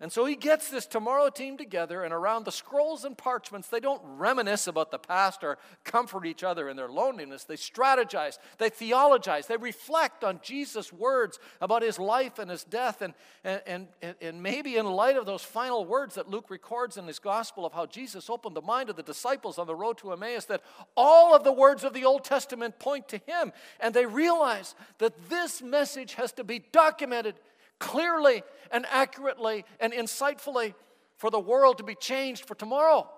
and 0.00 0.12
so 0.12 0.24
he 0.26 0.36
gets 0.36 0.70
this 0.70 0.86
tomorrow 0.86 1.28
team 1.28 1.56
together, 1.56 2.04
and 2.04 2.14
around 2.14 2.44
the 2.44 2.52
scrolls 2.52 3.04
and 3.04 3.18
parchments, 3.18 3.68
they 3.68 3.80
don't 3.80 4.00
reminisce 4.04 4.68
about 4.68 4.92
the 4.92 4.98
past 4.98 5.42
or 5.42 5.58
comfort 5.82 6.24
each 6.24 6.44
other 6.44 6.68
in 6.68 6.76
their 6.76 6.88
loneliness. 6.88 7.42
They 7.42 7.56
strategize, 7.56 8.38
they 8.58 8.70
theologize, 8.70 9.48
they 9.48 9.56
reflect 9.56 10.22
on 10.22 10.38
Jesus' 10.40 10.92
words 10.92 11.40
about 11.60 11.82
his 11.82 11.98
life 11.98 12.38
and 12.38 12.48
his 12.48 12.62
death. 12.62 13.02
And, 13.02 13.12
and, 13.42 13.88
and, 14.00 14.14
and 14.20 14.40
maybe 14.40 14.76
in 14.76 14.86
light 14.86 15.16
of 15.16 15.26
those 15.26 15.42
final 15.42 15.84
words 15.84 16.14
that 16.14 16.30
Luke 16.30 16.48
records 16.48 16.96
in 16.96 17.06
his 17.08 17.18
gospel 17.18 17.66
of 17.66 17.72
how 17.72 17.86
Jesus 17.86 18.30
opened 18.30 18.54
the 18.54 18.62
mind 18.62 18.90
of 18.90 18.96
the 18.96 19.02
disciples 19.02 19.58
on 19.58 19.66
the 19.66 19.74
road 19.74 19.98
to 19.98 20.12
Emmaus, 20.12 20.44
that 20.44 20.62
all 20.96 21.34
of 21.34 21.42
the 21.42 21.52
words 21.52 21.82
of 21.82 21.92
the 21.92 22.04
Old 22.04 22.22
Testament 22.22 22.78
point 22.78 23.08
to 23.08 23.20
him. 23.26 23.52
And 23.80 23.92
they 23.92 24.06
realize 24.06 24.76
that 24.98 25.28
this 25.28 25.60
message 25.60 26.14
has 26.14 26.30
to 26.32 26.44
be 26.44 26.60
documented 26.70 27.34
clearly 27.78 28.42
and 28.70 28.86
accurately 28.90 29.64
and 29.80 29.92
insightfully 29.92 30.74
for 31.16 31.30
the 31.30 31.40
world 31.40 31.78
to 31.78 31.84
be 31.84 31.94
changed 31.94 32.44
for 32.44 32.54
tomorrow. 32.54 33.08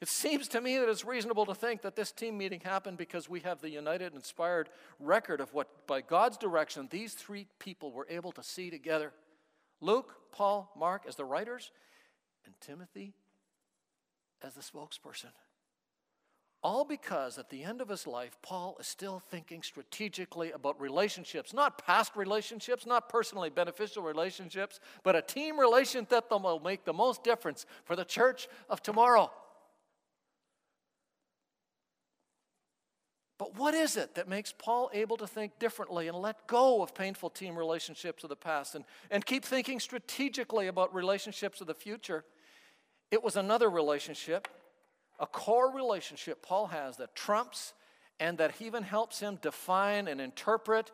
It 0.00 0.08
seems 0.08 0.46
to 0.48 0.60
me 0.60 0.78
that 0.78 0.88
it's 0.88 1.04
reasonable 1.04 1.44
to 1.46 1.54
think 1.54 1.82
that 1.82 1.96
this 1.96 2.12
team 2.12 2.38
meeting 2.38 2.60
happened 2.60 2.98
because 2.98 3.28
we 3.28 3.40
have 3.40 3.60
the 3.60 3.70
united, 3.70 4.14
inspired 4.14 4.68
record 5.00 5.40
of 5.40 5.52
what, 5.52 5.86
by 5.88 6.02
God's 6.02 6.36
direction, 6.36 6.86
these 6.90 7.14
three 7.14 7.46
people 7.58 7.90
were 7.90 8.06
able 8.08 8.30
to 8.32 8.42
see 8.42 8.70
together 8.70 9.12
Luke, 9.80 10.14
Paul, 10.32 10.72
Mark 10.76 11.02
as 11.08 11.16
the 11.16 11.24
writers, 11.24 11.72
and 12.44 12.54
Timothy 12.60 13.14
as 14.42 14.54
the 14.54 14.60
spokesperson. 14.60 15.32
All 16.60 16.84
because 16.84 17.38
at 17.38 17.50
the 17.50 17.62
end 17.62 17.80
of 17.80 17.88
his 17.88 18.04
life, 18.04 18.36
Paul 18.42 18.76
is 18.80 18.88
still 18.88 19.20
thinking 19.20 19.62
strategically 19.62 20.50
about 20.50 20.80
relationships, 20.80 21.54
not 21.54 21.84
past 21.84 22.16
relationships, 22.16 22.84
not 22.84 23.08
personally 23.08 23.48
beneficial 23.48 24.02
relationships, 24.02 24.80
but 25.04 25.14
a 25.14 25.22
team 25.22 25.58
relationship 25.58 26.08
that 26.10 26.30
will 26.30 26.58
make 26.58 26.84
the 26.84 26.92
most 26.92 27.22
difference 27.22 27.64
for 27.84 27.94
the 27.94 28.04
church 28.04 28.48
of 28.68 28.82
tomorrow. 28.82 29.30
But 33.38 33.56
what 33.56 33.72
is 33.74 33.96
it 33.96 34.16
that 34.16 34.28
makes 34.28 34.52
Paul 34.52 34.90
able 34.92 35.16
to 35.18 35.28
think 35.28 35.60
differently 35.60 36.08
and 36.08 36.16
let 36.16 36.48
go 36.48 36.82
of 36.82 36.92
painful 36.92 37.30
team 37.30 37.56
relationships 37.56 38.24
of 38.24 38.30
the 38.30 38.36
past 38.36 38.74
and, 38.74 38.84
and 39.12 39.24
keep 39.24 39.44
thinking 39.44 39.78
strategically 39.78 40.66
about 40.66 40.92
relationships 40.92 41.60
of 41.60 41.68
the 41.68 41.74
future? 41.74 42.24
It 43.12 43.22
was 43.22 43.36
another 43.36 43.70
relationship 43.70 44.48
a 45.18 45.26
core 45.26 45.72
relationship 45.72 46.42
Paul 46.42 46.68
has 46.68 46.96
that 46.98 47.14
trumps 47.14 47.74
and 48.20 48.38
that 48.38 48.60
even 48.60 48.82
helps 48.82 49.20
him 49.20 49.38
define 49.40 50.08
and 50.08 50.20
interpret 50.20 50.90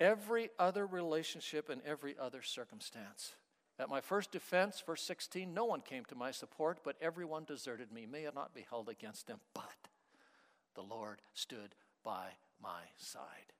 every 0.00 0.50
other 0.58 0.86
relationship 0.86 1.68
and 1.68 1.80
every 1.84 2.16
other 2.18 2.42
circumstance. 2.42 3.34
At 3.78 3.90
my 3.90 4.00
first 4.00 4.32
defense, 4.32 4.82
verse 4.86 5.02
16, 5.02 5.52
no 5.52 5.66
one 5.66 5.82
came 5.82 6.04
to 6.06 6.14
my 6.14 6.30
support, 6.30 6.78
but 6.82 6.96
everyone 7.00 7.44
deserted 7.44 7.92
me. 7.92 8.06
May 8.06 8.24
it 8.24 8.34
not 8.34 8.54
be 8.54 8.64
held 8.68 8.88
against 8.88 9.26
them, 9.26 9.40
but 9.54 9.90
the 10.74 10.82
Lord 10.82 11.20
stood 11.34 11.74
by 12.02 12.28
my 12.62 12.82
side 12.96 13.52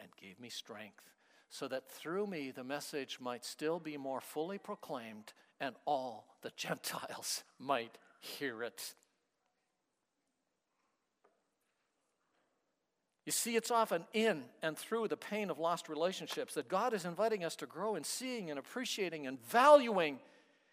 and 0.00 0.08
gave 0.16 0.40
me 0.40 0.48
strength 0.48 1.04
so 1.50 1.68
that 1.68 1.90
through 1.90 2.26
me 2.26 2.50
the 2.50 2.64
message 2.64 3.18
might 3.20 3.44
still 3.44 3.78
be 3.78 3.96
more 3.96 4.20
fully 4.20 4.58
proclaimed 4.58 5.32
and 5.60 5.74
all 5.84 6.26
the 6.42 6.50
Gentiles 6.56 7.44
might 7.58 7.98
hear 8.20 8.62
it. 8.62 8.94
You 13.26 13.32
see, 13.32 13.54
it's 13.54 13.70
often 13.70 14.04
in 14.12 14.42
and 14.62 14.76
through 14.76 15.08
the 15.08 15.16
pain 15.16 15.50
of 15.50 15.58
lost 15.58 15.88
relationships 15.88 16.54
that 16.54 16.68
God 16.68 16.94
is 16.94 17.04
inviting 17.04 17.44
us 17.44 17.54
to 17.56 17.66
grow 17.66 17.94
in 17.94 18.02
seeing 18.02 18.50
and 18.50 18.58
appreciating 18.58 19.26
and 19.26 19.40
valuing 19.46 20.18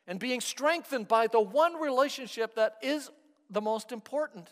and 0.07 0.19
being 0.19 0.39
strengthened 0.39 1.07
by 1.07 1.27
the 1.27 1.41
one 1.41 1.79
relationship 1.79 2.55
that 2.55 2.77
is 2.81 3.11
the 3.49 3.61
most 3.61 3.91
important. 3.91 4.49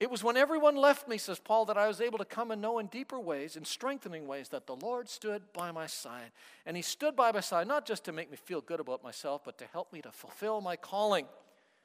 It 0.00 0.10
was 0.10 0.24
when 0.24 0.38
everyone 0.38 0.76
left 0.76 1.06
me, 1.08 1.18
says 1.18 1.38
Paul, 1.38 1.66
that 1.66 1.76
I 1.76 1.86
was 1.86 2.00
able 2.00 2.16
to 2.18 2.24
come 2.24 2.50
and 2.50 2.62
know 2.62 2.78
in 2.78 2.86
deeper 2.86 3.20
ways, 3.20 3.54
in 3.54 3.66
strengthening 3.66 4.26
ways, 4.26 4.48
that 4.48 4.66
the 4.66 4.74
Lord 4.74 5.10
stood 5.10 5.42
by 5.52 5.72
my 5.72 5.86
side. 5.86 6.32
And 6.64 6.74
He 6.74 6.82
stood 6.82 7.14
by 7.14 7.32
my 7.32 7.40
side, 7.40 7.68
not 7.68 7.86
just 7.86 8.04
to 8.04 8.12
make 8.12 8.30
me 8.30 8.38
feel 8.38 8.62
good 8.62 8.80
about 8.80 9.04
myself, 9.04 9.42
but 9.44 9.58
to 9.58 9.66
help 9.66 9.92
me 9.92 10.00
to 10.00 10.10
fulfill 10.10 10.62
my 10.62 10.76
calling. 10.76 11.26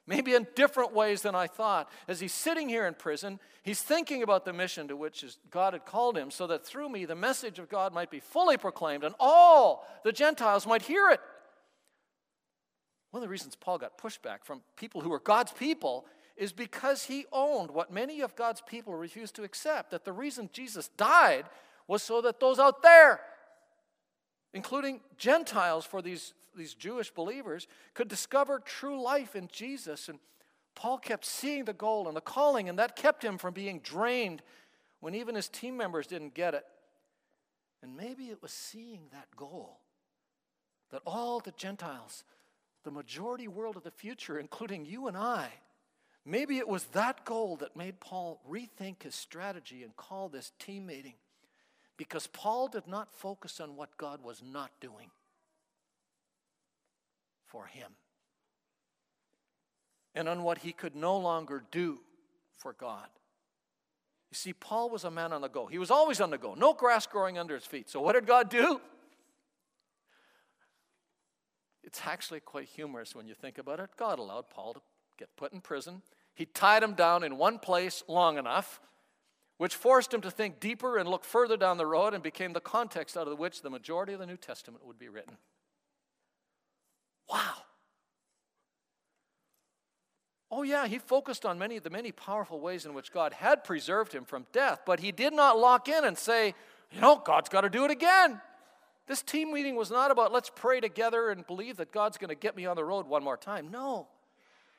Maybe 0.06 0.34
in 0.34 0.46
different 0.54 0.94
ways 0.94 1.22
than 1.22 1.34
I 1.34 1.46
thought. 1.46 1.90
As 2.06 2.20
he's 2.20 2.32
sitting 2.32 2.68
here 2.68 2.86
in 2.86 2.94
prison, 2.94 3.40
he's 3.64 3.82
thinking 3.82 4.22
about 4.22 4.44
the 4.44 4.52
mission 4.52 4.86
to 4.88 4.96
which 4.96 5.24
God 5.50 5.72
had 5.72 5.84
called 5.84 6.16
him, 6.16 6.30
so 6.30 6.46
that 6.46 6.64
through 6.64 6.88
me 6.88 7.04
the 7.06 7.16
message 7.16 7.58
of 7.58 7.68
God 7.68 7.92
might 7.92 8.10
be 8.10 8.20
fully 8.20 8.56
proclaimed 8.56 9.02
and 9.02 9.16
all 9.18 9.84
the 10.04 10.12
Gentiles 10.12 10.64
might 10.64 10.82
hear 10.82 11.10
it. 11.10 11.20
One 13.10 13.20
of 13.20 13.28
the 13.28 13.32
reasons 13.32 13.56
Paul 13.56 13.78
got 13.78 13.98
pushback 13.98 14.44
from 14.44 14.62
people 14.76 15.00
who 15.00 15.08
were 15.08 15.18
God's 15.18 15.50
people 15.50 16.06
is 16.36 16.52
because 16.52 17.04
he 17.04 17.26
owned 17.32 17.70
what 17.70 17.92
many 17.92 18.20
of 18.20 18.36
God's 18.36 18.60
people 18.60 18.94
refused 18.94 19.34
to 19.36 19.44
accept 19.44 19.90
that 19.90 20.04
the 20.04 20.12
reason 20.12 20.50
Jesus 20.52 20.88
died 20.96 21.46
was 21.88 22.02
so 22.02 22.20
that 22.20 22.40
those 22.40 22.58
out 22.58 22.82
there, 22.82 23.20
including 24.52 25.00
Gentiles 25.16 25.86
for 25.86 26.02
these, 26.02 26.34
these 26.54 26.74
Jewish 26.74 27.10
believers, 27.10 27.66
could 27.94 28.08
discover 28.08 28.58
true 28.58 29.00
life 29.00 29.34
in 29.34 29.48
Jesus. 29.50 30.08
And 30.08 30.18
Paul 30.74 30.98
kept 30.98 31.24
seeing 31.24 31.64
the 31.64 31.72
goal 31.72 32.06
and 32.06 32.16
the 32.16 32.20
calling, 32.20 32.68
and 32.68 32.78
that 32.78 32.96
kept 32.96 33.24
him 33.24 33.38
from 33.38 33.54
being 33.54 33.80
drained 33.80 34.42
when 35.00 35.14
even 35.14 35.34
his 35.34 35.48
team 35.48 35.76
members 35.76 36.06
didn't 36.06 36.34
get 36.34 36.54
it. 36.54 36.64
And 37.82 37.96
maybe 37.96 38.24
it 38.24 38.42
was 38.42 38.52
seeing 38.52 39.02
that 39.12 39.28
goal 39.36 39.78
that 40.90 41.02
all 41.06 41.40
the 41.40 41.52
Gentiles, 41.52 42.24
the 42.84 42.90
majority 42.90 43.48
world 43.48 43.76
of 43.76 43.84
the 43.84 43.90
future, 43.90 44.38
including 44.38 44.84
you 44.84 45.08
and 45.08 45.16
I, 45.16 45.48
Maybe 46.28 46.58
it 46.58 46.66
was 46.66 46.84
that 46.86 47.24
goal 47.24 47.56
that 47.58 47.76
made 47.76 48.00
Paul 48.00 48.40
rethink 48.50 49.04
his 49.04 49.14
strategy 49.14 49.84
and 49.84 49.96
call 49.96 50.28
this 50.28 50.50
team 50.58 50.86
meeting 50.86 51.14
because 51.96 52.26
Paul 52.26 52.66
did 52.66 52.88
not 52.88 53.14
focus 53.14 53.60
on 53.60 53.76
what 53.76 53.96
God 53.96 54.24
was 54.24 54.42
not 54.44 54.72
doing 54.80 55.10
for 57.46 57.66
him 57.66 57.92
and 60.16 60.28
on 60.28 60.42
what 60.42 60.58
he 60.58 60.72
could 60.72 60.96
no 60.96 61.16
longer 61.16 61.62
do 61.70 62.00
for 62.58 62.72
God. 62.72 63.06
You 64.32 64.34
see, 64.34 64.52
Paul 64.52 64.90
was 64.90 65.04
a 65.04 65.10
man 65.12 65.32
on 65.32 65.42
the 65.42 65.48
go. 65.48 65.66
He 65.66 65.78
was 65.78 65.92
always 65.92 66.20
on 66.20 66.30
the 66.30 66.38
go, 66.38 66.54
no 66.54 66.72
grass 66.72 67.06
growing 67.06 67.38
under 67.38 67.54
his 67.54 67.64
feet. 67.64 67.88
So, 67.88 68.00
what 68.00 68.14
did 68.14 68.26
God 68.26 68.50
do? 68.50 68.80
It's 71.84 72.00
actually 72.04 72.40
quite 72.40 72.66
humorous 72.66 73.14
when 73.14 73.28
you 73.28 73.34
think 73.34 73.58
about 73.58 73.78
it. 73.78 73.90
God 73.96 74.18
allowed 74.18 74.50
Paul 74.50 74.74
to 74.74 74.80
get 75.16 75.34
put 75.36 75.52
in 75.52 75.60
prison 75.60 76.02
he 76.36 76.44
tied 76.44 76.82
him 76.82 76.92
down 76.92 77.24
in 77.24 77.38
one 77.38 77.58
place 77.58 78.04
long 78.06 78.36
enough, 78.36 78.78
which 79.56 79.74
forced 79.74 80.12
him 80.12 80.20
to 80.20 80.30
think 80.30 80.60
deeper 80.60 80.98
and 80.98 81.08
look 81.08 81.24
further 81.24 81.56
down 81.56 81.78
the 81.78 81.86
road 81.86 82.12
and 82.12 82.22
became 82.22 82.52
the 82.52 82.60
context 82.60 83.16
out 83.16 83.26
of 83.26 83.38
which 83.38 83.62
the 83.62 83.70
majority 83.70 84.12
of 84.12 84.20
the 84.20 84.26
New 84.26 84.36
Testament 84.36 84.84
would 84.86 84.98
be 84.98 85.08
written. 85.08 85.38
Wow. 87.30 87.54
Oh, 90.50 90.62
yeah, 90.62 90.86
he 90.86 90.98
focused 90.98 91.46
on 91.46 91.58
many 91.58 91.78
of 91.78 91.84
the 91.84 91.90
many 91.90 92.12
powerful 92.12 92.60
ways 92.60 92.84
in 92.84 92.92
which 92.92 93.10
God 93.10 93.32
had 93.32 93.64
preserved 93.64 94.12
him 94.12 94.26
from 94.26 94.46
death, 94.52 94.82
but 94.84 95.00
he 95.00 95.12
did 95.12 95.32
not 95.32 95.58
lock 95.58 95.88
in 95.88 96.04
and 96.04 96.18
say, 96.18 96.54
you 96.92 97.00
know, 97.00 97.16
God's 97.16 97.48
got 97.48 97.62
to 97.62 97.70
do 97.70 97.86
it 97.86 97.90
again. 97.90 98.42
This 99.06 99.22
team 99.22 99.54
meeting 99.54 99.74
was 99.74 99.90
not 99.90 100.10
about 100.10 100.32
let's 100.32 100.50
pray 100.54 100.80
together 100.80 101.30
and 101.30 101.46
believe 101.46 101.78
that 101.78 101.92
God's 101.92 102.18
going 102.18 102.28
to 102.28 102.34
get 102.34 102.56
me 102.56 102.66
on 102.66 102.76
the 102.76 102.84
road 102.84 103.06
one 103.06 103.24
more 103.24 103.38
time. 103.38 103.70
No. 103.70 104.08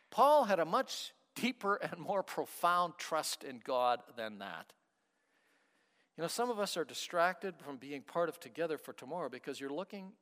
Paul 0.10 0.46
had 0.46 0.60
a 0.60 0.66
much 0.66 1.14
deeper 1.36 1.76
and 1.82 2.00
more 2.00 2.24
profound 2.24 2.94
trust 2.98 3.44
in 3.44 3.62
God 3.64 4.02
than 4.16 4.40
that. 4.40 4.74
You 6.18 6.24
know, 6.24 6.28
some 6.28 6.50
of 6.50 6.60
us 6.60 6.76
are 6.78 6.84
distracted 6.84 7.56
from 7.60 7.78
being 7.78 8.02
part 8.02 8.28
of 8.28 8.40
Together 8.40 8.78
for 8.78 8.92
Tomorrow 8.92 9.30
because 9.30 9.60
you're 9.60 9.70
looking 9.70 10.14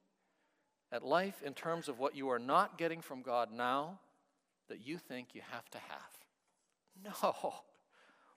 at 0.91 1.03
life 1.03 1.41
in 1.43 1.53
terms 1.53 1.88
of 1.88 1.99
what 1.99 2.15
you 2.15 2.29
are 2.29 2.39
not 2.39 2.77
getting 2.77 3.01
from 3.01 3.21
God 3.21 3.49
now 3.51 3.99
that 4.67 4.86
you 4.86 4.97
think 4.97 5.29
you 5.33 5.41
have 5.51 5.69
to 5.71 5.77
have. 5.77 5.97
No. 7.21 7.53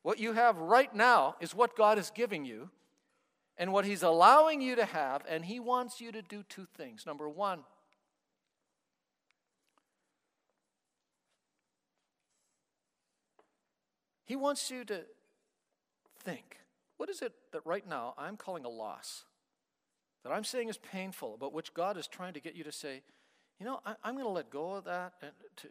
What 0.03 0.19
you 0.19 0.33
have 0.33 0.59
right 0.59 0.93
now 0.93 1.37
is 1.41 1.55
what 1.55 1.77
God 1.77 1.97
is 1.97 2.11
giving 2.11 2.45
you 2.45 2.71
and 3.57 3.73
what 3.73 3.85
He's 3.85 4.03
allowing 4.03 4.61
you 4.61 4.75
to 4.77 4.85
have, 4.85 5.23
and 5.29 5.45
He 5.45 5.61
wants 5.61 6.01
you 6.01 6.11
to 6.11 6.23
do 6.23 6.43
two 6.49 6.67
things. 6.77 7.05
Number 7.07 7.29
one, 7.29 7.61
He 14.29 14.37
wants 14.37 14.71
you 14.71 14.85
to 14.85 15.05
think 16.23 16.59
what 16.99 17.09
is 17.09 17.23
it 17.23 17.33
that 17.53 17.65
right 17.65 17.89
now 17.89 18.13
I'm 18.19 18.37
calling 18.37 18.67
a 18.67 18.69
loss, 18.69 19.25
that 20.23 20.33
I'm 20.33 20.45
saying 20.45 20.69
is 20.69 20.77
painful, 20.77 21.35
about 21.35 21.55
which 21.55 21.73
God 21.73 21.97
is 21.97 22.07
trying 22.07 22.35
to 22.35 22.41
get 22.41 22.55
you 22.55 22.63
to 22.65 22.73
say, 22.73 23.01
you 23.59 23.65
know, 23.65 23.81
I, 23.87 23.95
am 24.05 24.17
going 24.17 24.27
to 24.27 24.31
let 24.31 24.51
go 24.51 24.73
of 24.73 24.85
that 24.85 25.15
and 25.23 25.33
to, 25.57 25.69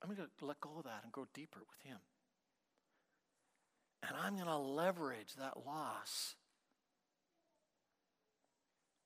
I'm 0.00 0.14
going 0.14 0.28
to 0.38 0.46
let 0.46 0.60
go 0.60 0.70
of 0.78 0.84
that 0.84 1.00
and 1.02 1.10
go 1.10 1.26
deeper 1.34 1.60
with 1.68 1.90
Him. 1.90 1.98
And 4.06 4.16
I'm 4.16 4.34
going 4.34 4.46
to 4.46 4.56
leverage 4.56 5.34
that 5.36 5.66
loss 5.66 6.36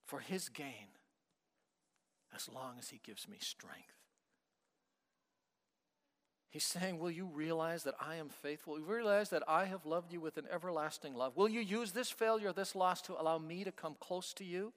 for 0.05 0.21
His 0.21 0.51
gain 0.51 0.99
as 2.35 2.51
long 2.53 2.75
as 2.79 2.91
He 2.91 3.01
gives 3.03 3.27
me 3.27 3.39
strength. 3.41 4.00
He's 6.51 6.65
saying, 6.65 6.99
Will 6.99 7.13
you 7.13 7.27
realize 7.27 7.85
that 7.85 7.95
I 8.01 8.17
am 8.17 8.29
faithful? 8.29 8.73
Will 8.73 8.81
you 8.81 8.87
realize 8.87 9.31
that 9.31 9.45
I 9.47 9.67
have 9.67 9.87
loved 9.87 10.13
you 10.13 10.21
with 10.21 10.37
an 10.37 10.47
everlasting 10.53 11.15
love? 11.15 11.37
Will 11.37 11.49
you 11.49 11.61
use 11.61 11.93
this 11.93 12.11
failure, 12.11 12.53
this 12.53 12.75
loss, 12.75 13.01
to 13.03 13.19
allow 13.19 13.39
me 13.39 13.63
to 13.63 13.71
come 13.71 13.95
close 14.01 14.33
to 14.35 14.45
you? 14.45 14.73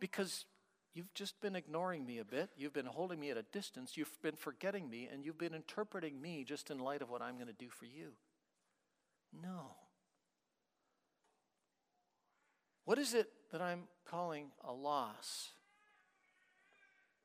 Because 0.00 0.44
you've 0.92 1.14
just 1.14 1.40
been 1.40 1.54
ignoring 1.54 2.04
me 2.04 2.18
a 2.18 2.24
bit. 2.24 2.50
You've 2.56 2.72
been 2.72 2.86
holding 2.86 3.20
me 3.20 3.30
at 3.30 3.36
a 3.36 3.44
distance. 3.52 3.96
You've 3.96 4.20
been 4.22 4.34
forgetting 4.34 4.90
me, 4.90 5.08
and 5.10 5.24
you've 5.24 5.38
been 5.38 5.54
interpreting 5.54 6.20
me 6.20 6.42
just 6.42 6.68
in 6.68 6.80
light 6.80 7.00
of 7.00 7.10
what 7.10 7.22
I'm 7.22 7.36
going 7.36 7.46
to 7.46 7.52
do 7.52 7.70
for 7.70 7.86
you. 7.86 8.08
No. 9.32 9.76
What 12.84 12.98
is 12.98 13.14
it 13.14 13.30
that 13.52 13.62
I'm 13.62 13.84
calling 14.04 14.46
a 14.64 14.72
loss, 14.72 15.52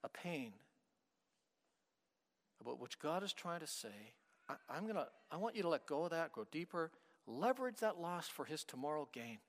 a 0.04 0.10
pain? 0.10 0.54
About 2.62 2.80
which 2.80 3.00
God 3.00 3.24
is 3.24 3.34
trying 3.34 3.62
to 3.62 3.68
say, 3.68 4.14
I, 4.48 4.78
am 4.78 4.88
gonna, 4.88 5.08
I 5.32 5.38
want 5.38 5.56
you 5.56 5.62
to 5.64 5.70
let 5.70 5.86
go 5.86 6.06
of 6.06 6.12
that, 6.12 6.34
go 6.34 6.46
deeper, 6.52 6.92
leverage 7.28 7.78
that 7.78 8.00
loss 8.00 8.28
for 8.28 8.46
his 8.46 8.64
tomorrow 8.64 9.08
gain. 9.14 9.40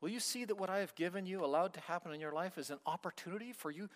Will 0.00 0.10
you 0.10 0.20
see 0.20 0.44
that 0.44 0.58
what 0.58 0.68
I 0.68 0.78
have 0.78 0.94
given 0.94 1.26
you, 1.26 1.44
allowed 1.44 1.74
to 1.74 1.80
happen 1.80 2.12
in 2.12 2.20
your 2.20 2.32
life, 2.32 2.58
is 2.58 2.70
an 2.70 2.78
opportunity 2.86 3.52
for 3.52 3.70
you 3.70 3.88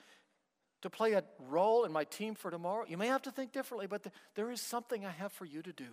to 0.83 0.89
play 0.91 1.13
a 1.13 1.25
role 1.49 1.85
in 1.85 1.93
my 1.93 2.05
team 2.05 2.35
for 2.35 2.51
tomorrow? 2.51 2.85
You 2.89 2.97
may 2.97 3.09
have 3.09 3.23
to 3.23 3.31
think 3.31 3.53
differently, 3.53 3.87
but 3.87 4.07
there 4.35 4.51
is 4.51 4.61
something 4.61 5.05
I 5.05 5.11
have 5.11 5.33
for 5.33 5.45
you 5.45 5.63
to 5.63 5.73
do. 5.73 5.89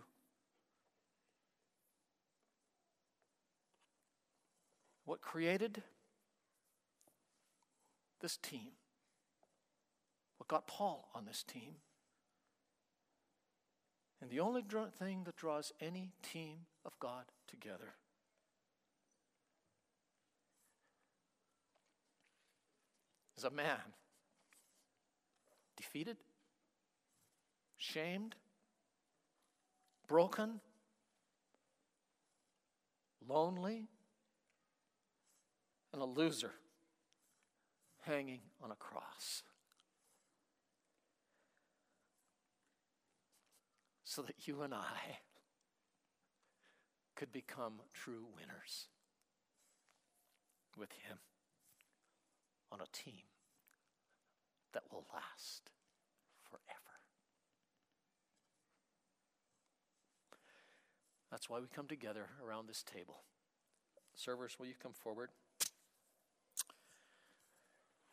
What 5.06 5.20
created 5.20 5.82
this 8.22 8.38
team 8.38 8.70
what 10.44 10.50
got 10.50 10.68
Paul 10.68 11.08
on 11.16 11.24
this 11.24 11.41
team. 11.41 11.76
And 14.22 14.30
the 14.30 14.41
only 14.41 14.62
thing 15.00 15.24
that 15.24 15.38
draws 15.38 15.72
any 15.80 16.12
team 16.22 16.66
of 16.86 17.00
God 17.00 17.26
together 17.48 17.94
is 23.38 23.46
a 23.46 23.50
man 23.50 23.94
defeated, 25.78 26.18
shamed, 27.78 28.36
broken, 30.08 30.60
lonely, 33.28 33.88
and 35.94 36.02
a 36.02 36.06
loser 36.06 36.52
hanging 38.02 38.41
on 38.62 38.72
a 38.72 38.76
cross. 38.76 39.44
So 44.14 44.22
that 44.22 44.47
you 44.47 44.61
and 44.61 44.76
I 44.76 45.18
could 47.16 47.32
become 47.32 47.74
true 47.95 48.26
winners 48.36 48.86
with 50.78 50.91
Him 50.91 51.18
on 52.72 52.80
a 52.80 52.86
team 52.93 53.24
that 54.74 54.84
will 54.91 55.05
last 55.11 55.72
forever. 56.43 56.99
That's 61.32 61.49
why 61.49 61.59
we 61.59 61.66
come 61.74 61.88
together 61.88 62.28
around 62.45 62.68
this 62.68 62.84
table. 62.84 63.24
Servers, 64.14 64.57
will 64.59 64.68
you 64.68 64.76
come 64.82 64.93
forward? 64.93 65.30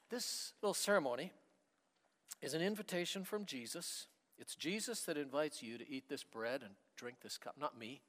This 0.09 0.55
little 0.63 0.73
ceremony 0.73 1.31
is 2.41 2.55
an 2.55 2.63
invitation 2.63 3.23
from 3.23 3.45
Jesus 3.45 4.07
It's 4.41 4.55
Jesus 4.55 5.03
that 5.03 5.19
invites 5.19 5.63
you 5.63 5.77
to 5.77 5.89
eat 5.89 6.09
this 6.09 6.25
bread 6.25 6.63
and 6.63 6.71
drink 6.97 7.19
this 7.23 7.37
cup, 7.37 7.57
not 7.61 7.79
me. 7.79 8.01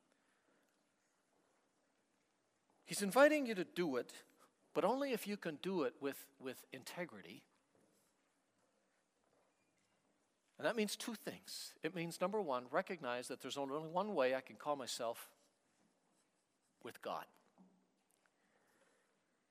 He's 2.86 3.02
inviting 3.02 3.46
you 3.46 3.54
to 3.56 3.66
do 3.66 3.98
it, 3.98 4.14
but 4.74 4.86
only 4.86 5.12
if 5.12 5.28
you 5.28 5.36
can 5.36 5.60
do 5.62 5.84
it 5.84 5.94
with, 6.00 6.26
with 6.40 6.64
integrity. 6.72 7.44
And 10.58 10.66
that 10.66 10.78
means 10.78 10.96
two 10.96 11.16
things. 11.16 11.74
It 11.84 11.96
means, 11.96 12.22
number 12.22 12.42
one, 12.42 12.66
recognize 12.72 13.28
that 13.28 13.42
there's 13.42 13.58
only 13.58 13.80
one 13.80 14.16
way 14.16 14.34
I 14.34 14.42
can 14.42 14.56
call 14.56 14.76
myself 14.76 15.28
with 16.84 17.02
God. 17.02 17.26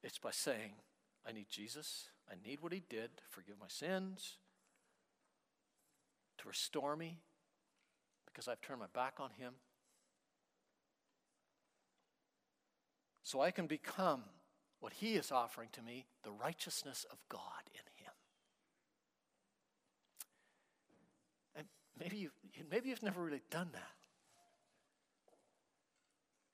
It's 0.03 0.19
by 0.19 0.31
saying, 0.31 0.73
I 1.29 1.33
need 1.33 1.47
Jesus. 1.51 2.09
I 2.31 2.35
need 2.47 2.61
what 2.61 2.73
he 2.73 2.83
did 2.89 3.17
to 3.17 3.23
forgive 3.29 3.57
my 3.61 3.67
sins, 3.69 4.39
to 6.41 6.49
restore 6.49 6.97
me, 6.97 7.19
because 8.27 8.49
I've 8.49 8.61
turned 8.61 8.81
my 8.81 8.87
back 8.93 9.15
on 9.19 9.31
him. 9.39 9.55
So 13.23 13.41
I 13.41 13.51
can 13.51 13.67
become 13.67 14.23
what 14.81 14.93
he 14.95 15.15
is 15.15 15.31
offering 15.31 15.69
to 15.73 15.83
me 15.83 16.07
the 16.25 16.33
righteousness 16.33 17.07
of 17.13 17.19
God 17.29 17.43
in 17.73 18.05
him. 18.05 18.13
And 21.55 21.67
maybe, 21.99 22.17
you, 22.17 22.31
maybe 22.71 22.89
you've 22.89 23.03
never 23.03 23.23
really 23.23 23.43
done 23.51 23.69
that. 23.73 23.83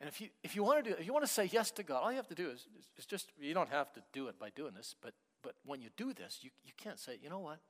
And 0.00 0.08
if 0.08 0.20
you, 0.20 0.28
if 0.42 0.54
you 0.54 0.62
want 0.62 0.84
to 0.84 0.90
do, 0.90 0.96
if 0.98 1.06
you 1.06 1.12
want 1.12 1.24
to 1.24 1.32
say 1.32 1.48
yes 1.50 1.70
to 1.72 1.82
God, 1.82 2.02
all 2.02 2.10
you 2.10 2.16
have 2.16 2.28
to 2.28 2.34
do 2.34 2.50
is, 2.50 2.66
is 2.98 3.06
just, 3.06 3.30
you 3.40 3.54
don't 3.54 3.70
have 3.70 3.92
to 3.94 4.02
do 4.12 4.28
it 4.28 4.38
by 4.38 4.50
doing 4.50 4.74
this, 4.74 4.94
but, 5.00 5.14
but 5.42 5.54
when 5.64 5.80
you 5.80 5.88
do 5.96 6.12
this, 6.12 6.40
you, 6.42 6.50
you 6.64 6.72
can't 6.76 6.98
say, 6.98 7.18
you 7.22 7.30
know 7.30 7.38
what? 7.38 7.60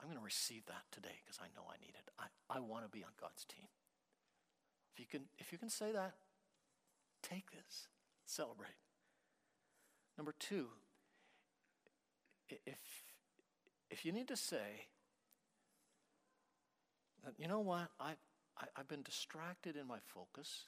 I'm 0.00 0.06
going 0.06 0.18
to 0.18 0.24
receive 0.24 0.66
that 0.66 0.84
today 0.92 1.22
because 1.24 1.38
I 1.40 1.48
know 1.56 1.66
I 1.68 1.80
need 1.80 1.94
it. 1.94 2.10
I, 2.18 2.26
I 2.50 2.60
want 2.60 2.84
to 2.84 2.90
be 2.90 3.04
on 3.04 3.10
God's 3.20 3.44
team. 3.44 3.66
If 4.92 5.00
you 5.00 5.06
can, 5.06 5.22
if 5.38 5.52
you 5.52 5.58
can 5.58 5.70
say 5.70 5.92
that, 5.92 6.14
take 7.22 7.50
this, 7.50 7.88
celebrate. 8.26 8.76
Number 10.16 10.34
two, 10.38 10.68
if, 12.48 13.04
if 13.90 14.04
you 14.04 14.12
need 14.12 14.28
to 14.28 14.36
say, 14.36 14.86
that, 17.24 17.34
you 17.38 17.48
know 17.48 17.60
what, 17.60 17.88
I, 17.98 18.12
I, 18.58 18.66
I've 18.76 18.88
been 18.88 19.02
distracted 19.02 19.76
in 19.76 19.86
my 19.86 19.98
focus. 20.04 20.64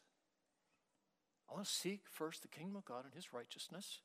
I 1.49 1.55
want 1.55 1.67
to 1.67 1.71
seek 1.73 2.03
first 2.11 2.43
the 2.43 2.49
kingdom 2.49 2.77
of 2.77 2.85
God 2.85 3.05
and 3.05 3.15
his 3.15 3.33
righteousness 3.33 4.01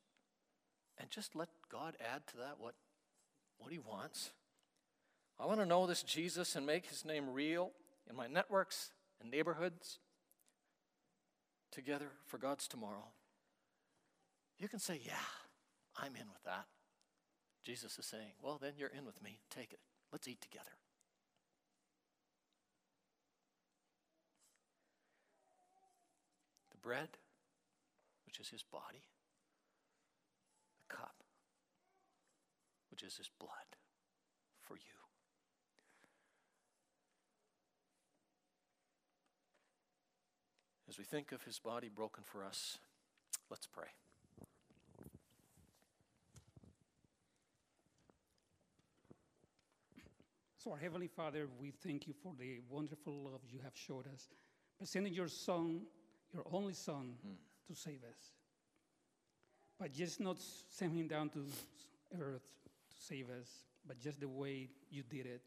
and 0.98 1.10
just 1.10 1.36
let 1.36 1.50
God 1.72 1.96
add 2.00 2.28
to 2.28 2.38
that 2.38 2.56
what, 2.60 2.76
what 3.58 3.72
he 3.72 3.80
wants. 3.80 4.32
I 5.42 5.46
want 5.46 5.60
to 5.60 5.66
know 5.66 5.88
this 5.88 6.04
Jesus 6.04 6.56
and 6.56 6.68
make 6.68 6.86
his 6.86 7.04
name 7.04 7.34
real 7.34 7.72
in 8.08 8.16
my 8.16 8.28
networks 8.28 8.92
and 9.20 9.32
neighborhoods 9.32 9.98
together 11.72 12.10
for 12.28 12.38
God's 12.38 12.68
tomorrow. 12.68 13.08
You 14.60 14.68
can 14.68 14.78
say, 14.78 15.00
Yeah, 15.04 15.14
I'm 15.98 16.16
in 16.16 16.28
with 16.32 16.44
that. 16.46 16.66
Jesus 17.66 17.98
is 17.98 18.06
saying, 18.06 18.34
Well, 18.40 18.60
then 18.62 18.74
you're 18.78 18.90
in 18.96 19.04
with 19.04 19.22
me. 19.24 19.40
Take 19.50 19.74
it. 19.74 19.80
Let's 20.12 20.28
eat 20.28 20.42
together. 20.42 20.72
The 26.72 26.78
bread 26.78 27.10
which 28.28 28.40
is 28.40 28.50
his 28.50 28.64
body, 28.64 29.04
the 30.78 30.96
cup, 30.96 31.16
which 32.92 33.02
is 33.02 33.18
his 33.18 33.30
blood 33.40 33.76
for 34.62 34.76
you. 34.76 35.01
As 40.92 40.98
we 40.98 41.06
think 41.06 41.32
of 41.32 41.42
his 41.44 41.58
body 41.58 41.88
broken 41.88 42.22
for 42.22 42.44
us, 42.44 42.78
let's 43.50 43.66
pray. 43.66 43.88
So, 50.58 50.72
our 50.72 50.78
Heavenly 50.78 51.08
Father, 51.08 51.48
we 51.62 51.72
thank 51.72 52.08
you 52.08 52.14
for 52.22 52.34
the 52.38 52.60
wonderful 52.70 53.14
love 53.24 53.40
you 53.50 53.60
have 53.64 53.72
showed 53.74 54.06
us 54.14 54.28
by 54.82 54.86
sending 54.86 55.14
your 55.14 55.30
Son, 55.30 55.84
your 56.34 56.44
only 56.52 56.74
Son, 56.74 57.14
mm 57.26 57.36
to 57.68 57.74
save 57.74 58.04
us. 58.04 58.32
But 59.80 59.94
just 59.94 60.20
not 60.20 60.40
sending 60.68 61.00
him 61.00 61.08
down 61.08 61.30
to 61.30 61.46
earth 62.20 62.44
to 62.90 62.98
save 63.02 63.30
us, 63.30 63.48
but 63.88 63.98
just 63.98 64.20
the 64.20 64.28
way 64.28 64.68
you 64.90 65.04
did 65.04 65.26
it 65.26 65.42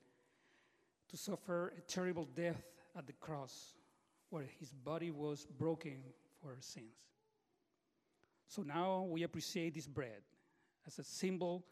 to 1.10 1.18
suffer 1.18 1.74
a 1.76 1.82
terrible 1.82 2.26
death 2.34 2.62
at 2.96 3.06
the 3.06 3.12
cross 3.12 3.74
where 4.34 4.50
his 4.58 4.72
body 4.72 5.12
was 5.12 5.46
broken 5.60 6.02
for 6.42 6.48
our 6.48 6.60
sins. 6.60 6.98
So 8.48 8.62
now 8.62 9.06
we 9.08 9.22
appreciate 9.22 9.74
this 9.74 9.86
bread 9.86 10.22
as 10.88 10.98
a 10.98 11.04
symbol 11.04 11.64